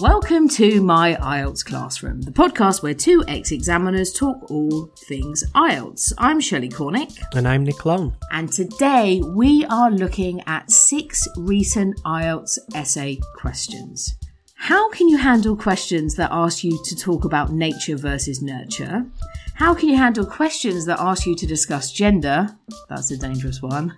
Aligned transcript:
Welcome 0.00 0.48
to 0.50 0.80
my 0.80 1.14
IELTS 1.16 1.62
classroom, 1.64 2.22
the 2.22 2.30
podcast 2.30 2.82
where 2.82 2.94
two 2.94 3.22
ex 3.28 3.52
examiners 3.52 4.12
talk 4.12 4.50
all 4.50 4.86
things 5.08 5.44
IELTS. 5.54 6.12
I'm 6.16 6.40
Shelley 6.40 6.70
Cornick, 6.70 7.18
And 7.34 7.46
I'm 7.46 7.64
Nick 7.64 7.84
Long. 7.84 8.16
and 8.30 8.50
today 8.50 9.20
we 9.20 9.66
are 9.66 9.90
looking 9.90 10.40
at 10.46 10.70
six 10.70 11.26
recent 11.36 12.00
IELTS 12.04 12.58
essay 12.74 13.18
questions. 13.36 14.16
How 14.62 14.90
can 14.90 15.08
you 15.08 15.16
handle 15.16 15.56
questions 15.56 16.16
that 16.16 16.28
ask 16.30 16.62
you 16.62 16.78
to 16.84 16.94
talk 16.94 17.24
about 17.24 17.50
nature 17.50 17.96
versus 17.96 18.42
nurture? 18.42 19.06
How 19.54 19.72
can 19.72 19.88
you 19.88 19.96
handle 19.96 20.26
questions 20.26 20.84
that 20.84 21.00
ask 21.00 21.24
you 21.24 21.34
to 21.36 21.46
discuss 21.46 21.90
gender? 21.90 22.46
That's 22.90 23.10
a 23.10 23.16
dangerous 23.16 23.62
one. 23.62 23.94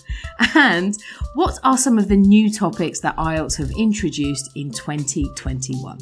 And 0.54 0.96
what 1.34 1.58
are 1.64 1.76
some 1.76 1.98
of 1.98 2.06
the 2.06 2.16
new 2.16 2.48
topics 2.48 3.00
that 3.00 3.16
IELTS 3.16 3.56
have 3.58 3.72
introduced 3.72 4.50
in 4.54 4.70
2021? 4.70 5.98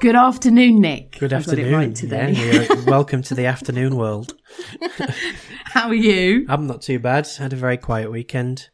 Good 0.00 0.14
afternoon, 0.14 0.80
Nick. 0.80 1.18
Good 1.18 1.32
afternoon. 1.32 1.72
right 1.72 1.94
today. 1.94 2.32
Yeah, 2.32 2.84
welcome 2.84 3.22
to 3.22 3.34
the 3.34 3.46
afternoon 3.46 3.96
world. 3.96 4.34
How 5.72 5.88
are 5.88 5.94
you? 5.94 6.46
I'm 6.48 6.66
not 6.66 6.82
too 6.82 6.98
bad. 6.98 7.26
Had 7.38 7.52
a 7.52 7.56
very 7.56 7.76
quiet 7.76 8.10
weekend. 8.10 8.68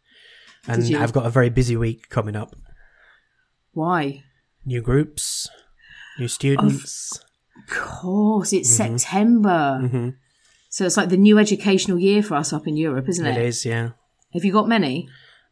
And 0.66 0.96
I've 0.96 1.12
got 1.12 1.26
a 1.26 1.30
very 1.30 1.50
busy 1.50 1.76
week 1.76 2.08
coming 2.08 2.36
up. 2.36 2.54
Why? 3.72 4.22
New 4.64 4.80
groups, 4.80 5.48
new 6.18 6.28
students. 6.28 7.18
Of 7.68 7.74
course, 7.76 8.52
it's 8.52 8.70
Mm-hmm. 8.78 8.96
September. 8.96 10.12
So 10.70 10.86
it's 10.86 10.96
like 10.96 11.08
the 11.10 11.16
new 11.16 11.38
educational 11.38 11.98
year 11.98 12.22
for 12.22 12.34
us 12.34 12.52
up 12.52 12.66
in 12.66 12.76
Europe, 12.76 13.08
isn't 13.08 13.26
it? 13.26 13.36
It 13.36 13.44
is, 13.46 13.64
yeah. 13.64 13.90
Have 14.32 14.44
you 14.44 14.52
got 14.52 14.68
many? 14.68 15.08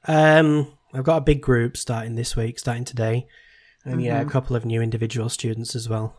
Um, 0.09 0.73
I've 0.95 1.05
got 1.05 1.19
a 1.19 1.21
big 1.21 1.41
group 1.43 1.77
starting 1.77 2.15
this 2.17 2.35
week, 2.37 2.59
starting 2.59 2.85
today. 2.85 3.27
And 3.85 4.03
yeah, 4.03 4.21
Mm-hmm. 4.21 4.29
a 4.29 4.33
couple 4.33 4.57
of 4.57 4.65
new 4.65 4.81
individual 4.81 5.29
students 5.29 5.75
as 5.77 5.89
well. 5.89 6.17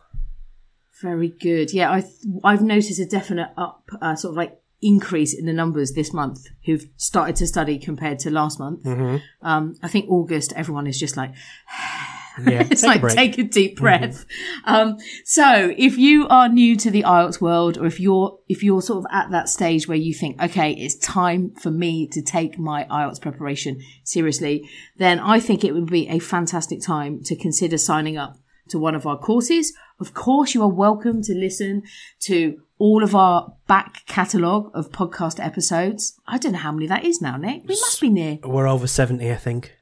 Very 1.02 1.28
good. 1.28 1.72
Yeah, 1.72 1.90
I 1.90 2.04
I've 2.44 2.62
noticed 2.62 3.00
a 3.00 3.06
definite 3.06 3.50
up, 3.56 3.88
uh, 4.00 4.14
sort 4.14 4.32
of 4.32 4.36
like 4.36 4.58
increase 4.82 5.32
in 5.32 5.46
the 5.46 5.52
numbers 5.52 5.92
this 5.92 6.12
month 6.12 6.46
who've 6.66 6.86
started 6.96 7.36
to 7.36 7.46
study 7.46 7.78
compared 7.78 8.18
to 8.20 8.30
last 8.30 8.58
month. 8.58 8.82
Mm-hmm. 8.84 9.16
Um, 9.46 9.76
I 9.82 9.88
think 9.88 10.10
August, 10.10 10.52
everyone 10.54 10.86
is 10.86 10.98
just 10.98 11.16
like, 11.16 11.34
Yeah, 12.42 12.66
it's 12.70 12.80
take 12.80 12.82
a 12.82 12.86
like 12.86 13.00
break. 13.00 13.14
take 13.14 13.38
a 13.38 13.42
deep 13.44 13.76
breath. 13.76 14.26
Um, 14.64 14.96
so 15.24 15.72
if 15.76 15.96
you 15.96 16.26
are 16.28 16.48
new 16.48 16.76
to 16.76 16.90
the 16.90 17.02
IELTS 17.02 17.40
world, 17.40 17.78
or 17.78 17.86
if 17.86 18.00
you're 18.00 18.38
if 18.48 18.62
you're 18.62 18.82
sort 18.82 19.04
of 19.04 19.06
at 19.12 19.30
that 19.30 19.48
stage 19.48 19.86
where 19.86 19.96
you 19.96 20.12
think, 20.12 20.42
okay, 20.42 20.72
it's 20.72 20.96
time 20.96 21.52
for 21.52 21.70
me 21.70 22.08
to 22.08 22.22
take 22.22 22.58
my 22.58 22.84
IELTS 22.90 23.20
preparation 23.20 23.80
seriously, 24.02 24.68
then 24.96 25.20
I 25.20 25.38
think 25.40 25.64
it 25.64 25.74
would 25.74 25.86
be 25.86 26.08
a 26.08 26.18
fantastic 26.18 26.82
time 26.82 27.22
to 27.24 27.36
consider 27.36 27.78
signing 27.78 28.16
up 28.16 28.36
to 28.68 28.78
one 28.78 28.94
of 28.94 29.06
our 29.06 29.18
courses. 29.18 29.72
Of 30.00 30.14
course, 30.14 30.54
you 30.54 30.62
are 30.62 30.68
welcome 30.68 31.22
to 31.22 31.34
listen 31.34 31.82
to 32.22 32.60
all 32.78 33.02
of 33.02 33.14
our 33.14 33.54
back 33.66 34.04
catalogue 34.06 34.70
of 34.74 34.90
podcast 34.90 35.44
episodes. 35.44 36.18
I 36.26 36.38
don't 36.38 36.52
know 36.52 36.58
how 36.58 36.72
many 36.72 36.86
that 36.88 37.04
is 37.04 37.20
now, 37.20 37.36
Nick. 37.36 37.62
We 37.66 37.74
must 37.80 38.00
be 38.00 38.08
near 38.08 38.38
We're 38.42 38.66
over 38.68 38.86
70, 38.86 39.30
I 39.30 39.36
think. 39.36 39.74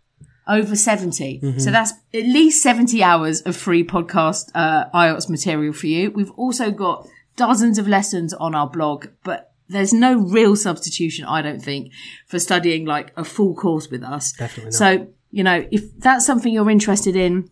over 0.47 0.77
70. 0.77 1.59
So 1.59 1.71
that's 1.71 1.93
at 2.13 2.25
least 2.25 2.63
70 2.63 3.03
hours 3.03 3.41
of 3.43 3.57
free 3.57 3.85
podcast 3.85 4.51
uh, 4.55 4.91
IELTS 4.95 5.29
material 5.31 5.73
for 5.73 5.87
you. 5.87 6.11
We've 6.11 6.31
also 6.33 6.71
got 6.71 7.09
dozens 7.37 7.79
of 7.79 7.89
lessons 7.89 8.35
on 8.35 8.55
our 8.55 8.69
blog, 8.69 9.07
but 9.25 9.53
there's 9.69 9.93
no 9.95 10.15
real 10.17 10.55
substitution, 10.55 11.25
I 11.25 11.41
don't 11.41 11.61
think, 11.61 11.93
for 12.27 12.39
studying 12.39 12.85
like 12.85 13.13
a 13.17 13.25
full 13.25 13.55
course 13.55 13.89
with 13.89 14.03
us. 14.03 14.33
Definitely 14.33 14.73
not. 14.73 14.75
So, 14.75 15.07
you 15.31 15.43
know, 15.43 15.67
if 15.71 15.99
that's 15.99 16.27
something 16.27 16.53
you're 16.53 16.69
interested 16.71 17.17
in, 17.17 17.49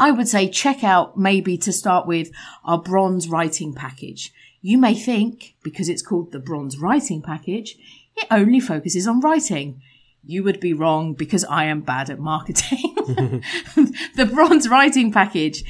I 0.00 0.10
would 0.10 0.28
say 0.28 0.48
check 0.48 0.82
out 0.82 1.16
maybe 1.16 1.58
to 1.58 1.72
start 1.72 2.06
with 2.06 2.30
our 2.64 2.78
bronze 2.78 3.28
writing 3.28 3.74
package. 3.74 4.32
You 4.62 4.78
may 4.78 4.94
think, 4.94 5.54
because 5.62 5.88
it's 5.88 6.02
called 6.02 6.32
the 6.32 6.38
bronze 6.38 6.78
writing 6.78 7.20
package, 7.22 7.76
it 8.16 8.26
only 8.30 8.60
focuses 8.60 9.06
on 9.06 9.20
writing. 9.20 9.82
You 10.24 10.42
would 10.44 10.58
be 10.58 10.72
wrong 10.72 11.12
because 11.12 11.44
I 11.44 11.64
am 11.64 11.82
bad 11.82 12.08
at 12.08 12.18
marketing. 12.18 12.94
the 14.16 14.30
bronze 14.32 14.68
writing 14.68 15.12
package 15.12 15.64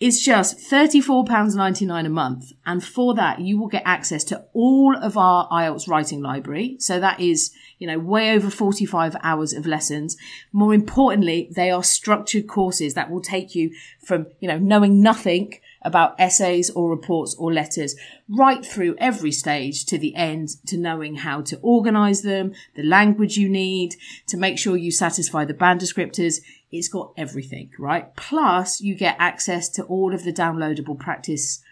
is 0.00 0.22
just 0.22 0.58
£34.99 0.58 2.06
a 2.06 2.08
month. 2.08 2.52
And 2.66 2.84
for 2.84 3.14
that, 3.14 3.40
you 3.40 3.58
will 3.58 3.68
get 3.68 3.82
access 3.84 4.22
to 4.24 4.44
all 4.52 4.96
of 4.96 5.16
our 5.16 5.48
IELTS 5.48 5.88
writing 5.88 6.20
library. 6.20 6.76
So 6.78 7.00
that 7.00 7.20
is, 7.20 7.52
you 7.78 7.86
know, 7.86 7.98
way 7.98 8.32
over 8.32 8.50
45 8.50 9.16
hours 9.22 9.52
of 9.52 9.66
lessons. 9.66 10.16
More 10.52 10.74
importantly, 10.74 11.48
they 11.54 11.70
are 11.70 11.82
structured 11.82 12.46
courses 12.46 12.94
that 12.94 13.10
will 13.10 13.20
take 13.20 13.54
you 13.54 13.72
from, 14.04 14.26
you 14.40 14.48
know, 14.48 14.58
knowing 14.58 15.02
nothing 15.02 15.54
about 15.82 16.18
essays 16.18 16.70
or 16.70 16.88
reports 16.88 17.34
or 17.38 17.52
letters 17.52 17.94
right 18.28 18.64
through 18.64 18.96
every 18.98 19.30
stage 19.30 19.84
to 19.84 19.98
the 19.98 20.16
end 20.16 20.48
to 20.66 20.78
knowing 20.78 21.16
how 21.16 21.42
to 21.42 21.58
organize 21.60 22.22
them, 22.22 22.52
the 22.74 22.82
language 22.82 23.36
you 23.36 23.48
need 23.48 23.94
to 24.26 24.36
make 24.36 24.58
sure 24.58 24.76
you 24.76 24.90
satisfy 24.90 25.44
the 25.44 25.54
band 25.54 25.80
descriptors. 25.80 26.40
It's 26.72 26.88
got 26.88 27.12
everything, 27.16 27.70
right? 27.78 28.14
Plus 28.16 28.80
you 28.80 28.94
get 28.94 29.16
access 29.18 29.68
to 29.70 29.84
all 29.84 30.14
of 30.14 30.24
the 30.24 30.32
downloadable 30.32 30.98
practice 30.98 31.62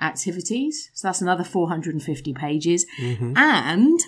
activities. 0.00 0.90
So 0.92 1.08
that's 1.08 1.22
another 1.22 1.44
450 1.44 2.34
pages. 2.34 2.86
Mm-hmm. 3.00 3.36
And 3.36 4.00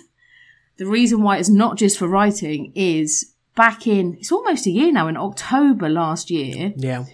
the 0.77 0.85
reason 0.85 1.21
why 1.21 1.37
it's 1.37 1.49
not 1.49 1.77
just 1.77 1.97
for 1.97 2.07
writing 2.07 2.71
is 2.75 3.33
back 3.55 3.87
in, 3.87 4.15
it's 4.19 4.31
almost 4.31 4.65
a 4.67 4.71
year 4.71 4.91
now, 4.91 5.07
in 5.07 5.17
October 5.17 5.87
last 5.89 6.29
year, 6.29 6.73
Yeah. 6.77 7.05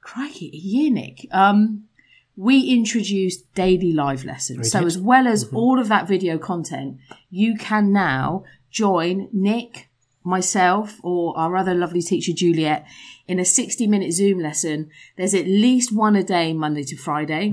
crikey, 0.00 0.50
a 0.52 0.56
year, 0.56 0.90
Nick. 0.90 1.26
Um, 1.32 1.84
we 2.36 2.70
introduced 2.70 3.52
daily 3.54 3.92
live 3.92 4.24
lessons. 4.24 4.70
so 4.70 4.78
did. 4.80 4.86
as 4.86 4.98
well 4.98 5.26
as 5.26 5.44
all 5.52 5.78
of 5.78 5.88
that 5.88 6.08
video 6.08 6.38
content, 6.38 6.96
you 7.30 7.56
can 7.56 7.92
now 7.92 8.44
join 8.70 9.28
Nick, 9.32 9.88
myself, 10.24 10.98
or 11.02 11.36
our 11.36 11.56
other 11.56 11.74
lovely 11.74 12.00
teacher 12.02 12.32
Juliet 12.32 12.86
in 13.26 13.38
a 13.38 13.44
60 13.44 13.86
minute 13.86 14.12
Zoom 14.12 14.38
lesson. 14.38 14.88
There's 15.16 15.34
at 15.34 15.46
least 15.46 15.92
one 15.92 16.14
a 16.16 16.22
day, 16.22 16.52
Monday 16.52 16.84
to 16.84 16.96
Friday. 16.96 17.50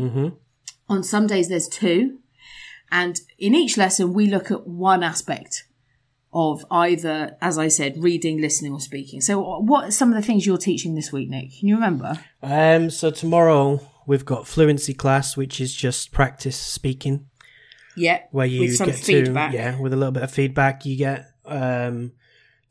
On 0.89 1.03
some 1.03 1.27
days 1.27 1.49
there's 1.49 1.67
two. 1.67 2.19
And 2.91 3.19
in 3.37 3.53
each 3.53 3.77
lesson, 3.77 4.13
we 4.13 4.27
look 4.27 4.51
at 4.51 4.67
one 4.67 5.03
aspect 5.03 5.65
of 6.33 6.65
either, 6.69 7.35
as 7.41 7.57
I 7.57 7.67
said, 7.67 8.01
reading, 8.01 8.39
listening, 8.39 8.73
or 8.73 8.79
speaking. 8.79 9.21
So, 9.21 9.59
what 9.59 9.85
are 9.85 9.91
some 9.91 10.09
of 10.09 10.15
the 10.15 10.21
things 10.21 10.45
you're 10.45 10.57
teaching 10.57 10.95
this 10.95 11.11
week, 11.11 11.29
Nick? 11.29 11.57
Can 11.59 11.67
you 11.67 11.75
remember? 11.75 12.19
Um, 12.43 12.89
so 12.89 13.09
tomorrow 13.11 13.81
we've 14.05 14.25
got 14.25 14.47
fluency 14.47 14.93
class, 14.93 15.35
which 15.35 15.59
is 15.59 15.73
just 15.73 16.11
practice 16.11 16.57
speaking. 16.57 17.27
Yeah, 17.95 18.21
where 18.31 18.45
you 18.45 18.61
with 18.61 18.75
some 18.75 18.87
get 18.87 18.95
feedback. 18.95 19.51
to 19.51 19.57
yeah 19.57 19.79
with 19.79 19.91
a 19.91 19.95
little 19.95 20.11
bit 20.11 20.21
of 20.21 20.29
feedback 20.29 20.85
you 20.85 20.95
get 20.95 21.31
um 21.45 22.11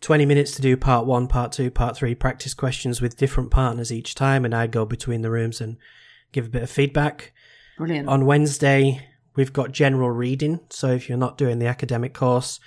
20 0.01 0.25
minutes 0.25 0.53
to 0.53 0.63
do 0.63 0.77
part 0.77 1.05
one 1.05 1.27
part 1.27 1.51
two 1.51 1.69
part 1.69 1.97
three 1.97 2.15
practice 2.15 2.55
questions 2.55 3.01
with 3.01 3.17
different 3.17 3.51
partners 3.51 3.91
each 3.91 4.15
time 4.15 4.45
and 4.45 4.55
i 4.55 4.69
go 4.69 4.85
between 4.85 5.23
the 5.23 5.31
rooms 5.31 5.61
and 5.61 5.79
give 6.31 6.47
a 6.47 6.49
bit 6.49 6.63
of 6.63 6.71
feedback 6.71 7.33
Brilliant. 7.77 8.09
on 8.09 8.25
wednesday 8.25 9.05
we've 9.37 9.53
got 9.53 9.73
general 9.73 10.11
reading 10.11 10.61
so 10.71 10.89
if 10.93 11.09
you're 11.09 11.19
not 11.19 11.39
doing 11.39 11.59
the 11.59 11.67
academic 11.67 12.13
course 12.15 12.59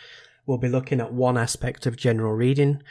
we'll 0.46 0.58
be 0.58 0.70
looking 0.70 1.00
at 1.02 1.12
one 1.14 1.38
aspect 1.38 1.86
of 1.86 1.96
general 1.98 2.34
reading 2.34 2.82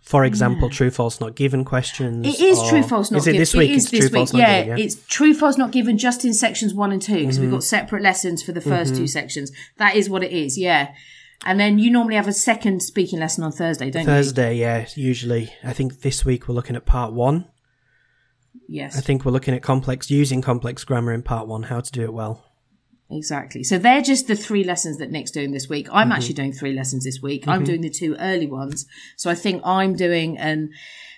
for 0.00 0.24
example 0.24 0.70
true 0.70 0.90
false 0.90 1.20
not 1.20 1.34
given 1.36 1.64
questions 1.64 2.26
It 2.26 2.40
is 2.40 2.58
or- 2.58 2.68
true, 2.70 2.82
false, 2.82 3.10
not 3.10 3.24
given. 3.24 3.24
is 3.24 3.26
it 3.26 3.32
given. 3.32 3.40
this 3.40 3.54
week 3.54 3.70
It 3.70 3.74
is 3.76 3.82
it's 3.84 3.90
this 3.90 4.00
true 4.00 4.06
week. 4.08 4.12
false 4.14 4.32
not 4.32 4.38
yeah, 4.40 4.62
given 4.62 4.78
yeah 4.78 4.84
it's 4.84 4.94
true, 5.06 5.34
false, 5.34 5.58
not 5.58 5.70
given 5.72 5.98
just 5.98 6.24
in 6.24 6.32
sections 6.34 6.72
one 6.74 6.92
and 6.92 7.02
two 7.02 7.14
because 7.18 7.36
Mm-hmm. 7.36 7.42
we've 7.42 7.50
got 7.52 7.64
separate 7.64 8.02
lessons 8.02 8.42
for 8.42 8.52
the 8.52 8.60
1st 8.60 8.96
two 8.96 9.06
sections. 9.08 9.50
That 9.78 9.96
is 9.96 10.08
what 10.08 10.22
it 10.22 10.32
is. 10.32 10.56
Yeah, 10.56 10.94
and 11.44 11.58
then 11.60 11.78
you 11.80 11.90
normally 11.90 12.14
have 12.16 12.28
a 12.28 12.32
second 12.32 12.82
speaking 12.82 13.18
lesson 13.18 13.42
on 13.44 13.52
Thursday, 13.52 13.90
don't 13.90 14.04
thursday 14.06 14.54
yeah 14.56 14.86
usually 14.94 15.52
i 15.64 15.72
think 15.72 16.00
this 16.00 16.24
week 16.24 16.46
we're 16.48 16.54
looking 16.54 16.76
at 16.76 16.86
part 16.86 17.12
one? 17.12 17.46
Yes, 18.68 18.96
I 18.96 19.00
think 19.00 19.24
we're 19.24 19.32
looking 19.32 19.54
at 19.54 19.62
complex 19.62 20.10
using 20.10 20.40
complex 20.40 20.82
grammar 20.84 21.12
in 21.12 21.22
part 21.22 21.46
one, 21.46 21.64
how 21.64 21.80
to 21.80 21.92
do 21.92 22.02
it 22.02 22.12
well. 22.12 22.42
Exactly. 23.10 23.64
So 23.64 23.78
they're 23.78 24.02
just 24.02 24.28
the 24.28 24.36
three 24.36 24.64
lessons 24.64 24.98
that 24.98 25.10
Nick's 25.10 25.30
doing 25.30 25.52
this 25.52 25.68
week. 25.68 25.86
Mm-hmm. 25.86 25.96
I'm 25.96 26.12
actually 26.12 26.34
doing 26.34 26.52
three 26.52 26.72
lessons 26.72 27.04
this 27.04 27.20
week. 27.22 27.46
I'm 27.48 27.64
doing 27.64 27.80
the 27.80 27.90
two 27.90 28.16
early 28.18 28.46
ones. 28.46 28.86
So 29.16 29.30
I 29.30 29.34
think 29.34 29.62
I'm 29.64 29.94
doing 29.94 30.38
an 30.38 30.70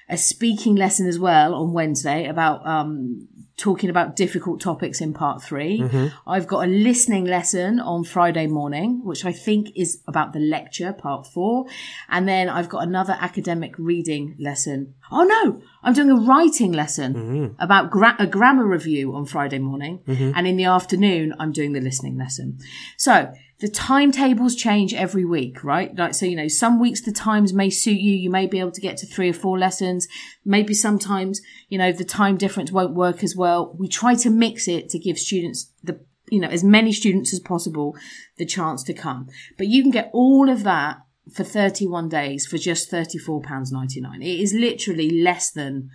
a 0.09 0.17
speaking 0.17 0.75
lesson 0.77 1.07
as 1.07 1.19
well 1.19 1.55
on 1.55 1.73
Wednesday 1.73 2.27
about 2.27 2.67
um, 2.67 3.29
talking 3.57 3.91
about 3.91 4.15
difficult 4.17 4.61
topics 4.61 5.01
in 5.01 5.13
part 5.13 5.43
3 5.43 5.81
Mm-hmm. 5.81 6.07
I've 6.31 6.47
got 6.47 6.65
a 6.65 6.71
listening 6.71 7.25
lesson 7.25 7.81
on 7.81 8.05
Friday 8.05 8.47
morning, 8.47 9.01
which 9.05 9.25
I 9.25 9.33
think 9.33 9.69
is 9.77 10.01
about 10.07 10.33
the 10.33 10.39
lecture, 10.39 10.93
part 10.93 11.27
four. 11.27 11.67
And 12.09 12.29
then 12.29 12.49
I've 12.49 12.69
got 12.69 12.85
another 12.85 13.17
academic 13.21 13.75
reading 13.77 14.37
lesson. 14.39 14.95
Oh 15.11 15.25
no, 15.25 15.61
I'm 15.83 15.93
doing 15.93 16.11
a 16.11 16.17
writing 16.17 16.73
lesson 16.73 17.15
Mm-hmm. 17.15 17.63
about 17.63 17.91
gra- 17.91 18.17
a 18.19 18.27
grammar 18.27 18.67
review 18.67 19.15
on 19.15 19.25
Friday 19.27 19.59
morning. 19.59 20.01
And 20.07 20.47
in 20.47 20.57
the 20.57 20.65
afternoon, 20.65 21.35
I'm 21.41 21.53
doing 21.53 21.73
the 21.73 21.81
listening 21.81 22.17
lesson. 22.17 22.59
So 22.97 23.33
the 23.61 23.69
timetables 23.69 24.55
change 24.55 24.95
every 24.95 25.25
week, 25.25 25.65
right? 25.65 25.95
Like, 25.97 26.15
so, 26.15 26.27
you 26.27 26.37
know, 26.37 26.47
some 26.47 26.79
weeks 26.79 27.01
the 27.01 27.13
times 27.13 27.53
may 27.53 27.71
suit 27.71 27.99
you. 27.99 28.15
You 28.15 28.31
may 28.31 28.47
be 28.47 28.61
able 28.61 28.71
to 28.71 28.81
get 28.81 28.97
to 28.99 29.07
three 29.07 29.31
or 29.31 29.33
four 29.35 29.59
lessons. 29.59 30.07
Maybe 30.45 30.75
sometimes, 30.75 31.41
you 31.69 31.77
know, 31.77 31.91
the 31.91 32.05
time 32.05 32.37
difference 32.37 32.71
won't 32.71 32.95
work 32.95 33.25
as 33.25 33.35
well. 33.35 33.75
We 33.77 33.89
try 33.89 34.15
to 34.17 34.31
mix 34.31 34.69
it 34.69 34.89
to 34.91 34.99
give 34.99 35.19
students 35.19 35.73
the, 35.83 36.01
you 36.31 36.41
know, 36.41 36.49
as 36.49 36.63
many 36.63 36.93
students 36.93 37.33
as 37.33 37.41
possible 37.41 37.97
the 38.37 38.47
chance 38.47 38.85
to 38.85 38.95
come. 38.95 39.29
But 39.57 39.67
you 39.67 39.83
can 39.83 39.91
get 39.91 40.11
all 40.13 40.49
of 40.49 40.63
that 40.63 40.99
for 41.33 41.43
31 41.43 42.09
days 42.09 42.47
for 42.47 42.59
just 42.59 42.91
£34.99. 42.93 44.23
It 44.23 44.41
is 44.41 44.55
literally 44.55 45.11
less 45.23 45.51
than 45.51 45.91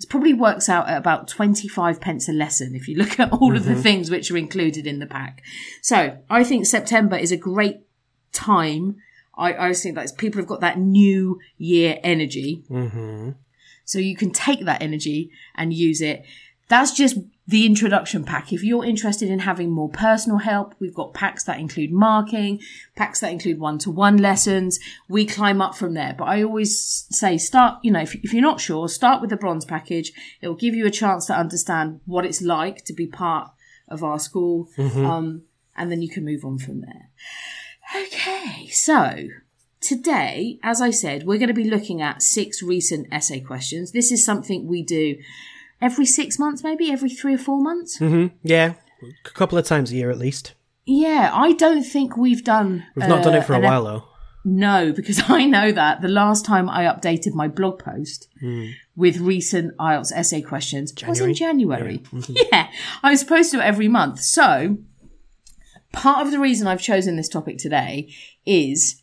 it 0.00 0.08
probably 0.08 0.32
works 0.32 0.68
out 0.68 0.88
at 0.88 0.96
about 0.96 1.28
25 1.28 2.00
pence 2.00 2.28
a 2.28 2.32
lesson 2.32 2.74
if 2.74 2.88
you 2.88 2.96
look 2.96 3.20
at 3.20 3.32
all 3.32 3.56
of 3.56 3.64
the 3.64 3.72
mm-hmm. 3.72 3.82
things 3.82 4.10
which 4.10 4.30
are 4.30 4.36
included 4.36 4.86
in 4.86 4.98
the 4.98 5.06
pack. 5.06 5.42
So 5.82 6.18
I 6.28 6.44
think 6.44 6.66
September 6.66 7.16
is 7.16 7.32
a 7.32 7.36
great 7.36 7.80
time. 8.32 8.96
I, 9.36 9.68
I 9.68 9.72
think 9.74 9.94
that 9.96 10.16
people 10.16 10.40
have 10.40 10.48
got 10.48 10.60
that 10.60 10.78
new 10.78 11.38
year 11.58 11.98
energy. 12.02 12.64
Mm-hmm. 12.70 13.30
So 13.84 13.98
you 13.98 14.16
can 14.16 14.30
take 14.30 14.64
that 14.64 14.82
energy 14.82 15.30
and 15.54 15.72
use 15.72 16.00
it. 16.00 16.24
That's 16.68 16.92
just 16.92 17.18
the 17.50 17.66
introduction 17.66 18.22
pack. 18.22 18.52
If 18.52 18.62
you're 18.62 18.84
interested 18.84 19.28
in 19.28 19.40
having 19.40 19.70
more 19.70 19.88
personal 19.88 20.38
help, 20.38 20.76
we've 20.78 20.94
got 20.94 21.14
packs 21.14 21.42
that 21.44 21.58
include 21.58 21.90
marking, 21.90 22.60
packs 22.94 23.18
that 23.20 23.32
include 23.32 23.58
one 23.58 23.78
to 23.78 23.90
one 23.90 24.18
lessons. 24.18 24.78
We 25.08 25.26
climb 25.26 25.60
up 25.60 25.74
from 25.74 25.94
there. 25.94 26.14
But 26.16 26.26
I 26.26 26.44
always 26.44 27.06
say 27.10 27.38
start, 27.38 27.80
you 27.82 27.90
know, 27.90 28.02
if, 28.02 28.14
if 28.14 28.32
you're 28.32 28.40
not 28.40 28.60
sure, 28.60 28.88
start 28.88 29.20
with 29.20 29.30
the 29.30 29.36
bronze 29.36 29.64
package. 29.64 30.12
It 30.40 30.46
will 30.46 30.54
give 30.54 30.76
you 30.76 30.86
a 30.86 30.92
chance 30.92 31.26
to 31.26 31.36
understand 31.36 32.00
what 32.06 32.24
it's 32.24 32.40
like 32.40 32.84
to 32.84 32.92
be 32.92 33.08
part 33.08 33.50
of 33.88 34.04
our 34.04 34.20
school. 34.20 34.68
Um, 35.04 35.42
and 35.76 35.90
then 35.90 36.02
you 36.02 36.08
can 36.08 36.24
move 36.24 36.44
on 36.44 36.58
from 36.58 36.82
there. 36.82 37.10
Okay. 37.96 38.68
So 38.68 39.24
today, 39.80 40.60
as 40.62 40.80
I 40.80 40.90
said, 40.90 41.24
we're 41.24 41.38
going 41.38 41.48
to 41.48 41.54
be 41.54 41.68
looking 41.68 42.00
at 42.00 42.22
six 42.22 42.62
recent 42.62 43.08
essay 43.10 43.40
questions. 43.40 43.90
This 43.90 44.12
is 44.12 44.24
something 44.24 44.68
we 44.68 44.84
do 44.84 45.16
every 45.80 46.06
six 46.06 46.38
months, 46.38 46.62
maybe 46.62 46.90
every 46.90 47.10
three 47.10 47.34
or 47.34 47.38
four 47.38 47.60
months. 47.60 47.98
hmm 47.98 48.28
Yeah, 48.42 48.74
a 49.26 49.30
couple 49.30 49.58
of 49.58 49.64
times 49.64 49.92
a 49.92 49.96
year 49.96 50.10
at 50.10 50.18
least. 50.18 50.54
Yeah, 50.86 51.30
I 51.32 51.52
don't 51.52 51.84
think 51.84 52.16
we've 52.16 52.42
done. 52.44 52.86
We've 52.94 53.08
not 53.08 53.22
done 53.22 53.34
uh, 53.34 53.38
it 53.38 53.44
for 53.44 53.54
a 53.54 53.60
while 53.60 53.84
though. 53.84 54.04
No, 54.44 54.92
because 54.92 55.22
I 55.28 55.44
know 55.44 55.70
that 55.72 56.00
the 56.00 56.08
last 56.08 56.44
time 56.44 56.68
I 56.68 56.84
updated 56.84 57.34
my 57.34 57.48
blog 57.48 57.78
post 57.78 58.28
with 58.96 59.18
recent 59.18 59.76
IELTS 59.78 60.12
essay 60.14 60.42
questions 60.42 60.92
was 61.06 61.20
in 61.20 61.34
January. 61.34 62.02
Yeah, 62.28 62.68
I'm 63.02 63.16
supposed 63.16 63.50
to 63.50 63.58
do 63.58 63.62
it 63.62 63.66
every 63.66 63.88
month. 63.88 64.20
So, 64.20 64.78
part 65.92 66.24
of 66.24 66.32
the 66.32 66.38
reason 66.38 66.66
I've 66.66 66.82
chosen 66.82 67.16
this 67.16 67.28
topic 67.28 67.58
today 67.58 68.12
is 68.46 69.02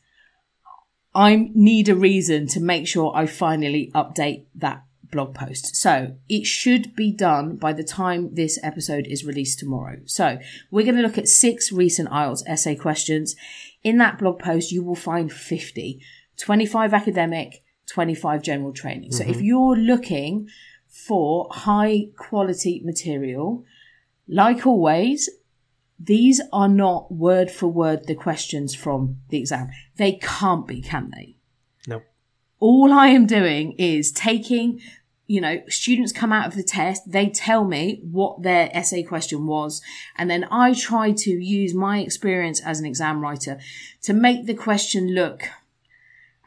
I 1.13 1.49
need 1.53 1.89
a 1.89 1.95
reason 1.95 2.47
to 2.49 2.59
make 2.59 2.87
sure 2.87 3.11
I 3.15 3.25
finally 3.25 3.91
update 3.95 4.45
that 4.55 4.83
blog 5.11 5.33
post. 5.35 5.75
So 5.75 6.15
it 6.29 6.45
should 6.45 6.95
be 6.95 7.11
done 7.11 7.55
by 7.55 7.73
the 7.73 7.83
time 7.83 8.33
this 8.33 8.59
episode 8.63 9.07
is 9.07 9.25
released 9.25 9.59
tomorrow. 9.59 9.97
So 10.05 10.39
we're 10.71 10.85
going 10.85 10.95
to 10.97 11.01
look 11.01 11.17
at 11.17 11.27
six 11.27 11.71
recent 11.71 12.09
IELTS 12.09 12.43
essay 12.47 12.75
questions. 12.75 13.35
In 13.83 13.97
that 13.97 14.19
blog 14.19 14.39
post, 14.39 14.71
you 14.71 14.83
will 14.83 14.95
find 14.95 15.31
50, 15.31 16.01
25 16.37 16.93
academic, 16.93 17.63
25 17.87 18.41
general 18.41 18.73
training. 18.73 19.11
So 19.11 19.23
if 19.23 19.37
mm-hmm. 19.37 19.45
you're 19.45 19.75
looking 19.75 20.49
for 20.87 21.47
high 21.51 22.07
quality 22.17 22.81
material, 22.83 23.63
like 24.27 24.65
always, 24.65 25.29
these 25.99 26.41
are 26.51 26.67
not 26.67 27.11
word 27.11 27.49
for 27.49 27.67
word 27.67 28.07
the 28.07 28.15
questions 28.15 28.75
from 28.75 29.17
the 29.29 29.37
exam. 29.37 29.69
They 29.95 30.13
can't 30.13 30.67
be, 30.67 30.81
can 30.81 31.11
they? 31.15 31.36
All 32.59 32.91
I 32.91 33.07
am 33.07 33.25
doing 33.25 33.73
is 33.73 34.11
taking, 34.11 34.79
you 35.27 35.41
know, 35.41 35.61
students 35.67 36.11
come 36.11 36.33
out 36.33 36.47
of 36.47 36.55
the 36.55 36.63
test, 36.63 37.11
they 37.11 37.29
tell 37.29 37.63
me 37.65 38.01
what 38.03 38.41
their 38.43 38.69
essay 38.75 39.03
question 39.03 39.45
was, 39.45 39.81
and 40.17 40.29
then 40.29 40.47
I 40.49 40.73
try 40.73 41.11
to 41.11 41.29
use 41.31 41.73
my 41.73 41.99
experience 41.99 42.59
as 42.61 42.79
an 42.79 42.85
exam 42.85 43.21
writer 43.21 43.59
to 44.03 44.13
make 44.13 44.45
the 44.45 44.55
question 44.55 45.13
look 45.13 45.43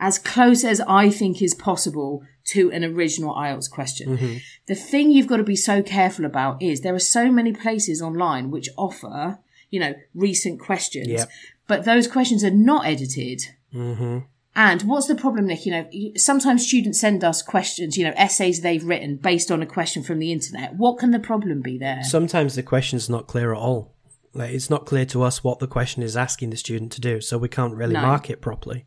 as 0.01 0.19
close 0.19 0.65
as 0.65 0.81
I 0.81 1.11
think 1.11 1.41
is 1.43 1.55
possible 1.55 2.25
to 2.47 2.73
an 2.73 2.83
original 2.85 3.35
IELTS 3.35 3.71
question. 3.71 4.41
The 4.67 4.75
thing 4.75 5.11
you've 5.11 5.27
got 5.27 5.37
to 5.37 5.45
be 5.45 5.57
so 5.57 5.83
careful 5.83 6.25
about 6.25 6.61
is 6.63 6.81
there 6.81 6.95
are 6.95 6.99
so 6.99 7.31
many 7.31 7.53
places 7.53 8.01
online 8.01 8.51
which 8.51 8.69
offer, 8.79 9.39
you 9.69 9.79
know, 9.79 9.95
recent 10.15 10.59
questions, 10.59 11.07
Yep. 11.09 11.29
but 11.69 11.85
those 11.85 12.09
questions 12.09 12.43
are 12.43 12.51
not 12.51 12.87
edited. 12.87 13.43
Mm-hmm. 13.75 14.19
And 14.57 14.83
what's 14.83 15.07
the 15.07 15.15
problem, 15.15 15.47
Nick? 15.47 15.65
You 15.65 15.73
know, 15.73 15.89
sometimes 16.17 16.67
students 16.67 17.01
send 17.01 17.23
us 17.23 17.41
questions, 17.41 17.97
you 17.97 18.05
know, 18.05 18.13
essays 18.17 18.63
they've 18.63 18.85
written 18.85 19.17
based 19.17 19.51
on 19.51 19.63
a 19.63 19.67
question 19.67 20.03
from 20.03 20.19
the 20.19 20.33
internet. 20.33 20.75
What 20.75 20.99
can 20.99 21.13
the 21.13 21.21
problem 21.21 21.61
be 21.61 21.79
there? 21.79 22.03
Sometimes 22.03 22.57
the 22.57 22.63
question's 22.63 23.09
not 23.09 23.27
clear 23.29 23.53
at 23.53 23.59
all. 23.59 23.95
Like 24.33 24.53
it's 24.53 24.69
not 24.71 24.87
clear 24.87 25.07
to 25.07 25.23
us 25.23 25.43
what 25.45 25.61
the 25.61 25.67
question 25.69 26.03
is 26.03 26.17
asking 26.17 26.51
the 26.51 26.57
student 26.57 26.93
to 26.93 27.01
do, 27.01 27.21
so 27.21 27.39
we 27.39 27.49
can't 27.49 27.75
really 27.75 27.95
No. 27.95 28.03
mark 28.03 28.29
it 28.29 28.41
properly. 28.41 28.87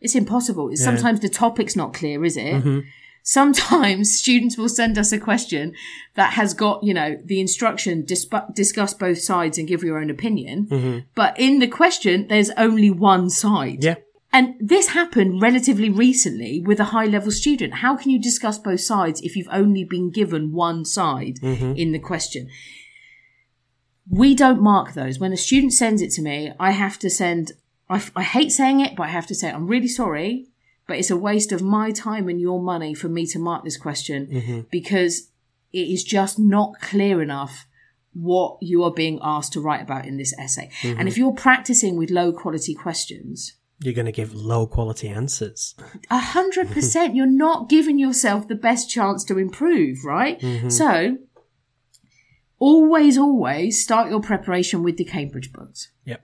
It's 0.00 0.14
impossible. 0.14 0.70
Sometimes 0.76 1.20
the 1.20 1.28
topic's 1.28 1.76
not 1.76 1.92
clear, 1.92 2.24
is 2.24 2.36
it? 2.36 2.54
Mm-hmm. 2.54 2.80
Sometimes 3.22 4.14
students 4.18 4.56
will 4.56 4.68
send 4.68 4.96
us 4.96 5.12
a 5.12 5.18
question 5.18 5.74
that 6.14 6.32
has 6.32 6.54
got, 6.54 6.82
you 6.82 6.94
know, 6.94 7.18
the 7.24 7.40
instruction 7.40 8.04
discuss 8.04 8.94
both 8.94 9.18
sides 9.18 9.58
and 9.58 9.68
give 9.68 9.82
your 9.82 9.98
own 9.98 10.08
opinion. 10.10 11.04
But 11.14 11.38
in 11.38 11.58
the 11.58 11.68
question, 11.68 12.28
there's 12.28 12.50
only 12.50 12.90
one 12.90 13.28
side. 13.28 13.80
Mm-hmm. 13.80 13.86
Yeah. 13.86 13.94
And 14.32 14.54
this 14.60 14.88
happened 14.88 15.42
relatively 15.42 15.90
recently 15.90 16.62
with 16.64 16.78
a 16.78 16.84
high 16.84 17.06
level 17.06 17.32
student. 17.32 17.74
How 17.74 17.96
can 17.96 18.10
you 18.10 18.20
discuss 18.20 18.58
both 18.58 18.80
sides 18.80 19.20
if 19.22 19.34
you've 19.34 19.48
only 19.50 19.84
been 19.84 20.10
given 20.10 20.52
one 20.52 20.84
side 20.84 21.38
mm-hmm. 21.42 21.72
in 21.72 21.92
the 21.92 21.98
question? 21.98 22.48
We 24.08 24.34
don't 24.34 24.62
mark 24.62 24.92
those. 24.94 25.18
When 25.18 25.32
a 25.32 25.36
student 25.36 25.72
sends 25.72 26.00
it 26.00 26.10
to 26.12 26.22
me, 26.22 26.52
I 26.60 26.70
have 26.70 26.98
to 27.00 27.10
send, 27.10 27.52
I, 27.88 27.96
f- 27.96 28.12
I 28.14 28.22
hate 28.22 28.52
saying 28.52 28.80
it, 28.80 28.94
but 28.96 29.04
I 29.04 29.08
have 29.08 29.26
to 29.28 29.34
say, 29.34 29.50
I'm 29.50 29.66
really 29.66 29.88
sorry, 29.88 30.46
but 30.86 30.98
it's 30.98 31.10
a 31.10 31.16
waste 31.16 31.50
of 31.50 31.62
my 31.62 31.90
time 31.90 32.28
and 32.28 32.40
your 32.40 32.60
money 32.60 32.94
for 32.94 33.08
me 33.08 33.26
to 33.26 33.38
mark 33.38 33.64
this 33.64 33.76
question 33.76 34.26
mm-hmm. 34.26 34.60
because 34.70 35.30
it 35.72 35.88
is 35.88 36.04
just 36.04 36.38
not 36.38 36.80
clear 36.80 37.20
enough 37.20 37.66
what 38.12 38.58
you 38.60 38.82
are 38.82 38.92
being 38.92 39.18
asked 39.22 39.52
to 39.52 39.60
write 39.60 39.82
about 39.82 40.06
in 40.06 40.16
this 40.16 40.34
essay. 40.38 40.70
Mm-hmm. 40.82 40.98
And 40.98 41.08
if 41.08 41.16
you're 41.16 41.32
practicing 41.32 41.96
with 41.96 42.10
low 42.10 42.32
quality 42.32 42.74
questions, 42.74 43.54
You're 43.82 43.94
going 43.94 44.06
to 44.06 44.12
give 44.12 44.34
low 44.34 44.66
quality 44.66 45.08
answers. 45.08 45.74
a 46.10 46.18
hundred 46.18 46.70
percent. 46.70 47.14
You're 47.14 47.26
not 47.26 47.68
giving 47.68 47.98
yourself 47.98 48.46
the 48.46 48.54
best 48.54 48.90
chance 48.90 49.24
to 49.24 49.38
improve, 49.38 50.04
right? 50.04 50.38
Mm-hmm. 50.38 50.68
So, 50.68 51.16
always, 52.58 53.16
always 53.16 53.82
start 53.82 54.10
your 54.10 54.20
preparation 54.20 54.82
with 54.82 54.98
the 54.98 55.04
Cambridge 55.04 55.52
books. 55.52 55.90
Yep. 56.04 56.22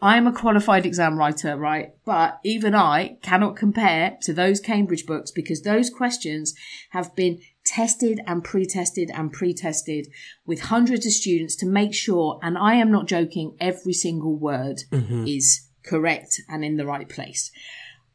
I'm 0.00 0.26
a 0.26 0.32
qualified 0.32 0.84
exam 0.84 1.16
writer, 1.16 1.56
right? 1.56 1.94
But 2.04 2.40
even 2.44 2.74
I 2.74 3.18
cannot 3.22 3.54
compare 3.54 4.18
to 4.22 4.32
those 4.32 4.58
Cambridge 4.58 5.06
books 5.06 5.30
because 5.30 5.62
those 5.62 5.90
questions 5.90 6.54
have 6.90 7.14
been 7.14 7.40
tested 7.64 8.20
and 8.26 8.42
pre-tested 8.42 9.10
and 9.14 9.32
pre-tested 9.32 10.08
with 10.44 10.62
hundreds 10.62 11.06
of 11.06 11.12
students 11.12 11.54
to 11.56 11.66
make 11.66 11.94
sure, 11.94 12.40
and 12.42 12.58
I 12.58 12.74
am 12.74 12.90
not 12.90 13.06
joking, 13.06 13.56
every 13.60 13.92
single 13.92 14.36
word 14.36 14.82
mm-hmm. 14.90 15.24
is 15.26 15.68
correct 15.82 16.40
and 16.48 16.64
in 16.64 16.76
the 16.76 16.86
right 16.86 17.08
place. 17.08 17.50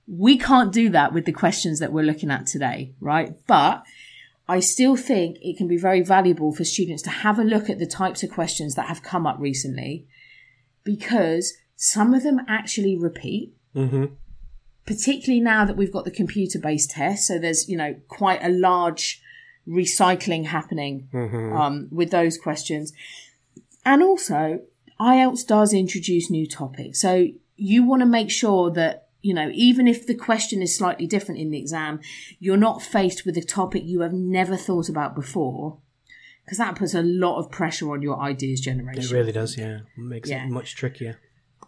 We 0.08 0.38
can't 0.38 0.72
do 0.72 0.90
that 0.90 1.14
with 1.14 1.26
the 1.26 1.34
questions 1.34 1.80
that 1.80 1.92
we're 1.92 2.04
looking 2.06 2.32
at 2.32 2.48
today, 2.48 2.94
right? 3.02 3.36
But 3.46 3.84
I 4.48 4.62
still 4.62 4.96
think 4.96 5.38
it 5.42 5.58
can 5.58 5.68
be 5.68 5.78
very 5.78 6.02
valuable 6.02 6.54
for 6.54 6.64
students 6.64 7.04
to 7.04 7.10
have 7.10 7.38
a 7.38 7.44
look 7.44 7.70
at 7.70 7.80
the 7.80 7.86
types 7.86 8.24
of 8.24 8.32
questions 8.32 8.76
that 8.76 8.88
have 8.88 9.04
come 9.04 9.28
up 9.28 9.38
recently 9.40 10.08
because 10.86 11.54
some 11.76 12.14
of 12.14 12.24
them 12.24 12.40
actually 12.48 12.98
repeat, 12.98 13.54
Mm-hmm. 13.76 14.06
particularly 14.88 15.42
now 15.42 15.64
that 15.66 15.76
we've 15.78 15.92
got 15.92 16.06
the 16.06 16.10
computer 16.12 16.58
based 16.58 16.92
test. 16.92 17.28
So 17.28 17.38
there's, 17.38 17.70
you 17.70 17.78
know, 17.78 17.96
quite 18.08 18.42
a 18.42 18.50
large 18.50 19.22
recycling 19.68 20.46
happening 20.46 21.10
um, 21.54 21.90
with 21.92 22.10
those 22.10 22.38
questions. 22.38 22.94
And 23.86 24.02
also, 24.02 24.62
IELTS 25.00 25.46
does 25.46 25.74
introduce 25.74 26.32
new 26.32 26.48
topics. 26.48 27.02
So 27.02 27.28
you 27.58 27.84
want 27.84 28.02
to 28.02 28.06
make 28.06 28.32
sure 28.32 28.72
that, 28.72 29.08
you 29.22 29.34
know, 29.34 29.50
even 29.54 29.88
if 29.88 30.06
the 30.08 30.16
question 30.16 30.62
is 30.62 30.76
slightly 30.78 31.08
different 31.08 31.42
in 31.42 31.50
the 31.52 31.58
exam, 31.60 32.00
you're 32.40 32.56
not 32.56 32.82
faced 32.82 33.26
with 33.26 33.36
a 33.38 33.42
topic 33.42 33.84
you 33.84 34.02
have 34.02 34.14
never 34.14 34.56
thought 34.56 34.88
about 34.90 35.16
before. 35.16 35.80
Because 36.46 36.60
that 36.60 36.76
puts 36.76 36.94
a 36.94 37.02
lot 37.02 37.40
of 37.40 37.52
pressure 37.52 37.92
on 37.92 38.02
your 38.02 38.20
ideas 38.22 38.62
generation. 38.62 39.04
It 39.04 39.12
really 39.12 39.34
does, 39.34 39.58
yeah. 39.58 39.80
Makes 39.98 40.30
Yeah. 40.30 40.46
it 40.46 40.50
much 40.50 40.76
trickier. 40.78 41.20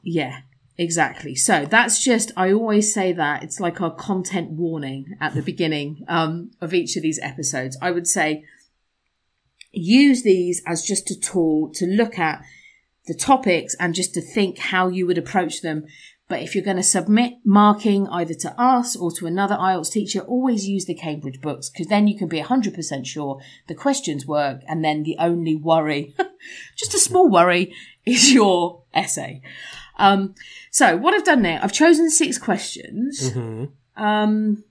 Yeah, 0.03 0.41
exactly. 0.77 1.35
So 1.35 1.65
that's 1.65 2.01
just, 2.01 2.31
I 2.37 2.53
always 2.53 2.93
say 2.93 3.11
that 3.11 3.43
it's 3.43 3.59
like 3.59 3.81
our 3.81 3.93
content 3.93 4.51
warning 4.51 5.17
at 5.19 5.33
the 5.33 5.41
beginning 5.51 6.05
um, 6.07 6.51
of 6.61 6.73
each 6.73 6.95
of 6.95 7.03
these 7.03 7.19
episodes. 7.21 7.77
I 7.81 7.91
would 7.91 8.07
say 8.07 8.45
use 9.71 10.23
these 10.23 10.61
as 10.65 10.83
just 10.83 11.11
a 11.11 11.19
tool 11.19 11.69
to 11.73 11.85
look 11.85 12.17
at 12.17 12.41
the 13.09 13.13
topics 13.13 13.75
and 13.79 13.93
just 13.93 14.13
to 14.13 14.21
think 14.21 14.59
how 14.59 14.87
you 14.87 15.05
would 15.05 15.17
approach 15.17 15.61
them. 15.61 15.85
But 16.29 16.43
if 16.43 16.53
you're 16.53 16.63
going 16.63 16.77
to 16.77 16.83
submit 16.83 17.33
marking 17.43 18.07
either 18.07 18.35
to 18.35 18.61
us 18.61 18.95
or 18.95 19.11
to 19.13 19.25
another 19.25 19.55
IELTS 19.55 19.91
teacher, 19.91 20.19
always 20.21 20.67
use 20.67 20.85
the 20.85 20.93
Cambridge 20.93 21.41
books 21.41 21.69
because 21.69 21.87
then 21.87 22.07
you 22.07 22.15
can 22.15 22.27
be 22.27 22.39
100% 22.39 23.05
sure 23.05 23.41
the 23.67 23.73
questions 23.73 24.27
work. 24.27 24.61
And 24.67 24.85
then 24.85 25.01
the 25.01 25.17
only 25.19 25.55
worry, 25.55 26.15
just 26.77 26.93
a 26.93 26.99
small 26.99 27.27
worry, 27.27 27.73
is 28.05 28.31
your 28.31 28.83
essay. 28.93 29.41
Um, 29.97 30.35
so 30.71 30.95
what 30.95 31.15
I've 31.15 31.25
done 31.25 31.41
now, 31.41 31.59
I've 31.63 31.73
chosen 31.73 32.11
six 32.11 32.37
questions. 32.37 33.35
Um, 33.97 34.63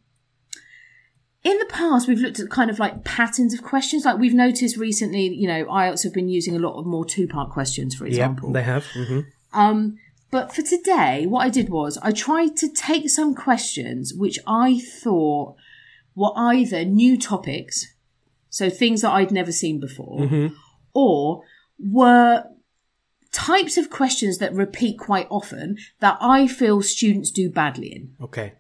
in 1.44 1.58
the 1.58 1.66
past, 1.66 2.08
we've 2.08 2.18
looked 2.18 2.40
at 2.40 2.50
kind 2.50 2.70
of 2.70 2.78
like 2.78 3.04
patterns 3.04 3.54
of 3.54 3.62
questions. 3.62 4.04
Like 4.04 4.18
we've 4.18 4.34
noticed 4.34 4.76
recently, 4.76 5.28
you 5.34 5.46
know, 5.46 5.64
IELTS 5.66 6.02
have 6.04 6.12
been 6.12 6.28
using 6.28 6.56
a 6.56 6.58
lot 6.58 6.78
of 6.78 6.86
more 6.86 7.04
two 7.04 7.28
part 7.28 7.50
questions, 7.50 7.94
for 7.94 8.04
Yeah, 8.06 8.10
example. 8.10 8.52
they 8.52 8.62
have. 8.62 8.84
hmm 8.92 9.20
Um, 9.52 9.98
but 10.30 10.54
for 10.54 10.62
today, 10.62 11.26
what 11.26 11.46
I 11.46 11.48
did 11.48 11.68
was 11.70 11.96
I 12.02 12.12
tried 12.12 12.56
to 12.58 12.68
take 12.68 13.08
some 13.08 13.34
questions 13.34 14.12
which 14.12 14.38
I 14.46 14.78
thought 14.80 15.56
were 16.14 16.32
either 16.36 16.84
new 16.84 17.16
topics, 17.18 17.86
so 18.50 18.68
things 18.68 19.00
that 19.02 19.10
I'd 19.12 19.30
never 19.30 19.52
seen 19.52 19.78
before, 19.80 20.50
or 20.92 21.42
were 21.78 22.44
types 23.32 23.76
of 23.78 23.88
questions 23.88 24.38
that 24.38 24.52
repeat 24.52 24.98
quite 24.98 25.28
often 25.30 25.76
that 26.00 26.18
I 26.20 26.46
feel 26.48 26.82
students 26.82 27.30
do 27.30 27.48
badly 27.50 27.92
in. 27.94 28.14
Okay. 28.20 28.54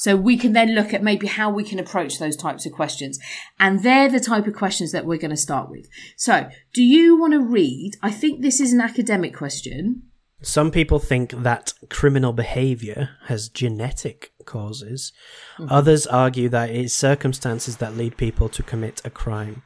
So 0.00 0.16
we 0.16 0.38
can 0.38 0.54
then 0.54 0.74
look 0.74 0.94
at 0.94 1.02
maybe 1.02 1.26
how 1.26 1.50
we 1.50 1.62
can 1.62 1.78
approach 1.78 2.18
those 2.18 2.34
types 2.34 2.64
of 2.64 2.72
questions. 2.72 3.18
And 3.58 3.82
they're 3.82 4.08
the 4.08 4.18
type 4.18 4.46
of 4.46 4.54
questions 4.54 4.92
that 4.92 5.04
we're 5.04 5.18
going 5.18 5.30
to 5.30 5.36
start 5.36 5.68
with. 5.68 5.90
So 6.16 6.48
do 6.72 6.82
you 6.82 7.20
want 7.20 7.34
to 7.34 7.38
read? 7.38 7.98
I 8.02 8.10
think 8.10 8.40
this 8.40 8.60
is 8.60 8.72
an 8.72 8.80
academic 8.80 9.36
question. 9.36 10.04
Some 10.40 10.70
people 10.70 11.00
think 11.00 11.42
that 11.42 11.74
criminal 11.90 12.32
behavior 12.32 13.10
has 13.26 13.50
genetic 13.50 14.32
causes. 14.46 15.12
Mm-hmm. 15.58 15.70
Others 15.70 16.06
argue 16.06 16.48
that 16.48 16.70
it 16.70 16.76
is 16.76 16.94
circumstances 16.94 17.76
that 17.76 17.94
lead 17.94 18.16
people 18.16 18.48
to 18.48 18.62
commit 18.62 19.02
a 19.04 19.10
crime. 19.10 19.62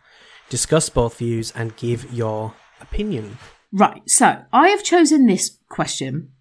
Discuss 0.51 0.89
both 0.89 1.19
views 1.19 1.53
and 1.53 1.77
give 1.77 2.13
your 2.13 2.55
opinion. 2.81 3.39
Right. 3.73 4.03
So 4.11 4.43
I 4.53 4.71
have 4.71 4.83
chosen 4.83 5.27
this 5.27 5.59
question 5.69 6.33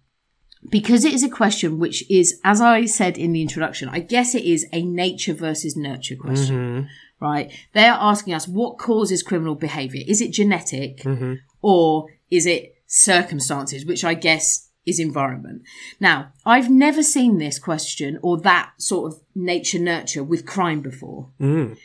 because 0.70 1.04
it 1.04 1.12
is 1.12 1.22
a 1.22 1.28
question 1.28 1.78
which 1.78 2.08
is, 2.10 2.40
as 2.44 2.60
I 2.60 2.86
said 2.86 3.18
in 3.18 3.32
the 3.32 3.42
introduction, 3.42 3.88
I 3.88 4.00
guess 4.00 4.34
it 4.34 4.44
is 4.44 4.66
a 4.72 4.82
nature 4.82 5.34
versus 5.34 5.76
nurture 5.76 6.16
question. 6.16 6.56
Mm-hmm. 6.56 6.86
Right. 7.20 7.52
They 7.72 7.86
are 7.86 7.98
asking 8.00 8.34
us 8.34 8.48
what 8.48 8.78
causes 8.78 9.22
criminal 9.22 9.54
behavior. 9.54 10.02
Is 10.06 10.20
it 10.20 10.32
genetic 10.32 10.98
mm-hmm. 10.98 11.34
or 11.62 12.06
is 12.30 12.44
it 12.44 12.74
circumstances, 12.86 13.84
which 13.84 14.04
I 14.04 14.14
guess 14.14 14.70
is 14.86 15.00
environment. 15.00 15.62
Now, 15.98 16.32
I've 16.44 16.70
never 16.70 17.02
seen 17.02 17.38
this 17.38 17.58
question 17.58 18.18
or 18.22 18.40
that 18.40 18.72
sort 18.78 19.12
of 19.12 19.20
nature 19.34 19.78
nurture 19.78 20.22
with 20.22 20.46
crime 20.46 20.80
before. 20.80 21.30
Mm. 21.40 21.78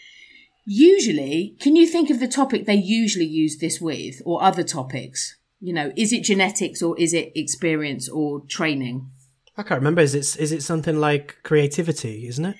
Usually, 0.65 1.55
can 1.59 1.75
you 1.75 1.88
think 1.88 2.09
of 2.09 2.19
the 2.19 2.27
topic 2.27 2.65
they 2.65 2.75
usually 2.75 3.25
use 3.25 3.57
this 3.57 3.81
with 3.81 4.21
or 4.25 4.43
other 4.43 4.63
topics? 4.63 5.38
You 5.59 5.73
know, 5.73 5.91
is 5.97 6.13
it 6.13 6.23
genetics 6.23 6.81
or 6.81 6.97
is 6.99 7.13
it 7.13 7.31
experience 7.35 8.07
or 8.07 8.41
training? 8.47 9.09
I 9.57 9.63
can't 9.63 9.81
remember. 9.81 10.01
Is 10.01 10.15
it 10.15 10.39
is 10.39 10.51
it 10.51 10.63
something 10.63 10.97
like 10.97 11.37
creativity? 11.43 12.27
Isn't 12.27 12.45
it? 12.45 12.55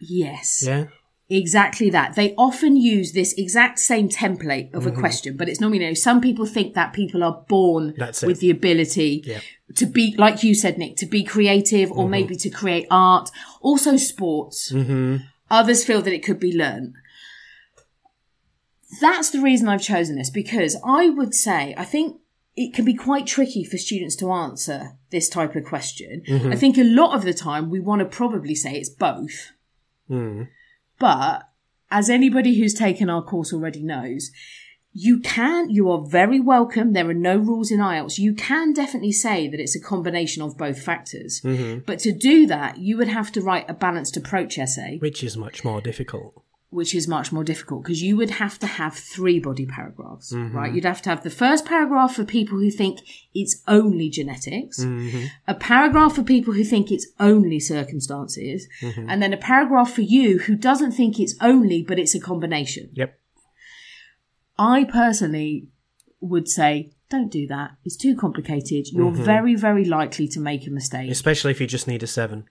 Yes. 0.00 0.64
Yeah. 0.66 0.86
Exactly 1.32 1.90
that. 1.90 2.16
They 2.16 2.34
often 2.34 2.76
use 2.76 3.12
this 3.12 3.34
exact 3.34 3.78
same 3.78 4.08
template 4.08 4.74
of 4.74 4.84
a 4.84 4.90
mm-hmm. 4.90 4.98
question, 4.98 5.36
but 5.36 5.48
it's 5.48 5.60
normally, 5.60 5.78
you 5.78 5.86
know, 5.86 5.94
some 5.94 6.20
people 6.20 6.44
think 6.44 6.74
that 6.74 6.92
people 6.92 7.22
are 7.22 7.44
born 7.48 7.94
with 8.24 8.40
the 8.40 8.50
ability 8.50 9.22
Yeah. 9.24 9.38
to 9.76 9.86
be, 9.86 10.16
like 10.18 10.42
you 10.42 10.56
said, 10.56 10.76
Nick, 10.76 10.96
to 10.96 11.06
be 11.06 11.22
creative 11.22 11.92
or 11.92 11.98
mm-hmm. 11.98 12.10
maybe 12.10 12.34
to 12.34 12.50
create 12.50 12.88
art. 12.90 13.30
Also 13.60 13.96
sports. 13.96 14.72
Mm-hmm. 14.72 15.18
Others 15.52 15.84
feel 15.84 16.02
that 16.02 16.12
it 16.12 16.24
could 16.24 16.40
be 16.40 16.56
learned. 16.56 16.94
That's 19.00 19.30
the 19.30 19.40
reason 19.40 19.68
I've 19.68 19.82
chosen 19.82 20.16
this 20.16 20.30
because 20.30 20.76
I 20.84 21.10
would 21.10 21.32
say, 21.32 21.74
I 21.78 21.84
think 21.84 22.19
it 22.60 22.74
can 22.74 22.84
be 22.84 22.94
quite 22.94 23.26
tricky 23.26 23.64
for 23.64 23.78
students 23.78 24.14
to 24.16 24.30
answer 24.30 24.98
this 25.10 25.30
type 25.30 25.56
of 25.56 25.64
question. 25.64 26.22
Mm-hmm. 26.28 26.52
I 26.52 26.56
think 26.56 26.76
a 26.76 26.84
lot 26.84 27.16
of 27.16 27.22
the 27.22 27.32
time 27.32 27.70
we 27.70 27.80
want 27.80 28.00
to 28.00 28.04
probably 28.04 28.54
say 28.54 28.74
it's 28.74 28.90
both. 28.90 29.52
Mm. 30.10 30.48
But 30.98 31.48
as 31.90 32.10
anybody 32.10 32.58
who's 32.58 32.74
taken 32.74 33.08
our 33.08 33.22
course 33.22 33.54
already 33.54 33.82
knows, 33.82 34.30
you 34.92 35.20
can, 35.20 35.70
you 35.70 35.90
are 35.90 36.04
very 36.06 36.38
welcome. 36.38 36.92
There 36.92 37.08
are 37.08 37.14
no 37.14 37.38
rules 37.38 37.70
in 37.70 37.78
IELTS. 37.78 38.18
You 38.18 38.34
can 38.34 38.74
definitely 38.74 39.12
say 39.12 39.48
that 39.48 39.58
it's 39.58 39.76
a 39.76 39.80
combination 39.80 40.42
of 40.42 40.58
both 40.58 40.82
factors. 40.82 41.40
Mm-hmm. 41.40 41.84
But 41.86 42.00
to 42.00 42.12
do 42.12 42.46
that, 42.48 42.76
you 42.76 42.98
would 42.98 43.08
have 43.08 43.32
to 43.32 43.40
write 43.40 43.70
a 43.70 43.74
balanced 43.74 44.18
approach 44.18 44.58
essay, 44.58 44.98
Which 44.98 45.24
is 45.24 45.34
much 45.34 45.64
more 45.64 45.80
difficult. 45.80 46.44
Which 46.70 46.94
is 46.94 47.08
much 47.08 47.32
more 47.32 47.42
difficult 47.42 47.82
because 47.82 48.00
you 48.00 48.16
would 48.16 48.30
have 48.30 48.56
to 48.56 48.66
have 48.66 48.94
three 48.94 49.40
body 49.40 49.66
paragraphs, 49.66 50.32
mm-hmm. 50.32 50.56
right? 50.56 50.72
You'd 50.72 50.84
have 50.84 51.02
to 51.02 51.10
have 51.10 51.24
the 51.24 51.30
first 51.30 51.66
paragraph 51.66 52.14
for 52.14 52.24
people 52.24 52.58
who 52.58 52.70
think 52.70 53.00
it's 53.34 53.60
only 53.66 54.08
genetics, 54.08 54.78
mm-hmm. 54.78 55.26
a 55.48 55.54
paragraph 55.54 56.14
for 56.14 56.22
people 56.22 56.54
who 56.54 56.62
think 56.62 56.92
it's 56.92 57.08
only 57.18 57.58
circumstances, 57.58 58.68
mm-hmm. 58.80 59.10
and 59.10 59.20
then 59.20 59.32
a 59.32 59.36
paragraph 59.36 59.92
for 59.92 60.02
you 60.02 60.38
who 60.38 60.54
doesn't 60.54 60.92
think 60.92 61.18
it's 61.18 61.34
only, 61.40 61.82
but 61.82 61.98
it's 61.98 62.14
a 62.14 62.20
combination. 62.20 62.90
Yep. 62.92 63.18
I 64.56 64.84
personally 64.84 65.68
would 66.20 66.48
say, 66.48 66.92
don't 67.08 67.32
do 67.32 67.48
that. 67.48 67.72
It's 67.84 67.96
too 67.96 68.14
complicated. 68.14 68.86
You're 68.92 69.10
very, 69.10 69.56
very 69.56 69.84
likely 69.84 70.28
to 70.28 70.38
make 70.38 70.66
a 70.66 70.70
mistake. 70.70 71.10
Especially 71.10 71.50
if 71.50 71.60
you 71.60 71.66
just 71.66 71.88
need 71.88 72.04
a 72.04 72.06
seven. 72.06 72.44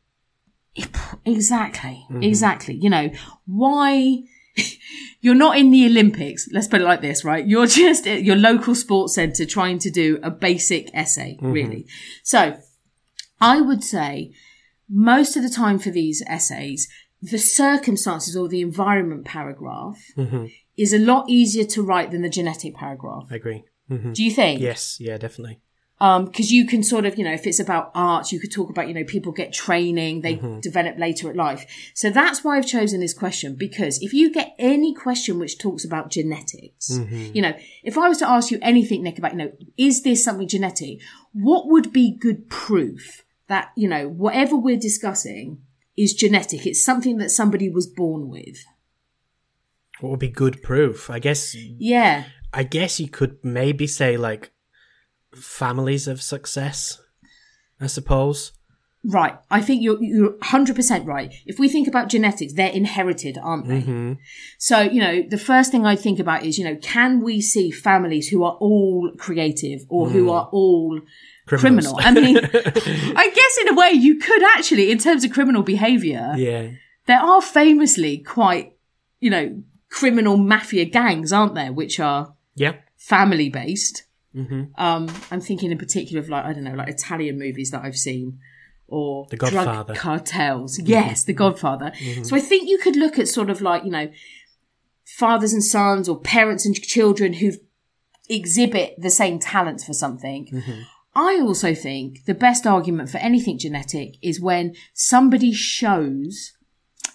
Exactly. 1.26 2.06
Mm-hmm. 2.10 2.24
Exactly. 2.24 2.76
You 2.76 2.90
know, 2.90 3.12
why 3.46 4.24
you're 5.22 5.36
not 5.36 5.58
in 5.58 5.72
the 5.72 5.86
Olympics. 5.86 6.48
Let's 6.52 6.68
put 6.68 6.82
it 6.82 6.86
like 6.86 7.02
this, 7.02 7.24
right? 7.24 7.46
You're 7.46 7.68
just 7.68 8.08
at 8.08 8.24
your 8.24 8.36
local 8.36 8.76
sports 8.76 9.16
center 9.16 9.46
trying 9.46 9.80
to 9.80 9.90
do 9.90 10.20
a 10.24 10.32
basic 10.32 10.90
essay, 10.94 11.38
mm-hmm. 11.38 11.52
really. 11.52 11.88
So 12.24 12.58
I 13.40 13.62
would 13.62 13.84
say 13.84 14.34
most 14.90 15.38
of 15.38 15.44
the 15.44 15.50
time 15.50 15.80
for 15.80 15.92
these 15.92 16.24
essays, 16.28 16.88
the 17.22 17.38
circumstances 17.38 18.36
or 18.36 18.48
the 18.48 18.62
environment 18.62 19.26
paragraph 19.26 20.02
mm-hmm. 20.18 20.46
is 20.78 20.94
a 20.94 21.00
lot 21.00 21.30
easier 21.30 21.66
to 21.66 21.84
write 21.84 22.12
than 22.12 22.22
the 22.22 22.30
genetic 22.30 22.76
paragraph. 22.76 23.28
I 23.30 23.36
agree. 23.36 23.64
Do 23.90 24.24
you 24.24 24.30
think? 24.30 24.62
Yes. 24.62 24.98
Yeah. 25.00 25.18
Definitely. 25.18 25.60
Um, 26.02 26.26
because 26.26 26.50
you 26.50 26.66
can 26.66 26.82
sort 26.82 27.06
of, 27.06 27.18
you 27.18 27.26
know, 27.26 27.34
if 27.34 27.46
it's 27.46 27.60
about 27.60 27.92
art, 27.94 28.32
you 28.32 28.40
could 28.40 28.54
talk 28.54 28.70
about, 28.70 28.88
you 28.88 28.94
know, 28.94 29.04
people 29.04 29.34
get 29.34 29.52
training, 29.52 30.22
they 30.22 30.36
develop 30.62 30.98
later 30.98 31.30
at 31.30 31.36
life. 31.36 31.66
So 31.94 32.10
that's 32.10 32.42
why 32.42 32.58
I've 32.58 32.66
chosen 32.66 33.02
this 33.02 33.14
question 33.14 33.56
because 33.56 34.02
if 34.02 34.14
you 34.14 34.32
get 34.32 34.56
any 34.58 34.94
question 34.94 35.40
which 35.40 35.58
talks 35.58 35.84
about 35.84 36.10
genetics, 36.10 36.98
you 37.34 37.42
know, 37.42 37.54
if 37.84 37.98
I 37.98 38.08
was 38.08 38.20
to 38.20 38.30
ask 38.30 38.50
you 38.50 38.60
anything, 38.62 39.04
Nick, 39.04 39.18
about, 39.18 39.34
you 39.34 39.40
know, 39.40 39.52
is 39.78 40.04
this 40.04 40.24
something 40.24 40.48
genetic? 40.48 41.00
What 41.34 41.68
would 41.68 41.92
be 41.92 42.16
good 42.18 42.50
proof 42.50 43.26
that, 43.48 43.72
you 43.76 43.90
know, 43.90 44.08
whatever 44.08 44.56
we're 44.56 44.78
discussing 44.78 45.62
is 45.98 46.14
genetic? 46.14 46.66
It's 46.66 46.84
something 46.84 47.18
that 47.18 47.30
somebody 47.30 47.70
was 47.70 47.88
born 47.88 48.30
with. 48.30 48.64
What 50.00 50.12
would 50.12 50.20
be 50.20 50.30
good 50.30 50.64
proof? 50.64 51.10
I 51.10 51.20
guess. 51.20 51.54
Yeah. 51.56 52.24
I 52.54 52.64
guess 52.64 53.00
you 53.02 53.10
could 53.10 53.44
maybe 53.44 53.86
say 53.86 54.16
like 54.16 54.52
families 55.34 56.08
of 56.08 56.22
success. 56.22 57.02
I 57.82 57.88
suppose. 57.88 58.52
Right. 59.06 59.38
I 59.50 59.62
think 59.62 59.82
you're 59.82 60.02
you're 60.04 60.34
100% 60.34 61.06
right. 61.06 61.34
If 61.46 61.58
we 61.58 61.70
think 61.70 61.88
about 61.88 62.10
genetics, 62.10 62.54
they're 62.54 62.70
inherited, 62.70 63.38
aren't 63.42 63.68
they? 63.68 63.82
Mm-hmm. 63.82 64.14
So, 64.58 64.82
you 64.82 65.00
know, 65.00 65.24
the 65.28 65.38
first 65.38 65.72
thing 65.72 65.86
I 65.86 65.96
think 65.96 66.20
about 66.20 66.44
is, 66.44 66.58
you 66.58 66.66
know, 66.66 66.76
can 66.76 67.22
we 67.22 67.40
see 67.40 67.72
families 67.72 68.28
who 68.28 68.44
are 68.44 68.58
all 68.60 69.12
creative 69.18 69.86
or 69.88 70.10
who 70.10 70.26
mm. 70.26 70.34
are 70.34 70.50
all 70.52 71.00
Criminals. 71.46 71.94
criminal? 71.94 72.00
I 72.02 72.12
mean, 72.12 72.38
I 73.18 73.30
guess 73.30 73.58
in 73.62 73.70
a 73.70 73.74
way 73.74 73.92
you 73.92 74.20
could 74.20 74.44
actually, 74.44 74.92
in 74.92 74.98
terms 74.98 75.24
of 75.24 75.32
criminal 75.32 75.64
behavior, 75.64 76.34
Yeah. 76.36 76.72
there 77.06 77.20
are 77.22 77.42
famously 77.42 78.18
quite, 78.18 78.76
you 79.22 79.30
know, 79.30 79.64
criminal 79.90 80.36
mafia 80.36 80.84
gangs, 80.84 81.32
aren't 81.32 81.56
there, 81.56 81.72
which 81.72 82.02
are 82.02 82.36
Yeah. 82.56 82.74
family 82.98 83.50
based. 83.50 84.04
Mm-hmm. 84.36 84.64
Um, 84.82 85.10
I'm 85.32 85.42
thinking 85.42 85.72
in 85.72 85.78
particular 85.78 86.22
of 86.22 86.30
like 86.30 86.46
I 86.46 86.54
don't 86.54 86.64
know, 86.64 86.76
like 86.76 86.90
Italian 86.90 87.40
movies 87.40 87.72
that 87.72 87.84
I've 87.84 87.98
seen, 87.98 88.40
or 88.88 89.28
The 89.30 89.38
Godfather. 89.38 89.94
drug 89.94 89.98
cartels. 89.98 90.78
Mm-hmm. 90.78 90.88
Yes, 90.88 91.24
The 91.24 91.34
Godfather. 91.34 91.92
Mm-hmm. 91.98 92.24
So 92.24 92.36
I 92.36 92.40
think 92.40 92.70
you 92.70 92.78
could 92.78 92.96
look 92.96 93.18
at 93.18 93.28
sort 93.28 93.50
of 93.50 93.62
like 93.62 93.84
you 93.84 93.92
know, 93.92 94.12
fathers 95.06 95.54
and 95.54 95.64
sons 95.64 96.08
or 96.08 96.20
parents 96.20 96.66
and 96.66 96.76
children 96.76 97.34
who 97.34 97.54
exhibit 98.30 98.94
the 98.98 99.10
same 99.10 99.40
talent 99.40 99.82
for 99.82 99.94
something. 99.94 100.64
I 101.16 101.40
also 101.42 101.74
think 101.74 102.26
the 102.26 102.36
best 102.36 102.68
argument 102.68 103.10
for 103.10 103.18
anything 103.18 103.58
genetic 103.58 104.16
is 104.22 104.40
when 104.40 104.76
somebody 104.94 105.52
shows, 105.52 106.54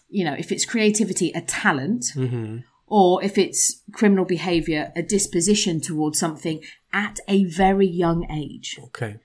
you 0.08 0.24
know, 0.24 0.34
if 0.34 0.50
it's 0.50 0.64
creativity, 0.64 1.30
a 1.32 1.40
talent, 1.40 2.06
or 2.86 3.22
if 3.24 3.38
it's 3.38 3.82
criminal 3.92 4.24
behavior, 4.24 4.92
a 4.94 5.02
disposition 5.02 5.80
towards 5.80 6.18
something 6.18 6.60
at 6.92 7.18
a 7.28 7.44
very 7.44 7.86
young 7.86 8.30
age. 8.30 8.78
Okay. 8.84 9.16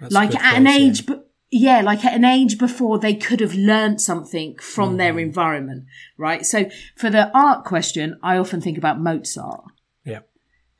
That's 0.00 0.12
like 0.12 0.34
at 0.34 0.56
an 0.56 0.64
phrase, 0.64 0.76
yeah. 0.76 0.86
age, 0.88 1.06
b- 1.06 1.20
yeah, 1.50 1.80
like 1.82 2.04
at 2.04 2.14
an 2.14 2.24
age 2.24 2.58
before 2.58 2.98
they 2.98 3.14
could 3.14 3.38
have 3.40 3.54
learned 3.54 4.00
something 4.00 4.56
from 4.58 4.96
their 4.96 5.10
Mm-hmm. 5.12 5.18
environment, 5.20 5.84
right? 6.18 6.44
So 6.44 6.68
for 6.96 7.10
the 7.10 7.30
art 7.36 7.64
question, 7.64 8.18
I 8.22 8.36
often 8.36 8.60
think 8.60 8.76
about 8.76 9.00
Mozart, 9.00 9.62
Yeah. 10.04 10.20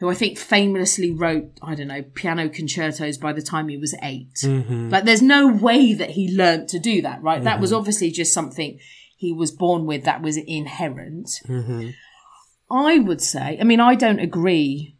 who 0.01 0.11
I 0.11 0.15
think 0.15 0.37
famously 0.37 1.13
wrote, 1.13 1.53
I 1.63 1.77
don't 1.77 1.87
know, 1.89 2.03
piano 2.03 2.49
concertos 2.49 3.17
by 3.19 3.33
the 3.33 3.41
time 3.43 3.69
he 3.69 3.77
was 3.79 3.95
8 4.03 4.33
Mm-hmm. 4.43 4.89
Like 4.91 5.05
there's 5.05 5.23
no 5.23 5.47
way 5.47 5.95
that 5.95 6.11
he 6.11 6.37
learnt 6.37 6.69
to 6.71 6.81
do 6.81 7.01
that, 7.03 7.23
right? 7.23 7.43
That 7.45 7.61
was 7.61 7.73
obviously 7.73 8.11
just 8.11 8.35
something 8.35 8.81
he 9.17 9.33
was 9.33 9.53
born 9.53 9.87
with 9.87 10.03
that 10.05 10.21
was 10.23 10.37
inherent. 10.37 11.31
I 12.71 12.99
would 12.99 13.21
say, 13.21 13.59
I 13.61 13.65
mean, 13.65 13.81
I 13.81 13.95
don't 13.95 14.19
agree. 14.19 14.97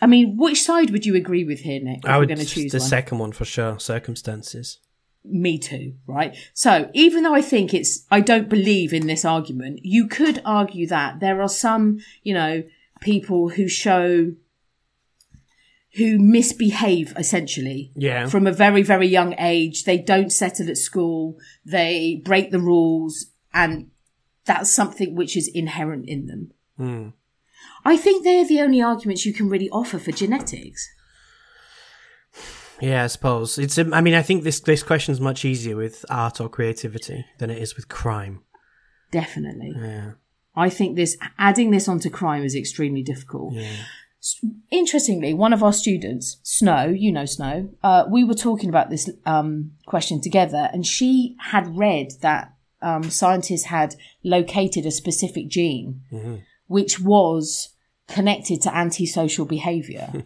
I 0.00 0.06
mean, 0.06 0.36
which 0.36 0.62
side 0.62 0.90
would 0.90 1.06
you 1.06 1.16
agree 1.16 1.44
with 1.44 1.60
here, 1.60 1.80
Nick? 1.80 2.06
I 2.06 2.18
would 2.18 2.28
going 2.28 2.38
to 2.38 2.44
choose 2.44 2.72
the 2.72 2.78
one. 2.78 2.88
second 2.88 3.18
one 3.18 3.32
for 3.32 3.44
sure. 3.44 3.78
Circumstances. 3.80 4.78
Me 5.24 5.58
too, 5.58 5.94
right? 6.06 6.36
So 6.54 6.90
even 6.94 7.22
though 7.22 7.34
I 7.34 7.42
think 7.42 7.74
it's, 7.74 8.06
I 8.10 8.20
don't 8.20 8.48
believe 8.48 8.92
in 8.92 9.06
this 9.06 9.24
argument, 9.24 9.80
you 9.82 10.06
could 10.06 10.40
argue 10.44 10.86
that 10.86 11.20
there 11.20 11.42
are 11.42 11.48
some, 11.48 11.98
you 12.22 12.34
know, 12.34 12.62
people 13.00 13.48
who 13.50 13.68
show, 13.68 14.32
who 15.94 16.18
misbehave 16.18 17.12
essentially 17.16 17.90
Yeah. 17.96 18.26
from 18.28 18.46
a 18.46 18.52
very, 18.52 18.82
very 18.82 19.08
young 19.08 19.34
age. 19.38 19.84
They 19.84 19.98
don't 19.98 20.30
settle 20.30 20.68
at 20.70 20.78
school. 20.78 21.36
They 21.64 22.22
break 22.24 22.50
the 22.50 22.60
rules 22.60 23.26
and 23.52 23.90
that's 24.44 24.70
something 24.72 25.14
which 25.14 25.36
is 25.36 25.48
inherent 25.48 26.08
in 26.08 26.26
them. 26.26 26.52
Hmm. 26.78 27.08
I 27.84 27.96
think 27.96 28.24
they're 28.24 28.46
the 28.46 28.60
only 28.60 28.80
arguments 28.80 29.26
you 29.26 29.34
can 29.34 29.48
really 29.48 29.68
offer 29.70 29.98
for 29.98 30.12
genetics. 30.12 30.88
Yeah, 32.80 33.04
I 33.04 33.06
suppose 33.08 33.58
it's. 33.58 33.76
um, 33.78 33.92
I 33.92 34.00
mean, 34.00 34.14
I 34.14 34.22
think 34.22 34.44
this 34.44 34.60
this 34.60 34.82
question 34.82 35.12
is 35.12 35.20
much 35.20 35.44
easier 35.44 35.76
with 35.76 36.04
art 36.08 36.40
or 36.40 36.48
creativity 36.48 37.24
than 37.38 37.50
it 37.50 37.58
is 37.58 37.76
with 37.76 37.88
crime. 37.88 38.42
Definitely. 39.10 39.74
Yeah. 39.76 40.12
I 40.54 40.70
think 40.70 40.96
this 40.96 41.16
adding 41.38 41.70
this 41.70 41.88
onto 41.88 42.10
crime 42.10 42.44
is 42.44 42.54
extremely 42.54 43.02
difficult. 43.02 43.54
Yeah. 43.54 43.76
Interestingly, 44.70 45.32
one 45.32 45.52
of 45.52 45.62
our 45.62 45.72
students, 45.72 46.38
Snow, 46.42 46.86
you 46.86 47.12
know 47.12 47.24
Snow, 47.24 47.70
uh, 47.82 48.04
we 48.10 48.24
were 48.24 48.34
talking 48.34 48.68
about 48.68 48.90
this 48.90 49.08
um, 49.24 49.72
question 49.86 50.20
together, 50.20 50.68
and 50.72 50.84
she 50.84 51.36
had 51.38 51.76
read 51.76 52.12
that 52.20 52.52
um, 52.82 53.04
scientists 53.10 53.64
had 53.64 53.94
located 54.24 54.86
a 54.86 54.90
specific 54.90 55.48
gene 55.48 56.02
which 56.68 57.00
was 57.00 57.70
connected 58.06 58.62
to 58.62 58.74
antisocial 58.74 59.44
behaviour. 59.44 60.24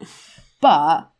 but 0.60 1.10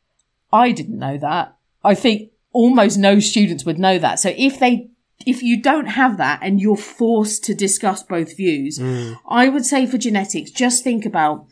I 0.52 0.72
didn't 0.72 0.98
know 0.98 1.16
that. 1.18 1.56
I 1.84 1.94
think 1.94 2.32
almost 2.52 2.98
no 2.98 3.20
students 3.20 3.64
would 3.64 3.78
know 3.78 3.98
that. 3.98 4.18
So 4.18 4.32
if 4.36 4.58
they 4.58 4.88
if 5.24 5.42
you 5.42 5.62
don't 5.62 5.86
have 5.86 6.16
that 6.18 6.40
and 6.42 6.60
you're 6.60 6.76
forced 6.76 7.44
to 7.44 7.54
discuss 7.54 8.02
both 8.02 8.36
views, 8.36 8.78
mm. 8.78 9.16
I 9.28 9.48
would 9.48 9.64
say 9.64 9.86
for 9.86 9.98
genetics, 9.98 10.50
just 10.50 10.82
think 10.82 11.06
about 11.06 11.46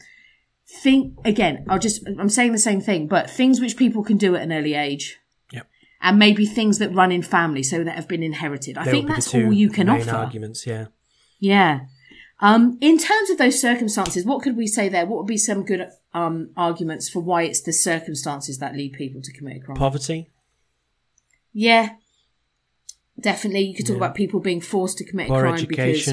think 0.82 1.14
again, 1.24 1.64
I'll 1.68 1.78
just 1.78 2.06
I'm 2.18 2.28
saying 2.28 2.52
the 2.52 2.58
same 2.58 2.80
thing, 2.80 3.06
but 3.06 3.30
things 3.30 3.60
which 3.60 3.76
people 3.76 4.02
can 4.02 4.16
do 4.16 4.34
at 4.36 4.42
an 4.42 4.52
early 4.52 4.74
age. 4.74 5.18
Yep. 5.52 5.66
And 6.00 6.18
maybe 6.18 6.46
things 6.46 6.78
that 6.78 6.94
run 6.94 7.12
in 7.12 7.22
family, 7.22 7.62
so 7.62 7.84
that 7.84 7.96
have 7.96 8.08
been 8.08 8.22
inherited. 8.22 8.78
I 8.78 8.84
They 8.84 8.90
think 8.92 9.08
would 9.08 9.16
be 9.16 9.20
the 9.20 9.30
that's 9.30 9.34
all 9.34 9.52
you 9.52 9.70
can 9.70 9.88
offer. 9.88 10.10
arguments. 10.16 10.66
Yeah. 10.66 10.86
Yeah. 11.38 11.80
Um, 12.40 12.78
in 12.80 12.97
terms 12.99 13.30
of 13.30 13.38
those 13.38 13.61
circumstances, 13.61 14.25
what 14.25 14.42
could 14.42 14.56
we 14.56 14.66
say 14.66 14.88
there? 14.88 15.06
What 15.06 15.18
would 15.18 15.26
be 15.26 15.37
some 15.37 15.64
good 15.64 15.88
um, 16.14 16.50
arguments 16.56 17.09
for 17.09 17.20
why 17.20 17.42
it's 17.42 17.61
the 17.61 17.73
circumstances 17.73 18.59
that 18.59 18.75
lead 18.75 18.94
people 18.94 19.20
to 19.23 19.32
commit 19.32 19.59
a 19.59 19.61
crime? 19.61 19.76
Poverty, 19.76 20.30
yeah, 21.52 21.97
definitely. 23.18 23.61
You 23.62 23.75
could 23.75 23.87
talk 23.87 23.97
about 23.97 24.14
people 24.14 24.40
being 24.40 24.61
forced 24.61 24.99
to 24.99 25.04
commit 25.04 25.26
a 25.26 25.30
poor 25.32 25.43
crime 25.43 25.64
because 25.67 26.08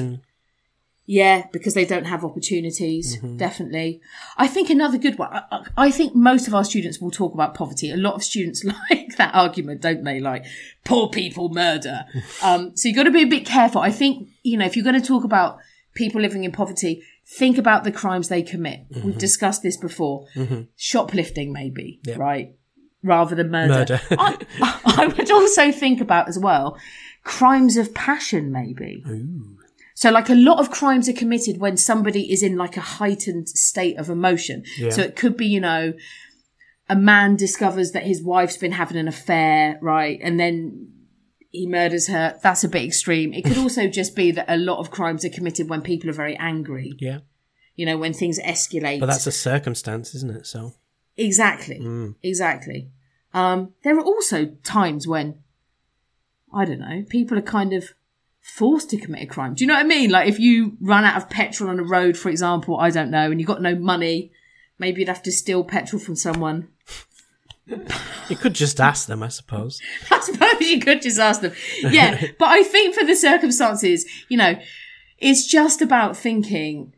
yeah, 1.10 1.46
because 1.54 1.72
they 1.72 1.86
don't 1.86 2.04
have 2.04 2.22
opportunities. 2.22 3.16
Mm-hmm. 3.16 3.38
Definitely. 3.38 4.02
I 4.36 4.46
think 4.46 4.68
another 4.68 4.98
good 4.98 5.18
one. 5.18 5.32
I, 5.32 5.42
I- 5.50 5.64
I 5.78 5.90
think 5.90 6.14
most 6.14 6.46
of 6.46 6.54
our 6.54 6.64
students 6.64 7.00
will 7.00 7.10
talk 7.10 7.32
about 7.32 7.54
poverty. 7.54 7.90
A 7.90 7.96
lot 7.96 8.12
of 8.14 8.22
students 8.22 8.62
like 8.90 9.16
that 9.16 9.34
argument, 9.34 9.80
don't 9.80 10.04
they? 10.04 10.20
Like 10.20 10.44
poor 10.84 11.08
people 11.08 11.48
murder. 11.48 12.04
um, 12.42 12.76
so 12.76 12.88
you've 12.88 12.96
got 12.96 13.04
to 13.04 13.10
be 13.10 13.22
a 13.22 13.26
bit 13.26 13.46
careful. 13.46 13.80
I 13.80 13.90
think 13.90 14.28
you 14.42 14.58
know 14.58 14.66
if 14.66 14.76
you're 14.76 14.84
going 14.84 15.00
to 15.00 15.06
talk 15.06 15.24
about 15.24 15.58
people 15.98 16.20
living 16.20 16.44
in 16.44 16.52
poverty, 16.52 17.02
think 17.26 17.58
about 17.58 17.84
the 17.84 17.92
crimes 17.92 18.28
they 18.28 18.42
commit. 18.42 18.88
Mm-hmm. 18.90 19.06
We've 19.06 19.18
discussed 19.18 19.62
this 19.62 19.76
before. 19.76 20.26
Shoplifting, 20.76 21.52
maybe 21.52 22.00
right, 22.16 22.54
rather 23.02 23.34
than 23.34 23.50
murder. 23.50 23.74
Murder. 23.74 24.00
I, 24.12 24.38
I 24.86 25.06
would 25.08 25.30
also 25.30 25.70
think 25.70 26.00
about 26.00 26.28
as 26.28 26.38
well 26.38 26.78
crimes 27.28 27.76
of 27.76 27.92
passion, 27.92 28.50
maybe. 28.50 29.04
So, 29.94 30.10
like 30.10 30.30
a 30.30 30.34
lot 30.34 30.60
of 30.60 30.70
crimes 30.70 31.08
are 31.08 31.12
committed 31.12 31.58
when 31.58 31.76
somebody 31.76 32.32
is 32.32 32.42
in 32.42 32.56
like 32.56 32.76
a 32.76 32.80
heightened 32.80 33.48
state 33.50 33.98
of 33.98 34.08
emotion. 34.08 34.64
Yeah. 34.78 34.90
So 34.90 35.02
it 35.02 35.16
could 35.16 35.36
be, 35.36 35.46
you 35.46 35.60
know, 35.60 35.92
a 36.88 36.96
man 36.96 37.36
discovers 37.36 37.92
that 37.92 38.04
his 38.04 38.22
wife's 38.22 38.56
been 38.56 38.72
having 38.72 38.96
an 38.96 39.08
affair, 39.08 39.78
right? 39.82 40.18
And 40.22 40.40
then 40.40 40.92
he 41.50 41.66
murders 41.66 42.08
her. 42.08 42.38
That's 42.42 42.64
a 42.64 42.68
bit 42.68 42.84
extreme. 42.84 43.32
It 43.32 43.44
could 43.44 43.58
also 43.58 43.88
just 43.88 44.14
be 44.14 44.30
that 44.32 44.46
a 44.48 44.56
lot 44.56 44.78
of 44.78 44.90
crimes 44.90 45.24
are 45.24 45.30
committed 45.30 45.68
when 45.68 45.82
people 45.82 46.10
are 46.10 46.14
very 46.14 46.36
angry, 46.36 46.94
Yeah. 46.98 47.20
you 47.74 47.86
know, 47.86 47.96
when 47.96 48.12
things 48.12 48.38
escalate. 48.40 49.00
But 49.00 49.06
that's 49.06 49.26
a 49.26 49.32
circumstance, 49.32 50.14
isn't 50.14 50.30
it? 50.30 50.46
So 50.46 50.74
Exactly. 51.16 51.80
Mm. 51.80 52.14
Exactly. 52.22 52.88
Um, 53.34 53.72
there 53.82 53.96
are 53.98 54.04
also 54.04 54.46
times 54.62 55.06
when, 55.06 55.38
I 56.54 56.64
don't 56.64 56.78
know, 56.80 57.04
people 57.08 57.36
are 57.38 57.42
kind 57.42 57.72
of 57.72 57.92
forced 58.40 58.90
to 58.90 58.96
commit 58.98 59.22
a 59.22 59.26
crime. 59.26 59.54
Do 59.54 59.64
you 59.64 59.68
know 59.68 59.74
what 59.74 59.84
I 59.84 59.88
mean? 59.88 60.10
Like 60.10 60.28
if 60.28 60.38
you 60.38 60.76
run 60.80 61.04
out 61.04 61.16
of 61.16 61.28
petrol 61.28 61.70
on 61.70 61.78
a 61.80 61.84
road, 61.84 62.16
for 62.16 62.28
example, 62.30 62.78
I 62.78 62.90
don't 62.90 63.10
know, 63.10 63.30
and 63.30 63.40
you've 63.40 63.48
got 63.48 63.60
no 63.60 63.74
money, 63.74 64.32
maybe 64.78 65.00
you'd 65.00 65.08
have 65.08 65.22
to 65.24 65.32
steal 65.32 65.64
petrol 65.64 66.00
from 66.00 66.16
someone. 66.16 66.68
You 68.28 68.36
could 68.36 68.54
just 68.54 68.80
ask 68.80 69.06
them, 69.06 69.22
I 69.22 69.28
suppose. 69.28 69.80
I 70.10 70.20
suppose 70.20 70.60
you 70.60 70.80
could 70.80 71.02
just 71.02 71.18
ask 71.18 71.40
them. 71.40 71.52
Yeah, 71.82 72.20
but 72.38 72.48
I 72.48 72.62
think 72.62 72.94
for 72.94 73.04
the 73.04 73.16
circumstances, 73.16 74.06
you 74.28 74.36
know, 74.36 74.58
it's 75.18 75.46
just 75.46 75.82
about 75.82 76.16
thinking 76.16 76.92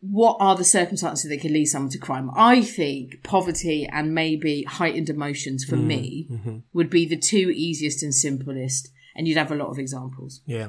what 0.00 0.36
are 0.40 0.56
the 0.56 0.64
circumstances 0.64 1.28
that 1.28 1.40
could 1.40 1.50
lead 1.50 1.66
someone 1.66 1.90
to 1.90 1.98
crime. 1.98 2.30
I 2.34 2.62
think 2.62 3.22
poverty 3.22 3.86
and 3.90 4.14
maybe 4.14 4.62
heightened 4.62 5.10
emotions 5.10 5.64
for 5.64 5.76
mm, 5.76 5.84
me 5.84 6.26
mm-hmm. 6.30 6.58
would 6.72 6.88
be 6.88 7.04
the 7.04 7.18
two 7.18 7.52
easiest 7.54 8.02
and 8.02 8.14
simplest, 8.14 8.88
and 9.14 9.28
you'd 9.28 9.36
have 9.36 9.52
a 9.52 9.56
lot 9.56 9.68
of 9.68 9.78
examples. 9.78 10.40
Yeah. 10.46 10.68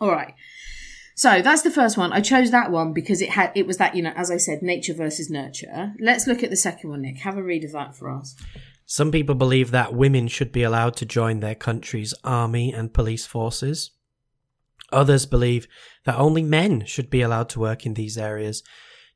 All 0.00 0.10
right. 0.10 0.34
So 1.20 1.42
that's 1.42 1.60
the 1.60 1.70
first 1.70 1.98
one. 1.98 2.14
I 2.14 2.22
chose 2.22 2.50
that 2.50 2.70
one 2.70 2.94
because 2.94 3.20
it 3.20 3.28
had 3.28 3.52
it 3.54 3.66
was 3.66 3.76
that, 3.76 3.94
you 3.94 4.00
know, 4.02 4.14
as 4.16 4.30
I 4.30 4.38
said, 4.38 4.62
nature 4.62 4.94
versus 4.94 5.28
nurture. 5.28 5.92
Let's 6.00 6.26
look 6.26 6.42
at 6.42 6.48
the 6.48 6.56
second 6.56 6.88
one, 6.88 7.02
Nick. 7.02 7.18
Have 7.18 7.36
a 7.36 7.42
read 7.42 7.62
of 7.62 7.72
that 7.72 7.94
for 7.94 8.08
us. 8.08 8.34
Some 8.86 9.12
people 9.12 9.34
believe 9.34 9.70
that 9.70 9.92
women 9.92 10.28
should 10.28 10.50
be 10.50 10.62
allowed 10.62 10.96
to 10.96 11.04
join 11.04 11.40
their 11.40 11.54
country's 11.54 12.14
army 12.24 12.72
and 12.72 12.94
police 12.94 13.26
forces. 13.26 13.90
Others 14.92 15.26
believe 15.26 15.68
that 16.06 16.16
only 16.18 16.42
men 16.42 16.86
should 16.86 17.10
be 17.10 17.20
allowed 17.20 17.50
to 17.50 17.60
work 17.60 17.84
in 17.84 17.92
these 17.92 18.16
areas. 18.16 18.62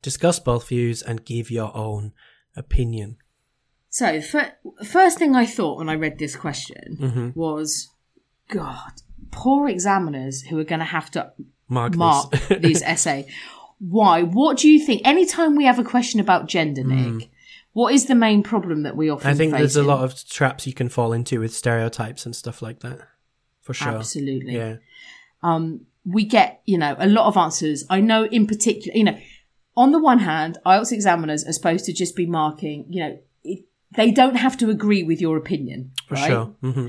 Discuss 0.02 0.38
both 0.38 0.68
views 0.68 1.00
and 1.00 1.24
give 1.24 1.50
your 1.50 1.74
own 1.74 2.12
opinion. 2.54 3.16
So, 3.88 4.20
fir- 4.20 4.52
first 4.84 5.18
thing 5.18 5.34
I 5.34 5.46
thought 5.46 5.78
when 5.78 5.88
I 5.88 5.94
read 5.94 6.18
this 6.18 6.36
question 6.36 6.98
Mm-hmm. 7.00 7.28
was, 7.34 7.88
God, 8.50 8.92
poor 9.30 9.70
examiners 9.70 10.42
who 10.42 10.58
are 10.58 10.64
going 10.64 10.80
to 10.80 10.84
have 10.98 11.10
to 11.12 11.32
Mark, 11.74 11.94
mark 11.96 12.30
this. 12.30 12.58
these 12.60 12.82
essay. 12.94 13.26
Why? 13.78 14.22
What 14.22 14.58
do 14.58 14.68
you 14.70 14.84
think? 14.84 15.02
Anytime 15.04 15.56
we 15.56 15.64
have 15.64 15.78
a 15.78 15.84
question 15.84 16.20
about 16.20 16.46
gender, 16.46 16.84
Nick, 16.84 17.30
what 17.72 17.92
is 17.92 18.06
the 18.06 18.14
main 18.14 18.42
problem 18.42 18.84
that 18.84 18.96
we 18.96 19.10
often 19.10 19.28
Mm. 19.30 19.34
I 19.34 19.36
think 19.36 19.52
there's 19.52 19.76
a 19.76 19.82
lot 19.82 20.04
of 20.04 20.26
traps 20.28 20.66
you 20.66 20.72
can 20.72 20.88
fall 20.88 21.12
into 21.12 21.40
with 21.40 21.52
stereotypes 21.54 22.24
and 22.24 22.34
stuff 22.34 22.62
like 22.62 22.80
that. 22.80 23.00
For 23.60 23.74
sure. 23.74 23.88
Absolutely. 23.92 24.56
Yeah. 24.56 24.76
um, 25.42 25.86
we 26.06 26.24
get, 26.24 26.60
you 26.66 26.76
know, 26.76 26.94
a 26.98 27.06
lot 27.08 27.26
of 27.26 27.36
answers. 27.36 27.84
I 27.88 28.00
know 28.00 28.24
in 28.26 28.46
particular, 28.46 28.96
you 28.96 29.04
know, 29.04 29.18
on 29.76 29.90
the 29.90 29.98
one 29.98 30.18
hand, 30.20 30.58
IELTS 30.66 30.92
examiners 30.92 31.44
are 31.46 31.52
supposed 31.52 31.86
to 31.86 31.92
just 31.92 32.14
be 32.14 32.26
marking, 32.26 32.84
you 32.90 33.00
know, 33.02 33.18
it, 33.42 33.64
they 33.96 34.10
don't 34.10 34.36
have 34.36 34.56
to 34.58 34.70
agree 34.70 35.02
with 35.02 35.20
your 35.20 35.36
opinion. 35.36 35.92
For 36.08 36.14
right? 36.14 36.26
sure. 36.26 36.44
hmm 36.60 36.88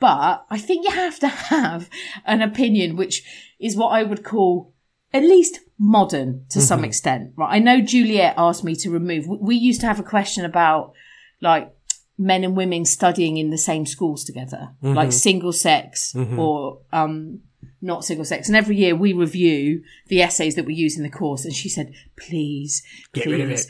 But 0.00 0.44
I 0.50 0.58
think 0.58 0.84
you 0.84 0.92
have 0.92 1.18
to 1.20 1.28
have 1.28 1.88
an 2.24 2.42
opinion 2.42 2.96
which 2.96 3.22
is 3.58 3.76
what 3.76 3.88
I 3.88 4.02
would 4.02 4.24
call 4.24 4.74
at 5.12 5.22
least 5.22 5.60
modern 5.78 6.44
to 6.50 6.60
some 6.60 6.78
mm-hmm. 6.78 6.86
extent, 6.86 7.32
right? 7.36 7.54
I 7.54 7.58
know 7.60 7.80
Juliet 7.80 8.34
asked 8.36 8.64
me 8.64 8.74
to 8.76 8.90
remove, 8.90 9.26
we- 9.26 9.38
we 9.38 9.54
used 9.56 9.80
to 9.82 9.86
have 9.86 10.00
a 10.00 10.04
question 10.04 10.44
about 10.44 10.92
like 11.40 11.72
men 12.18 12.44
and 12.44 12.56
women 12.56 12.84
studying 12.84 13.36
in 13.36 13.50
the 13.50 13.58
same 13.58 13.86
schools 13.86 14.24
together, 14.24 14.74
like 14.82 15.08
mm-hmm. 15.08 15.10
single 15.10 15.52
sex 15.52 16.12
mm-hmm. 16.14 16.38
or, 16.38 16.80
um, 16.92 17.40
not 17.80 18.04
single 18.04 18.24
sex. 18.24 18.48
And 18.48 18.56
every 18.56 18.76
year 18.76 18.96
we 18.96 19.12
review 19.12 19.82
the 20.08 20.22
essays 20.22 20.54
that 20.54 20.64
we 20.64 20.74
use 20.74 20.96
in 20.96 21.02
the 21.02 21.10
course. 21.10 21.44
And 21.44 21.54
she 21.54 21.68
said, 21.68 21.92
please, 22.16 22.82
Get 23.12 23.26
rid 23.26 23.40
of 23.40 23.50
it. 23.50 23.66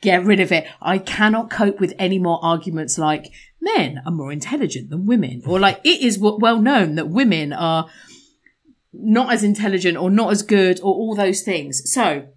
Get 0.00 0.24
rid 0.24 0.40
of 0.40 0.52
it. 0.52 0.66
I 0.80 0.98
cannot 0.98 1.50
cope 1.50 1.80
with 1.80 1.94
any 1.98 2.18
more 2.18 2.38
arguments 2.42 2.96
like 2.98 3.32
men 3.74 4.00
are 4.06 4.12
more 4.12 4.32
intelligent 4.32 4.90
than 4.90 5.06
women, 5.06 5.42
or 5.46 5.60
like 5.60 5.80
it 5.84 6.00
is 6.00 6.18
well 6.18 6.60
known 6.60 6.94
that 6.94 7.08
women 7.08 7.52
are 7.52 7.88
not 8.92 9.32
as 9.32 9.42
intelligent 9.42 9.96
or 9.96 10.10
not 10.10 10.30
as 10.30 10.42
good 10.42 10.80
or 10.80 10.94
all 10.94 11.14
those 11.14 11.42
things. 11.42 11.82
So 11.92 12.28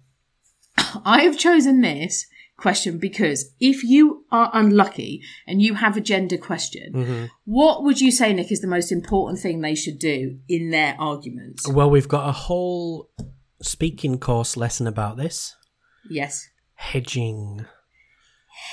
I 1.04 1.22
have 1.22 1.38
chosen 1.38 1.80
this 1.80 2.26
question 2.56 2.98
because 2.98 3.54
if 3.58 3.82
you 3.82 4.24
are 4.30 4.50
unlucky 4.52 5.22
and 5.46 5.62
you 5.62 5.74
have 5.74 5.96
a 5.96 6.00
gender 6.00 6.36
question, 6.36 6.92
mm-hmm. 6.92 7.24
what 7.44 7.82
would 7.82 8.00
you 8.00 8.10
say, 8.10 8.32
Nick, 8.32 8.52
is 8.52 8.60
the 8.60 8.66
most 8.66 8.92
important 8.92 9.40
thing 9.40 9.60
they 9.60 9.74
should 9.74 9.98
do 9.98 10.38
in 10.48 10.70
their 10.70 10.94
arguments? 10.98 11.66
Well, 11.66 11.90
we've 11.90 12.08
got 12.08 12.28
a 12.28 12.32
whole 12.32 13.08
speaking 13.62 14.18
course 14.18 14.56
lesson 14.56 14.86
about 14.86 15.16
this. 15.16 15.56
Yes. 16.08 16.48
Hedging. 16.74 17.66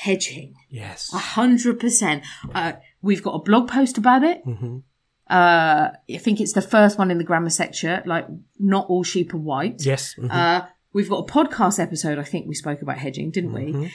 Hedging. 0.04 0.56
Yes. 0.70 1.12
A 1.14 1.18
hundred 1.18 1.80
percent. 1.80 2.24
Uh, 2.54 2.74
we've 3.02 3.24
got 3.24 3.32
a 3.36 3.40
blog 3.44 3.68
post 3.70 3.98
about 3.98 4.24
it. 4.24 4.46
Mhm. 4.46 4.84
Uh, 5.30 5.90
I 6.10 6.18
think 6.20 6.40
it's 6.40 6.54
the 6.54 6.62
first 6.62 6.98
one 6.98 7.12
in 7.12 7.18
the 7.18 7.24
grammar 7.24 7.50
section. 7.50 8.02
Like, 8.06 8.28
not 8.60 8.88
all 8.90 9.04
sheep 9.04 9.34
are 9.34 9.38
white. 9.38 9.86
Yes. 9.86 10.16
mhm. 10.18 10.30
Uh, 10.32 10.66
we've 10.94 11.10
got 11.10 11.28
a 11.30 11.32
podcast 11.32 11.80
episode. 11.80 12.18
I 12.20 12.24
think 12.24 12.48
we 12.48 12.56
spoke 12.56 12.82
about 12.82 12.98
hedging, 13.00 13.32
didn't 13.32 13.54
we? 13.54 13.74
Mhm. 13.74 13.92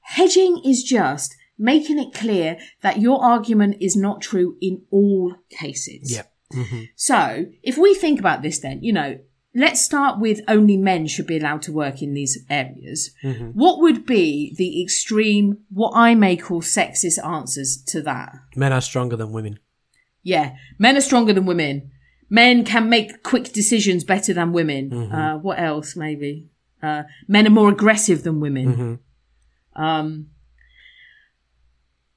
Hedging 0.00 0.60
is 0.64 0.82
just 0.82 1.34
making 1.58 1.98
it 1.98 2.12
clear 2.12 2.58
that 2.82 3.00
your 3.00 3.22
argument 3.22 3.76
is 3.80 3.94
not 3.96 4.20
true 4.20 4.56
in 4.60 4.82
all 4.90 5.34
cases. 5.50 6.12
Yep. 6.12 6.32
Mhm. 6.52 6.88
So, 6.96 7.46
if 7.62 7.78
we 7.78 7.94
think 7.94 8.18
about 8.18 8.42
this, 8.42 8.58
then 8.58 8.82
you 8.82 8.92
know, 8.92 9.18
let's 9.54 9.80
start 9.80 10.18
with 10.20 10.40
only 10.48 10.76
men 10.76 11.06
should 11.06 11.26
be 11.26 11.36
allowed 11.38 11.62
to 11.62 11.72
work 11.72 12.02
in 12.02 12.12
these 12.14 12.44
areas. 12.50 13.10
Mhm. 13.22 13.52
What 13.54 13.80
would 13.80 14.04
be 14.04 14.54
the 14.56 14.82
extreme, 14.82 15.58
what 15.70 15.92
I 15.94 16.14
may 16.14 16.36
call 16.36 16.60
sexist 16.60 17.24
answers 17.24 17.76
to 17.86 18.02
that? 18.02 18.34
Men 18.56 18.72
are 18.72 18.80
stronger 18.80 19.16
than 19.16 19.32
women. 19.32 19.58
Yeah, 20.22 20.56
men 20.78 20.96
are 20.96 21.00
stronger 21.02 21.32
than 21.32 21.46
women. 21.46 21.90
Men 22.30 22.64
can 22.64 22.88
make 22.88 23.22
quick 23.22 23.52
decisions 23.52 24.02
better 24.02 24.32
than 24.34 24.52
women. 24.52 24.92
Uh, 24.92 25.38
what 25.38 25.58
else? 25.60 25.94
Maybe 25.94 26.48
uh, 26.82 27.04
men 27.28 27.46
are 27.46 27.50
more 27.50 27.70
aggressive 27.70 28.24
than 28.24 28.40
women. 28.40 29.00
Mhm. 29.76 29.82
Um, 29.82 30.26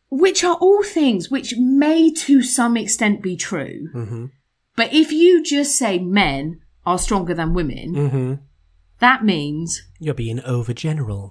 which 0.09 0.43
are 0.43 0.55
all 0.55 0.83
things 0.83 1.29
which 1.29 1.55
may 1.57 2.11
to 2.11 2.41
some 2.41 2.77
extent 2.77 3.21
be 3.21 3.35
true. 3.35 3.89
Mhm. 3.93 4.31
But 4.75 4.93
if 4.93 5.11
you 5.11 5.43
just 5.43 5.75
say 5.77 5.99
men 5.99 6.61
are 6.87 6.97
stronger 6.97 7.33
than 7.39 7.53
women, 7.53 7.87
Mhm. 7.95 8.39
that 8.99 9.19
means 9.23 9.83
You're 9.99 10.13
being 10.25 10.39
overgeneral. 10.39 11.29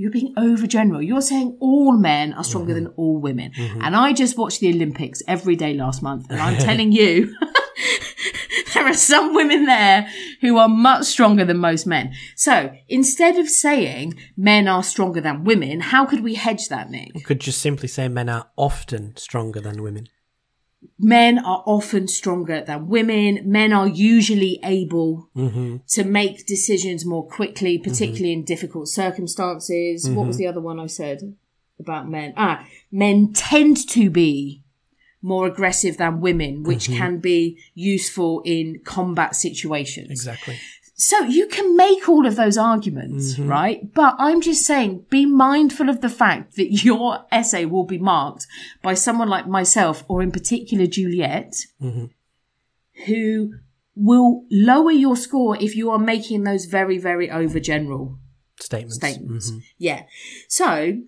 You're 0.00 0.12
being 0.12 0.32
overgeneral. 0.36 1.04
You're 1.04 1.20
saying 1.32 1.56
all 1.60 1.92
men 1.96 2.32
are 2.34 2.44
stronger 2.44 2.72
than 2.74 2.86
all 2.98 3.16
women. 3.28 3.50
And 3.84 3.96
I 3.96 4.12
just 4.12 4.38
watched 4.38 4.60
the 4.60 4.68
Olympics 4.76 5.22
every 5.26 5.56
day 5.56 5.72
last 5.74 6.02
month, 6.02 6.26
and 6.30 6.38
I'm 6.40 6.56
telling 6.58 6.92
you, 6.92 7.34
there 8.74 8.86
are 8.86 8.94
some 8.94 9.34
women 9.34 9.64
there 9.66 10.08
who 10.40 10.56
are 10.58 10.68
much 10.68 11.04
stronger 11.06 11.44
than 11.44 11.58
most 11.58 11.84
men. 11.86 12.12
So 12.36 12.70
instead 12.88 13.38
of 13.38 13.48
saying 13.48 14.14
men 14.36 14.68
are 14.68 14.82
stronger 14.84 15.20
than 15.20 15.42
women, 15.44 15.80
how 15.80 16.04
could 16.06 16.22
we 16.22 16.34
hedge 16.34 16.68
that, 16.68 16.90
Nick? 16.90 17.10
You 17.14 17.22
could 17.22 17.40
just 17.40 17.60
simply 17.60 17.88
say 17.88 18.06
men 18.08 18.28
are 18.28 18.46
often 18.56 19.16
stronger 19.16 19.60
than 19.60 19.82
women. 19.82 20.06
Men 20.98 21.38
are 21.38 21.62
often 21.66 22.08
stronger 22.08 22.62
than 22.64 22.88
women. 22.88 23.40
Men 23.44 23.72
are 23.72 23.88
usually 23.88 24.58
able 24.64 25.28
Mm-hmm. 25.36 25.76
to 25.88 26.04
make 26.04 26.46
decisions 26.46 27.04
more 27.04 27.26
quickly, 27.26 27.78
particularly 27.78 28.32
in 28.32 28.44
difficult 28.44 28.88
circumstances. 28.88 30.08
What 30.10 30.26
was 30.26 30.36
the 30.38 30.46
other 30.46 30.60
one 30.60 30.80
I 30.80 30.86
said 30.86 31.36
about 31.78 32.08
men? 32.08 32.34
Ah, 32.36 32.66
men 32.90 33.32
tend 33.32 33.88
to 33.90 34.10
be 34.10 34.64
more 35.20 35.46
aggressive 35.46 35.96
than 35.96 36.20
women, 36.20 36.62
which 36.62 36.88
can 36.88 37.18
be 37.18 37.58
useful 37.74 38.40
in 38.44 38.80
combat 38.84 39.34
situations. 39.34 40.10
Exactly. 40.10 40.56
So 41.00 41.20
you 41.20 41.46
can 41.46 41.76
make 41.76 42.08
all 42.08 42.26
of 42.26 42.34
those 42.34 42.58
arguments, 42.58 43.38
right? 43.38 43.94
But 43.94 44.16
I'm 44.18 44.40
just 44.40 44.66
saying, 44.66 45.06
be 45.08 45.26
mindful 45.26 45.88
of 45.88 46.00
the 46.00 46.08
fact 46.08 46.56
that 46.56 46.72
your 46.84 47.24
essay 47.30 47.64
will 47.66 47.84
be 47.84 47.98
marked 47.98 48.48
by 48.82 48.94
someone 48.94 49.28
like 49.28 49.46
myself, 49.46 50.02
or 50.08 50.22
in 50.22 50.32
particular 50.32 50.86
Juliet, 50.88 51.54
who 53.06 53.54
will 53.94 54.44
lower 54.50 54.90
your 54.90 55.16
score 55.16 55.56
if 55.62 55.76
you 55.76 55.88
are 55.90 55.98
making 56.00 56.42
those 56.42 56.64
very, 56.64 56.98
very 56.98 57.28
overgeneral 57.28 58.18
Statements. 58.60 58.96
statements. 58.96 59.50
Mhm. 59.52 59.62
Yeah. 59.78 60.02
So, 60.48 60.98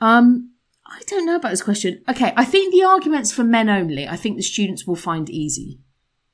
um, 0.00 0.50
I 0.84 1.00
don't 1.06 1.26
know 1.26 1.36
about 1.36 1.50
this 1.50 1.62
question. 1.62 2.02
Okay, 2.08 2.32
I 2.36 2.44
think 2.44 2.72
the 2.72 2.82
arguments 2.82 3.30
for 3.30 3.44
men 3.44 3.68
only, 3.68 4.08
I 4.08 4.16
think 4.16 4.36
the 4.36 4.42
students 4.42 4.84
will 4.86 4.96
find 4.96 5.30
easy. 5.30 5.78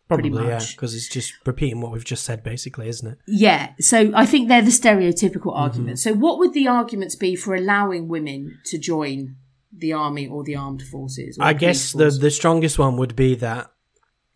Probably, 0.09 0.47
yeah, 0.47 0.61
because 0.71 0.95
it's 0.95 1.09
just 1.09 1.33
repeating 1.47 1.81
what 1.81 1.91
we've 1.91 2.05
just 2.05 2.25
said, 2.25 2.43
basically, 2.43 2.89
isn't 2.89 3.13
it? 3.13 3.19
Yeah, 3.27 3.73
so 3.81 4.13
I 4.15 4.27
think 4.27 4.49
they're 4.49 4.61
the 4.63 4.71
stereotypical 4.71 5.53
Mm-hmm. 5.53 5.63
arguments. 5.63 6.03
So, 6.03 6.13
what 6.13 6.39
would 6.39 6.53
the 6.53 6.69
arguments 6.69 7.15
be 7.17 7.35
for 7.37 7.55
allowing 7.55 8.09
women 8.09 8.59
to 8.67 8.79
join 8.79 9.37
the 9.73 9.93
army 9.95 10.27
or 10.27 10.45
the 10.45 10.57
armed 10.57 10.83
forces? 10.83 11.39
I 11.41 11.53
the 11.55 11.59
guess 11.59 11.93
the 11.93 12.05
force? 12.05 12.19
the 12.19 12.31
strongest 12.31 12.79
one 12.79 12.97
would 12.99 13.17
be 13.17 13.35
that 13.37 13.71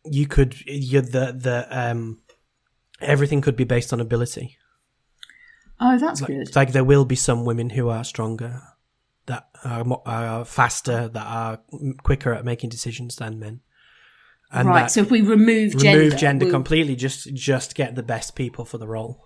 you 0.04 0.26
could 0.26 0.58
you 0.66 1.02
the 1.02 1.32
the 1.32 1.66
um 1.70 2.22
everything 3.00 3.40
could 3.42 3.56
be 3.56 3.64
based 3.64 3.92
on 3.92 4.00
ability. 4.00 4.56
oh, 5.80 5.98
that's 5.98 6.20
Like, 6.22 6.28
good. 6.28 6.40
it's 6.48 6.56
like 6.56 6.72
there 6.72 6.82
will 6.84 7.04
be 7.04 7.14
some 7.16 7.44
women 7.44 7.70
who 7.70 7.88
are 7.90 8.04
stronger, 8.04 8.62
that 9.26 9.48
are, 9.64 9.84
are 10.06 10.44
faster, 10.44 11.08
that 11.08 11.26
are 11.26 11.60
quicker 12.02 12.32
at 12.32 12.44
making 12.44 12.70
decisions 12.70 13.16
than 13.16 13.38
men. 13.38 13.60
And 14.50 14.68
right. 14.68 14.90
So, 14.90 15.00
if 15.02 15.10
we 15.10 15.20
remove 15.20 15.76
gender, 15.76 15.98
remove 16.04 16.18
gender 16.18 16.44
we'll- 16.46 16.54
completely, 16.54 16.96
just 16.96 17.32
just 17.34 17.74
get 17.74 17.94
the 17.94 18.02
best 18.02 18.34
people 18.34 18.64
for 18.64 18.78
the 18.78 18.88
role. 18.88 19.24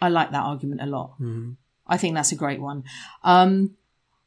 I 0.00 0.08
like 0.08 0.32
that 0.32 0.42
argument 0.42 0.80
a 0.82 0.86
lot. 0.86 1.12
Mm-hmm. 1.20 1.52
I 1.86 1.96
think 1.96 2.14
that's 2.14 2.32
a 2.32 2.36
great 2.36 2.60
one. 2.60 2.82
Um, 3.22 3.76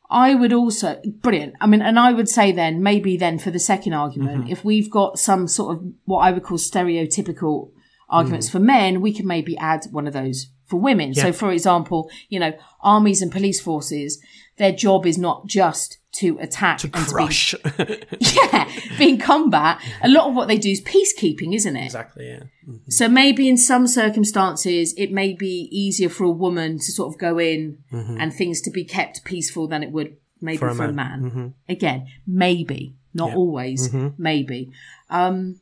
I 0.10 0.36
would 0.36 0.54
also 0.54 1.01
brilliant. 1.06 1.56
I 1.60 1.67
mean, 1.67 1.82
and 1.82 1.99
I 1.99 2.13
would 2.13 2.30
say 2.30 2.51
then 2.54 2.82
maybe 2.84 3.17
then 3.17 3.39
for 3.39 3.51
the 3.51 3.60
second 3.60 3.93
argument, 3.93 4.43
Mm-hmm. 4.43 4.51
if 4.51 4.63
we've 4.63 4.89
got 4.89 5.19
some 5.19 5.47
sort 5.47 5.75
of 5.78 5.84
what 6.06 6.19
I 6.19 6.32
would 6.32 6.43
call 6.43 6.58
stereotypical 6.60 7.71
arguments 8.08 8.47
for 8.49 8.60
men, 8.60 9.01
we 9.01 9.12
can 9.13 9.25
maybe 9.28 9.58
add 9.58 9.86
one 9.91 10.08
of 10.08 10.13
those 10.13 10.47
for 10.67 10.80
women. 10.80 11.13
So, 11.13 11.30
Mm. 11.32 11.36
For 11.36 11.51
example, 11.51 12.10
you 12.30 12.39
know, 12.39 12.54
armies 12.82 13.21
and 13.21 13.32
police 13.32 13.60
forces, 13.60 14.21
their 14.58 14.72
job 14.72 15.06
is 15.06 15.18
not 15.18 15.46
just 15.48 15.98
to 16.13 16.38
attack 16.39 16.78
To 16.80 16.88
and 16.88 16.94
to 16.94 17.00
be 17.00 17.12
crush. 17.12 17.56
yeah, 18.20 18.72
be 18.98 19.10
in 19.10 19.18
combat. 19.18 19.82
A 20.02 20.08
lot 20.08 20.30
of 20.30 20.36
what 20.36 20.48
they 20.48 20.58
do 20.58 20.70
is 20.70 20.82
peacekeeping, 20.82 21.54
isn't 21.54 21.76
it? 21.76 21.86
exactly, 21.86 22.28
yeah. 22.28 22.44
Mm. 22.68 22.80
So 22.91 23.10
maybe 23.10 23.50
in 23.50 23.58
some 23.58 23.86
circumstances, 23.86 24.94
it 24.98 25.12
may 25.12 25.34
be 25.34 25.68
easier 25.72 26.08
for 26.10 26.24
a 26.24 26.32
woman 26.32 26.78
to 26.80 26.91
sort 26.91 27.13
of 27.13 27.20
go 27.20 27.38
in 27.38 27.80
and 27.91 28.34
things 28.34 28.62
to 28.62 28.72
be 28.72 28.86
kept 28.86 29.26
peaceful 29.26 29.68
than 29.68 29.84
it 29.84 29.91
would 29.91 30.15
maybe 30.41 30.58
for, 30.58 30.68
Mm-hmm. 30.70 30.78
For 30.78 30.86
a 30.86 30.89
a 30.89 30.94
man. 30.94 31.22
man. 31.22 31.32
Mhm. 31.32 31.54
Again, 31.70 32.08
maybe, 32.26 32.96
not 33.13 33.30
Yeah. 33.32 33.36
always, 33.36 33.89
Mhm. 33.89 34.13
maybe. 34.18 34.72
Um, 35.10 35.60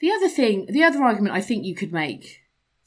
the 0.00 0.10
other 0.12 0.28
thing, 0.28 0.66
the 0.70 0.82
other 0.82 1.02
argument 1.02 1.34
I 1.34 1.40
think 1.42 1.64
you 1.66 1.74
could 1.74 1.92
make 1.92 2.40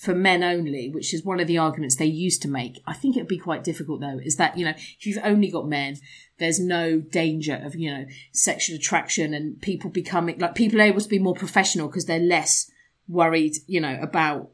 for 0.04 0.14
men 0.14 0.44
only, 0.44 0.90
which 0.90 1.14
is 1.14 1.24
one 1.24 1.40
of 1.40 1.48
the 1.48 1.58
arguments 1.58 1.96
they 1.96 2.06
used 2.06 2.42
to 2.42 2.50
make, 2.50 2.82
I 2.86 2.94
think 2.94 3.16
it 3.16 3.22
would 3.22 3.28
be 3.30 3.38
quite 3.38 3.64
difficult 3.64 4.02
though, 4.02 4.20
is 4.22 4.36
that, 4.36 4.58
you 4.58 4.66
know, 4.66 4.74
if 4.76 5.06
you've 5.06 5.24
only 5.24 5.50
got 5.50 5.66
men, 5.68 5.96
there's 6.40 6.60
no 6.60 7.00
danger 7.00 7.62
of, 7.64 7.74
you 7.76 7.90
know, 7.90 8.06
sexual 8.34 8.76
attraction 8.76 9.34
and 9.34 9.62
people 9.62 9.90
becoming, 9.90 10.40
like, 10.40 10.56
people 10.56 10.82
are 10.82 10.84
able 10.84 11.00
to 11.00 11.08
be 11.08 11.20
more 11.20 11.34
professional 11.34 11.88
because 11.88 12.06
they're 12.06 12.20
less 12.20 12.70
worried, 13.08 13.54
you 13.66 13.80
know, 13.80 13.98
about 14.02 14.52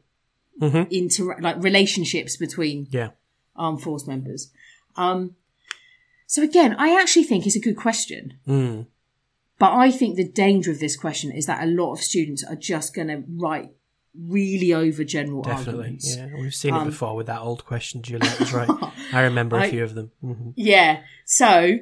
Mhm. 0.60 0.86
inter, 0.92 1.36
like 1.40 1.60
relationships 1.60 2.36
between 2.36 2.86
Yeah. 2.92 3.10
armed 3.56 3.82
force 3.82 4.06
members. 4.06 4.52
Um, 4.94 5.34
so 6.28 6.44
again, 6.44 6.76
I 6.78 7.00
actually 7.00 7.24
think 7.24 7.44
it's 7.44 7.56
a 7.56 7.60
good 7.60 7.76
question. 7.76 8.34
Mm. 8.46 8.86
But 9.58 9.72
I 9.72 9.90
think 9.90 10.14
the 10.14 10.28
danger 10.28 10.70
of 10.70 10.78
this 10.78 10.96
question 10.96 11.32
is 11.32 11.46
that 11.46 11.62
a 11.62 11.66
lot 11.66 11.92
of 11.92 12.00
students 12.00 12.44
are 12.44 12.56
just 12.56 12.94
going 12.94 13.08
to 13.08 13.24
write 13.28 13.70
really 14.18 14.72
over 14.74 15.04
general 15.04 15.42
Definitely, 15.42 15.72
arguments. 15.82 16.16
yeah. 16.16 16.28
We've 16.40 16.54
seen 16.54 16.74
it 16.74 16.78
Um, 16.78 16.86
before 16.88 17.14
with 17.16 17.26
that 17.28 17.40
old 17.40 17.64
question. 17.64 18.02
Juliet 18.02 18.38
was 18.40 18.52
right. 18.52 18.68
I 19.12 19.20
remember 19.22 19.56
a 19.56 19.60
I- 19.64 19.70
few 19.70 19.84
of 19.84 19.94
them. 19.94 20.10
hmm 20.20 20.50
Yeah. 20.56 21.02
So 21.26 21.78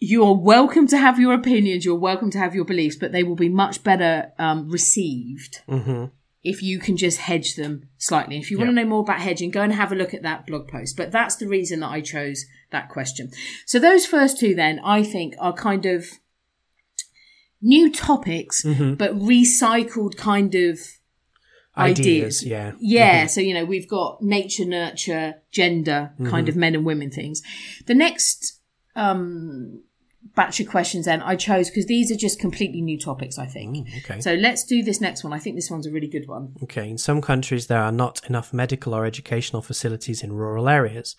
you're 0.00 0.34
welcome 0.36 0.86
to 0.88 0.98
have 0.98 1.18
your 1.18 1.34
opinions, 1.34 1.84
you're 1.84 1.94
welcome 1.96 2.30
to 2.30 2.38
have 2.38 2.54
your 2.54 2.64
beliefs, 2.64 2.96
but 2.96 3.10
they 3.12 3.22
will 3.24 3.34
be 3.36 3.48
much 3.48 3.82
better 3.84 4.32
um, 4.38 4.68
received 4.70 5.60
hmm 5.68 6.04
if 6.44 6.62
you 6.62 6.78
can 6.78 6.96
just 6.96 7.18
hedge 7.18 7.56
them 7.56 7.88
slightly. 7.98 8.38
If 8.38 8.48
you 8.50 8.58
want 8.58 8.70
to 8.70 8.72
know 8.74 8.84
more 8.84 9.00
about 9.00 9.20
hedging, 9.20 9.50
go 9.50 9.60
and 9.60 9.72
have 9.72 9.90
a 9.90 9.96
look 9.96 10.14
at 10.14 10.22
that 10.22 10.46
blog 10.46 10.68
post. 10.68 10.96
But 10.96 11.10
that's 11.10 11.34
the 11.34 11.48
reason 11.48 11.80
that 11.80 11.88
I 11.90 12.00
chose 12.00 12.44
that 12.70 12.88
question. 12.88 13.32
So 13.66 13.80
those 13.80 14.06
first 14.06 14.38
two 14.38 14.54
then, 14.54 14.78
I 14.84 15.02
think, 15.02 15.34
are 15.40 15.52
kind 15.52 15.84
of 15.84 16.06
new 17.60 17.90
topics, 17.90 18.62
Mm-hmm. 18.64 18.94
but 18.94 19.14
recycled 19.18 20.16
kind 20.16 20.54
of 20.54 20.78
Ideas, 21.78 22.44
yeah. 22.44 22.72
Yeah. 22.80 23.20
Mm-hmm. 23.20 23.28
So, 23.28 23.40
you 23.40 23.54
know, 23.54 23.64
we've 23.64 23.88
got 23.88 24.22
nature, 24.22 24.64
nurture, 24.64 25.34
gender 25.50 26.12
kind 26.18 26.30
mm-hmm. 26.30 26.48
of 26.48 26.56
men 26.56 26.74
and 26.74 26.84
women 26.84 27.10
things. 27.10 27.42
The 27.86 27.94
next 27.94 28.60
um, 28.96 29.82
batch 30.34 30.60
of 30.60 30.68
questions 30.68 31.06
then 31.06 31.22
I 31.22 31.36
chose 31.36 31.70
because 31.70 31.86
these 31.86 32.10
are 32.10 32.16
just 32.16 32.38
completely 32.38 32.80
new 32.80 32.98
topics, 32.98 33.38
I 33.38 33.46
think. 33.46 33.76
Mm, 33.76 33.98
okay. 34.04 34.20
So 34.20 34.34
let's 34.34 34.64
do 34.64 34.82
this 34.82 35.00
next 35.00 35.24
one. 35.24 35.32
I 35.32 35.38
think 35.38 35.56
this 35.56 35.70
one's 35.70 35.86
a 35.86 35.90
really 35.90 36.08
good 36.08 36.28
one. 36.28 36.54
Okay, 36.62 36.88
in 36.88 36.98
some 36.98 37.20
countries 37.20 37.66
there 37.66 37.82
are 37.82 37.92
not 37.92 38.20
enough 38.28 38.52
medical 38.52 38.94
or 38.94 39.04
educational 39.04 39.62
facilities 39.62 40.22
in 40.22 40.32
rural 40.32 40.68
areas. 40.68 41.16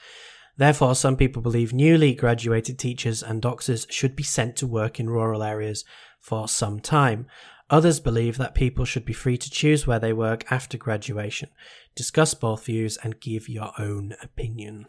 Therefore, 0.57 0.93
some 0.93 1.15
people 1.15 1.41
believe 1.41 1.71
newly 1.71 2.13
graduated 2.13 2.77
teachers 2.77 3.23
and 3.23 3.41
doctors 3.41 3.87
should 3.89 4.15
be 4.15 4.23
sent 4.23 4.57
to 4.57 4.67
work 4.67 4.99
in 4.99 5.09
rural 5.09 5.41
areas 5.41 5.85
for 6.19 6.49
some 6.49 6.81
time. 6.81 7.27
Others 7.69 7.99
believe 7.99 8.37
that 8.37 8.55
people 8.55 8.83
should 8.85 9.05
be 9.05 9.13
free 9.13 9.37
to 9.37 9.49
choose 9.49 9.85
where 9.85 9.99
they 9.99 10.13
work 10.13 10.51
after 10.51 10.77
graduation. 10.77 11.49
Discuss 11.95 12.33
both 12.33 12.65
views 12.65 12.97
and 13.03 13.19
give 13.19 13.47
your 13.47 13.71
own 13.77 14.15
opinion. 14.23 14.87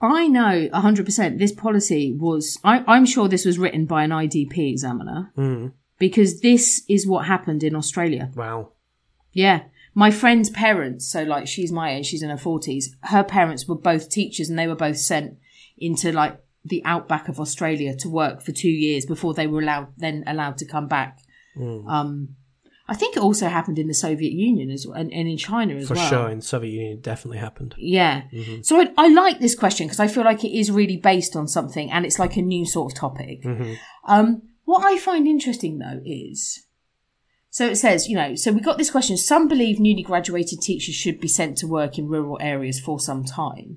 I 0.00 0.26
know 0.26 0.68
100% 0.68 1.38
this 1.38 1.52
policy 1.52 2.16
was, 2.18 2.58
I, 2.64 2.82
I'm 2.86 3.06
sure 3.06 3.28
this 3.28 3.44
was 3.44 3.58
written 3.58 3.86
by 3.86 4.02
an 4.02 4.10
IDP 4.10 4.70
examiner 4.70 5.30
hmm. 5.36 5.68
because 5.98 6.40
this 6.40 6.82
is 6.88 7.06
what 7.06 7.26
happened 7.26 7.62
in 7.62 7.76
Australia. 7.76 8.30
Wow. 8.34 8.72
Yeah. 9.32 9.62
My 9.94 10.10
friend's 10.10 10.50
parents, 10.50 11.10
so 11.10 11.22
like 11.22 11.46
she's 11.46 11.70
my 11.70 11.92
age, 11.92 12.06
she's 12.06 12.22
in 12.22 12.30
her 12.30 12.36
40s, 12.36 12.86
her 13.04 13.22
parents 13.22 13.68
were 13.68 13.76
both 13.76 14.10
teachers 14.10 14.48
and 14.50 14.58
they 14.58 14.66
were 14.66 14.74
both 14.74 14.98
sent 14.98 15.38
into 15.78 16.12
like 16.12 16.38
the 16.64 16.82
outback 16.84 17.28
of 17.28 17.40
Australia 17.40 17.94
to 17.96 18.08
work 18.08 18.42
for 18.42 18.52
two 18.52 18.70
years 18.70 19.04
before 19.06 19.34
they 19.34 19.46
were 19.46 19.60
allowed, 19.60 19.88
then 19.96 20.24
allowed 20.26 20.58
to 20.58 20.64
come 20.64 20.86
back. 20.86 21.18
Um, 21.88 22.36
I 22.88 22.94
think 22.94 23.16
it 23.16 23.22
also 23.22 23.48
happened 23.48 23.78
in 23.78 23.86
the 23.86 23.94
Soviet 23.94 24.32
Union 24.32 24.70
as 24.70 24.86
well, 24.86 24.98
and, 24.98 25.12
and 25.12 25.28
in 25.28 25.36
China 25.36 25.74
as 25.76 25.88
For 25.88 25.94
well. 25.94 26.04
For 26.04 26.08
sure, 26.08 26.28
in 26.30 26.38
the 26.38 26.44
Soviet 26.44 26.72
Union, 26.72 26.92
it 26.94 27.02
definitely 27.02 27.38
happened. 27.38 27.74
Yeah. 27.78 28.22
So 28.62 28.80
I, 28.80 28.92
I 28.98 29.08
like 29.08 29.38
this 29.38 29.54
question 29.54 29.86
because 29.86 30.00
I 30.00 30.08
feel 30.08 30.24
like 30.24 30.44
it 30.44 30.56
is 30.56 30.70
really 30.70 30.96
based 30.96 31.36
on 31.36 31.48
something 31.48 31.90
and 31.90 32.04
it's 32.04 32.18
like 32.18 32.36
a 32.36 32.42
new 32.42 32.66
sort 32.66 32.92
of 32.92 32.98
topic. 32.98 33.44
Um, 34.06 34.42
what 34.64 34.84
I 34.84 34.98
find 34.98 35.26
interesting 35.26 35.78
though 35.78 36.00
is, 36.04 36.66
so 37.50 37.66
it 37.66 37.76
says, 37.76 38.08
you 38.08 38.16
know, 38.16 38.34
so 38.34 38.50
we 38.52 38.60
got 38.60 38.78
this 38.78 38.90
question. 38.90 39.16
Some 39.16 39.46
believe 39.46 39.78
newly 39.78 40.02
graduated 40.02 40.60
teachers 40.60 40.94
should 40.94 41.20
be 41.20 41.28
sent 41.28 41.58
to 41.58 41.66
work 41.66 41.98
in 41.98 42.08
rural 42.08 42.38
areas 42.40 42.80
for 42.80 42.98
some 42.98 43.24
time. 43.24 43.76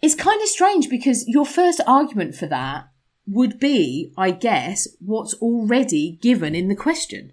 It's 0.00 0.14
kind 0.14 0.40
of 0.40 0.48
strange 0.48 0.88
because 0.88 1.26
your 1.28 1.44
first 1.46 1.80
argument 1.86 2.34
for 2.34 2.46
that 2.46 2.88
would 3.26 3.58
be, 3.58 4.12
I 4.16 4.30
guess, 4.30 4.88
what's 5.00 5.34
already 5.34 6.18
given 6.22 6.54
in 6.54 6.68
the 6.68 6.76
question. 6.76 7.32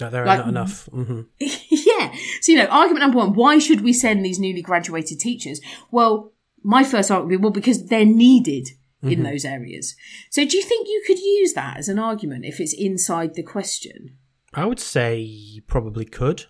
No, 0.00 0.10
there 0.10 0.22
are 0.22 0.26
Like- 0.26 0.38
not 0.40 0.48
enough. 0.48 0.84
hmm 0.86 1.22
yeah. 1.38 2.12
So, 2.40 2.52
you 2.52 2.58
know, 2.58 2.66
argument 2.66 3.00
number 3.02 3.18
one, 3.18 3.34
why 3.34 3.58
should 3.58 3.80
we 3.80 3.92
send 3.92 4.24
these 4.24 4.38
newly 4.38 4.62
graduated 4.62 5.18
teachers? 5.20 5.60
Well, 5.90 6.32
my 6.62 6.84
first 6.84 7.10
argument 7.10 7.30
would 7.30 7.38
be, 7.38 7.42
well, 7.42 7.52
because 7.52 7.86
they're 7.86 8.04
needed 8.04 8.68
in 9.02 9.24
those 9.24 9.44
areas. 9.44 9.96
So 10.30 10.44
do 10.44 10.56
you 10.56 10.62
think 10.62 10.86
you 10.86 11.02
could 11.04 11.18
use 11.18 11.54
that 11.54 11.76
as 11.76 11.88
an 11.88 11.98
argument 11.98 12.44
if 12.44 12.60
it's 12.60 12.72
inside 12.72 13.34
the 13.34 13.42
question? 13.42 14.16
I 14.54 14.64
would 14.64 14.78
say 14.78 15.18
you 15.18 15.60
probably 15.62 16.04
could. 16.04 16.44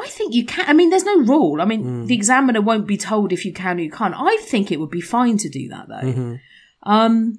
I 0.00 0.06
think 0.06 0.34
you 0.34 0.44
can. 0.44 0.64
I 0.68 0.72
mean, 0.72 0.90
there's 0.90 1.04
no 1.04 1.18
rule. 1.20 1.60
I 1.60 1.64
mean, 1.64 2.06
the 2.06 2.14
examiner 2.14 2.60
won't 2.60 2.86
be 2.86 2.96
told 2.96 3.32
if 3.32 3.44
you 3.44 3.52
can 3.52 3.78
or 3.78 3.82
you 3.82 3.90
can't. 3.90 4.14
I 4.16 4.36
think 4.42 4.70
it 4.70 4.78
would 4.80 4.90
be 4.90 5.00
fine 5.00 5.36
to 5.38 5.48
do 5.48 5.68
that 5.68 5.88
though. 5.88 6.38
Um, 6.84 7.38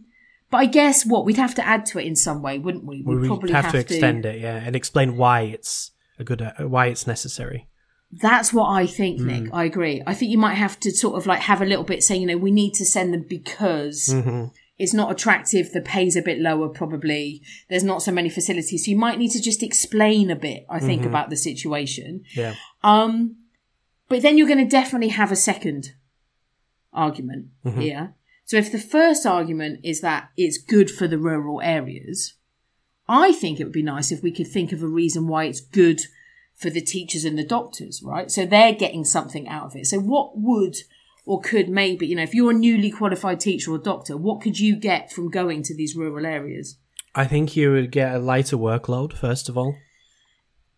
but 0.52 0.58
I 0.58 0.66
guess 0.66 1.06
what 1.06 1.26
we'd 1.26 1.38
have 1.38 1.56
to 1.56 1.66
add 1.66 1.86
to 1.88 2.00
it 2.00 2.06
in 2.06 2.16
some 2.16 2.42
way, 2.42 2.58
wouldn't 2.58 2.86
we? 2.86 3.02
We 3.02 3.18
We'd 3.18 3.28
probably 3.28 3.52
have, 3.52 3.72
to 3.72 3.78
extend 3.78 4.26
it, 4.26 4.42
yeah, 4.42 4.56
and 4.56 4.76
explain 4.76 5.16
why 5.16 5.42
it's 5.42 5.92
a 6.18 6.24
good, 6.24 6.42
uh, 6.42 6.54
why 6.68 6.88
it's 6.88 7.06
necessary. 7.06 7.68
That's 8.12 8.52
what 8.52 8.70
I 8.70 8.88
think, 8.88 9.20
Nick. 9.20 9.54
I 9.54 9.66
agree. 9.66 10.02
I 10.08 10.16
think 10.16 10.32
you 10.32 10.40
might 10.40 10.56
have 10.56 10.80
to 10.80 10.92
sort 10.92 11.16
of 11.16 11.28
like 11.28 11.42
have 11.42 11.62
a 11.62 11.66
little 11.66 11.84
bit 11.84 12.02
saying, 12.02 12.22
you 12.22 12.28
know, 12.28 12.38
we 12.38 12.50
need 12.52 12.74
to 12.76 12.86
send 12.86 13.14
them 13.14 13.26
because 13.30 14.12
it's 14.80 14.94
not 14.94 15.12
attractive. 15.12 15.72
The 15.72 15.82
pay's 15.82 16.16
a 16.16 16.22
bit 16.22 16.40
lower, 16.40 16.70
probably. 16.70 17.44
There's 17.70 17.84
not 17.84 18.02
so 18.02 18.14
many 18.14 18.30
facilities. 18.30 18.86
So 18.86 18.92
you 18.92 18.98
might 18.98 19.20
need 19.20 19.32
to 19.32 19.42
just 19.42 19.62
explain 19.62 20.32
a 20.32 20.36
bit, 20.36 20.66
I 20.70 20.80
think, 20.80 21.06
about 21.06 21.30
the 21.30 21.36
situation. 21.36 22.24
Yeah. 22.34 22.56
Um, 22.82 23.36
but 24.08 24.22
then 24.22 24.38
you're 24.38 24.48
going 24.48 24.64
to 24.64 24.70
definitely 24.70 25.10
have 25.10 25.32
a 25.32 25.36
second 25.36 25.94
argument 26.94 27.48
here. 27.78 28.16
So 28.46 28.58
if 28.58 28.72
the 28.72 28.80
first 28.80 29.28
argument 29.28 29.82
is 29.84 30.02
that 30.02 30.30
it's 30.36 30.58
good 30.58 30.90
for 30.90 31.08
the 31.08 31.20
rural 31.20 31.62
areas, 31.62 32.34
I 33.08 33.34
think 33.34 33.60
it 33.60 33.66
would 33.66 33.74
be 33.74 33.84
nice 33.84 34.12
if 34.12 34.24
we 34.24 34.32
could 34.32 34.48
think 34.48 34.72
of 34.72 34.82
a 34.82 34.88
reason 34.88 35.28
why 35.28 35.44
it's 35.44 35.62
good 35.62 36.02
for 36.56 36.70
the 36.70 36.82
teachers 36.82 37.26
and 37.26 37.38
the 37.38 37.44
doctors, 37.44 38.02
right? 38.04 38.32
So 38.32 38.46
they're 38.46 38.74
getting 38.74 39.06
something 39.06 39.48
out 39.48 39.66
of 39.66 39.76
it. 39.76 39.88
So 39.88 40.00
what 40.00 40.38
would 40.38 40.78
or 41.30 41.40
could 41.40 41.70
maybe, 41.70 42.08
you 42.08 42.16
know, 42.16 42.24
if 42.24 42.34
you're 42.34 42.50
a 42.50 42.56
newly 42.56 42.90
qualified 42.90 43.40
teacher 43.40 43.72
or 43.72 43.78
doctor, 43.78 44.18
what 44.18 44.42
could 44.42 44.60
you 44.60 44.76
get 44.76 45.12
from 45.12 45.30
going 45.30 45.62
to 45.62 45.76
these 45.76 45.96
rural 45.96 46.26
areas? 46.26 46.78
I 47.14 47.26
think 47.26 47.56
you 47.56 47.72
would 47.72 47.92
get 47.92 48.16
a 48.16 48.18
lighter 48.18 48.58
workload, 48.58 49.14
first 49.14 49.48
of 49.48 49.56
all. 49.56 49.76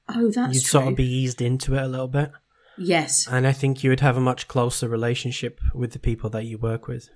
Oh, 0.10 0.30
that's 0.30 0.56
You'd 0.56 0.64
true. 0.64 0.82
sort 0.82 0.88
of 0.90 0.98
be 0.98 1.10
eased 1.10 1.42
into 1.42 1.76
it 1.76 1.82
a 1.82 1.88
little 1.88 2.10
bit. 2.10 2.34
yes. 2.78 3.30
And 3.32 3.48
I 3.48 3.54
think 3.54 3.82
you 3.82 3.92
would 3.92 4.02
have 4.02 4.18
a 4.18 4.20
much 4.20 4.50
closer 4.50 4.90
relationship 4.90 5.62
with 5.74 5.94
the 5.94 6.00
people 6.00 6.30
that 6.32 6.44
you 6.44 6.58
work 6.58 6.86
with. 6.86 7.08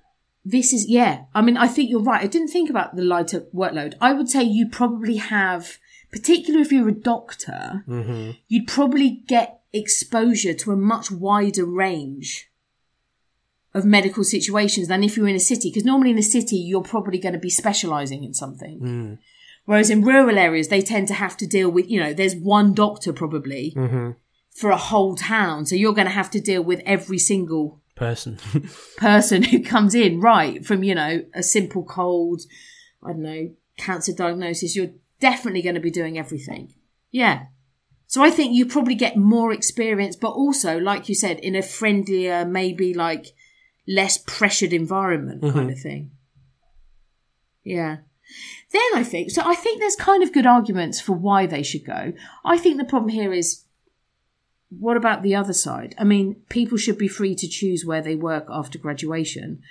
This 0.42 0.72
is, 0.72 0.88
yeah. 0.88 1.24
I 1.34 1.42
mean, 1.42 1.58
I 1.58 1.68
think 1.68 1.90
you're 1.90 2.02
right. 2.02 2.22
I 2.22 2.28
didn't 2.28 2.48
think 2.48 2.70
about 2.70 2.96
the 2.96 3.02
lighter 3.02 3.40
workload. 3.54 3.96
I 4.00 4.14
would 4.14 4.30
say 4.30 4.44
you 4.44 4.66
probably 4.66 5.16
have, 5.16 5.76
particularly 6.10 6.64
if 6.64 6.72
you're 6.72 6.88
a 6.88 6.92
doctor, 6.92 7.84
mm-hmm. 7.86 8.30
you'd 8.48 8.66
probably 8.66 9.10
get 9.26 9.60
exposure 9.74 10.54
to 10.54 10.72
a 10.72 10.76
much 10.76 11.10
wider 11.10 11.66
range 11.66 12.50
of 13.76 13.84
medical 13.84 14.24
situations 14.24 14.88
than 14.88 15.04
if 15.04 15.16
you're 15.16 15.28
in 15.28 15.36
a 15.36 15.40
city. 15.40 15.70
Because 15.70 15.84
normally 15.84 16.10
in 16.10 16.18
a 16.18 16.22
city, 16.22 16.56
you're 16.56 16.82
probably 16.82 17.18
going 17.18 17.34
to 17.34 17.38
be 17.38 17.50
specializing 17.50 18.24
in 18.24 18.32
something. 18.32 18.80
Mm. 18.80 19.18
Whereas 19.66 19.90
in 19.90 20.02
rural 20.02 20.38
areas, 20.38 20.68
they 20.68 20.80
tend 20.80 21.08
to 21.08 21.14
have 21.14 21.36
to 21.36 21.46
deal 21.46 21.68
with, 21.68 21.90
you 21.90 22.00
know, 22.00 22.14
there's 22.14 22.34
one 22.34 22.72
doctor 22.72 23.12
probably 23.12 23.74
mm-hmm. 23.76 24.12
for 24.50 24.70
a 24.70 24.76
whole 24.76 25.14
town. 25.14 25.66
So 25.66 25.74
you're 25.74 25.92
going 25.92 26.06
to 26.06 26.12
have 26.12 26.30
to 26.30 26.40
deal 26.40 26.62
with 26.62 26.80
every 26.86 27.18
single 27.18 27.80
Person. 27.96 28.38
person 28.98 29.42
who 29.42 29.62
comes 29.62 29.94
in, 29.94 30.20
right, 30.20 30.64
from, 30.64 30.84
you 30.84 30.94
know, 30.94 31.22
a 31.34 31.42
simple 31.42 31.82
cold, 31.82 32.42
I 33.02 33.12
don't 33.12 33.22
know, 33.22 33.50
cancer 33.78 34.12
diagnosis, 34.12 34.76
you're 34.76 34.92
definitely 35.18 35.62
going 35.62 35.76
to 35.76 35.80
be 35.80 35.90
doing 35.90 36.18
everything. 36.18 36.74
Yeah. 37.10 37.46
So 38.06 38.22
I 38.22 38.30
think 38.30 38.54
you 38.54 38.66
probably 38.66 38.94
get 38.94 39.16
more 39.16 39.50
experience, 39.50 40.14
but 40.14 40.32
also, 40.32 40.78
like 40.78 41.08
you 41.08 41.14
said, 41.14 41.38
in 41.40 41.56
a 41.56 41.62
friendlier, 41.62 42.44
maybe 42.44 42.92
like 42.92 43.28
less 43.86 44.18
pressured 44.18 44.72
environment 44.72 45.42
kind 45.42 45.54
mm-hmm. 45.54 45.68
of 45.70 45.80
thing. 45.80 46.10
Yeah. 47.64 47.98
Then 48.72 48.82
I 48.94 49.02
think, 49.04 49.30
so 49.30 49.42
I 49.44 49.54
think 49.54 49.80
there's 49.80 49.96
kind 49.96 50.22
of 50.22 50.32
good 50.32 50.46
arguments 50.46 51.00
for 51.00 51.12
why 51.12 51.46
they 51.46 51.62
should 51.62 51.84
go. 51.84 52.12
I 52.44 52.58
think 52.58 52.76
the 52.76 52.84
problem 52.84 53.10
here 53.10 53.32
is 53.32 53.64
what 54.70 54.96
about 54.96 55.22
the 55.22 55.34
other 55.34 55.52
side? 55.52 55.94
I 55.98 56.04
mean, 56.04 56.36
people 56.48 56.76
should 56.76 56.98
be 56.98 57.08
free 57.08 57.34
to 57.36 57.48
choose 57.48 57.84
where 57.84 58.02
they 58.02 58.16
work 58.16 58.46
after 58.50 58.78
graduation. 58.78 59.62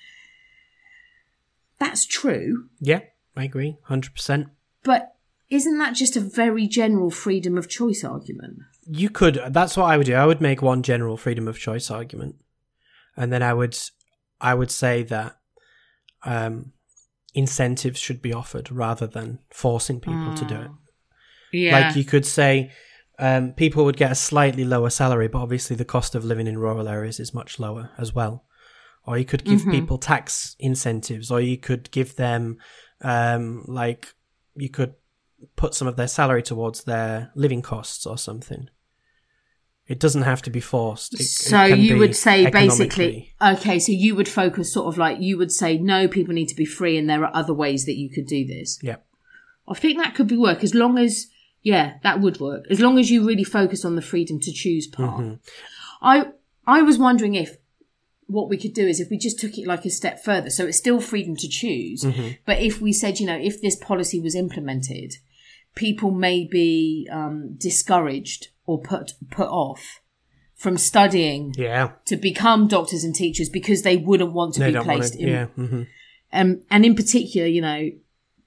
That's 1.78 2.06
true, 2.06 2.70
yeah, 2.80 3.02
I 3.36 3.44
agree. 3.44 3.78
100%. 3.90 4.50
but 4.84 5.16
isn't 5.50 5.78
that 5.78 5.94
just 5.94 6.16
a 6.16 6.22
very 6.22 6.68
general 6.68 7.12
freedom 7.12 7.58
of 7.58 7.70
choice 7.70 8.04
argument? 8.04 8.60
You 8.88 9.10
could, 9.10 9.40
that's 9.50 9.78
what 9.78 9.86
I 9.86 9.98
would 9.98 10.08
do. 10.08 10.16
I 10.16 10.26
would 10.26 10.42
make 10.42 10.62
one 10.62 10.82
general 10.82 11.18
freedom 11.18 11.48
of 11.48 11.60
choice 11.60 11.92
argument. 11.92 12.36
And 13.16 13.32
then 13.32 13.44
I 13.44 13.54
would, 13.54 13.78
I 14.40 14.54
would 14.54 14.72
say 14.72 15.04
that, 15.04 15.38
um, 16.24 16.74
incentives 17.34 18.00
should 18.00 18.22
be 18.22 18.34
offered 18.34 18.72
rather 18.72 19.08
than 19.08 19.40
forcing 19.52 20.00
people 20.00 20.34
to 20.36 20.46
do 20.46 20.56
it. 20.56 20.72
Yeah. 21.52 21.80
Like 21.80 21.96
you 21.96 22.06
could 22.06 22.26
say, 22.26 22.72
um, 23.20 23.54
people 23.54 23.86
would 23.86 23.98
get 23.98 24.12
a 24.12 24.16
slightly 24.16 24.66
lower 24.66 24.90
salary, 24.90 25.28
but 25.28 25.40
obviously 25.40 25.76
the 25.76 25.86
cost 25.86 26.16
of 26.16 26.26
living 26.26 26.48
in 26.48 26.58
rural 26.58 26.88
areas 26.88 27.20
is 27.20 27.34
much 27.34 27.60
lower 27.60 27.92
as 27.98 28.14
well. 28.14 28.46
Or 29.06 29.18
you 29.18 29.26
could 29.26 29.44
give 29.44 29.66
people 29.66 29.98
tax 29.98 30.56
incentives, 30.60 31.30
or 31.30 31.40
you 31.40 31.58
could 31.58 31.92
give 31.92 32.16
them, 32.16 32.58
um, 33.02 33.64
like, 33.68 34.16
you 34.56 34.70
could 34.70 34.96
put 35.56 35.76
some 35.76 35.88
of 35.88 35.96
their 35.96 36.08
salary 36.08 36.42
towards 36.42 36.86
their 36.86 37.32
living 37.36 37.62
costs 37.62 38.06
or 38.06 38.18
something. 38.18 38.70
It 39.88 40.00
doesn't 40.00 40.24
have 40.24 40.42
to 40.44 40.50
be 40.50 40.60
forced. 40.60 41.14
It, 41.14 41.22
it 41.22 41.26
so 41.26 41.68
can 41.68 41.80
you 41.80 41.98
would 41.98 42.16
say 42.16 42.50
basically, 42.50 43.34
okay, 43.40 43.78
so 43.78 43.92
you 43.92 44.16
would 44.16 44.28
focus 44.28 44.74
sort 44.74 44.88
of 44.88 44.98
like, 44.98 45.20
you 45.20 45.38
would 45.38 45.52
say, 45.52 45.78
no, 45.78 46.08
people 46.08 46.34
need 46.34 46.48
to 46.48 46.56
be 46.56 46.66
free 46.66 46.98
and 46.98 47.08
there 47.08 47.24
are 47.24 47.36
other 47.36 47.54
ways 47.54 47.86
that 47.86 47.96
you 47.96 48.10
could 48.10 48.26
do 48.26 48.46
this. 48.46 48.80
Yeah. 48.82 48.98
I 49.68 49.76
think 49.76 49.98
that 50.00 50.16
could 50.16 50.28
be 50.28 50.38
work 50.38 50.64
as 50.64 50.74
long 50.74 50.98
as, 50.98 51.28
yeah, 51.62 51.98
that 52.02 52.20
would 52.20 52.40
work. 52.40 52.66
As 52.70 52.80
long 52.80 52.98
as 52.98 53.12
you 53.12 53.28
really 53.28 53.44
focus 53.44 53.86
on 53.86 53.96
the 53.96 54.02
freedom 54.02 54.40
to 54.40 54.52
choose 54.52 54.88
part. 54.88 55.22
Mm-hmm. 55.22 55.36
I, 56.02 56.32
I 56.66 56.82
was 56.82 56.98
wondering 56.98 57.36
if 57.36 57.58
what 58.26 58.50
we 58.50 58.58
could 58.58 58.74
do 58.74 58.88
is 58.88 59.00
if 59.00 59.12
we 59.12 59.20
just 59.20 59.40
took 59.40 59.56
it 59.56 59.68
like 59.68 59.86
a 59.86 59.92
step 59.92 60.24
further. 60.24 60.50
So 60.50 60.66
it's 60.66 60.80
still 60.80 61.00
freedom 61.00 61.36
to 61.36 61.48
choose. 61.48 62.04
Mm-hmm. 62.04 62.30
But 62.44 62.60
if 62.60 62.82
we 62.82 62.92
said, 62.92 63.20
you 63.20 63.28
know, 63.28 63.38
if 63.38 63.62
this 63.62 63.76
policy 63.76 64.20
was 64.20 64.34
implemented, 64.34 65.18
people 65.76 66.10
may 66.10 66.44
be 66.44 67.08
um, 67.12 67.56
discouraged 67.60 68.48
or 68.66 68.82
put 68.82 69.14
put 69.32 69.48
off 69.48 70.02
from 70.56 70.78
studying 70.78 71.54
Yeah. 71.58 71.92
to 72.06 72.16
become 72.16 72.68
doctors 72.68 73.04
and 73.04 73.14
teachers 73.14 73.50
because 73.50 73.82
they 73.82 73.98
wouldn't 73.98 74.32
want 74.34 74.54
to 74.56 74.62
They 74.62 74.72
be 74.72 74.80
placed 74.80 75.16
in 75.16 75.28
Yeah. 75.28 75.46
hmm 75.48 75.84
um, 76.34 76.62
and 76.70 76.84
in 76.86 76.96
particular, 76.96 77.48
you 77.48 77.62
know, 77.62 77.90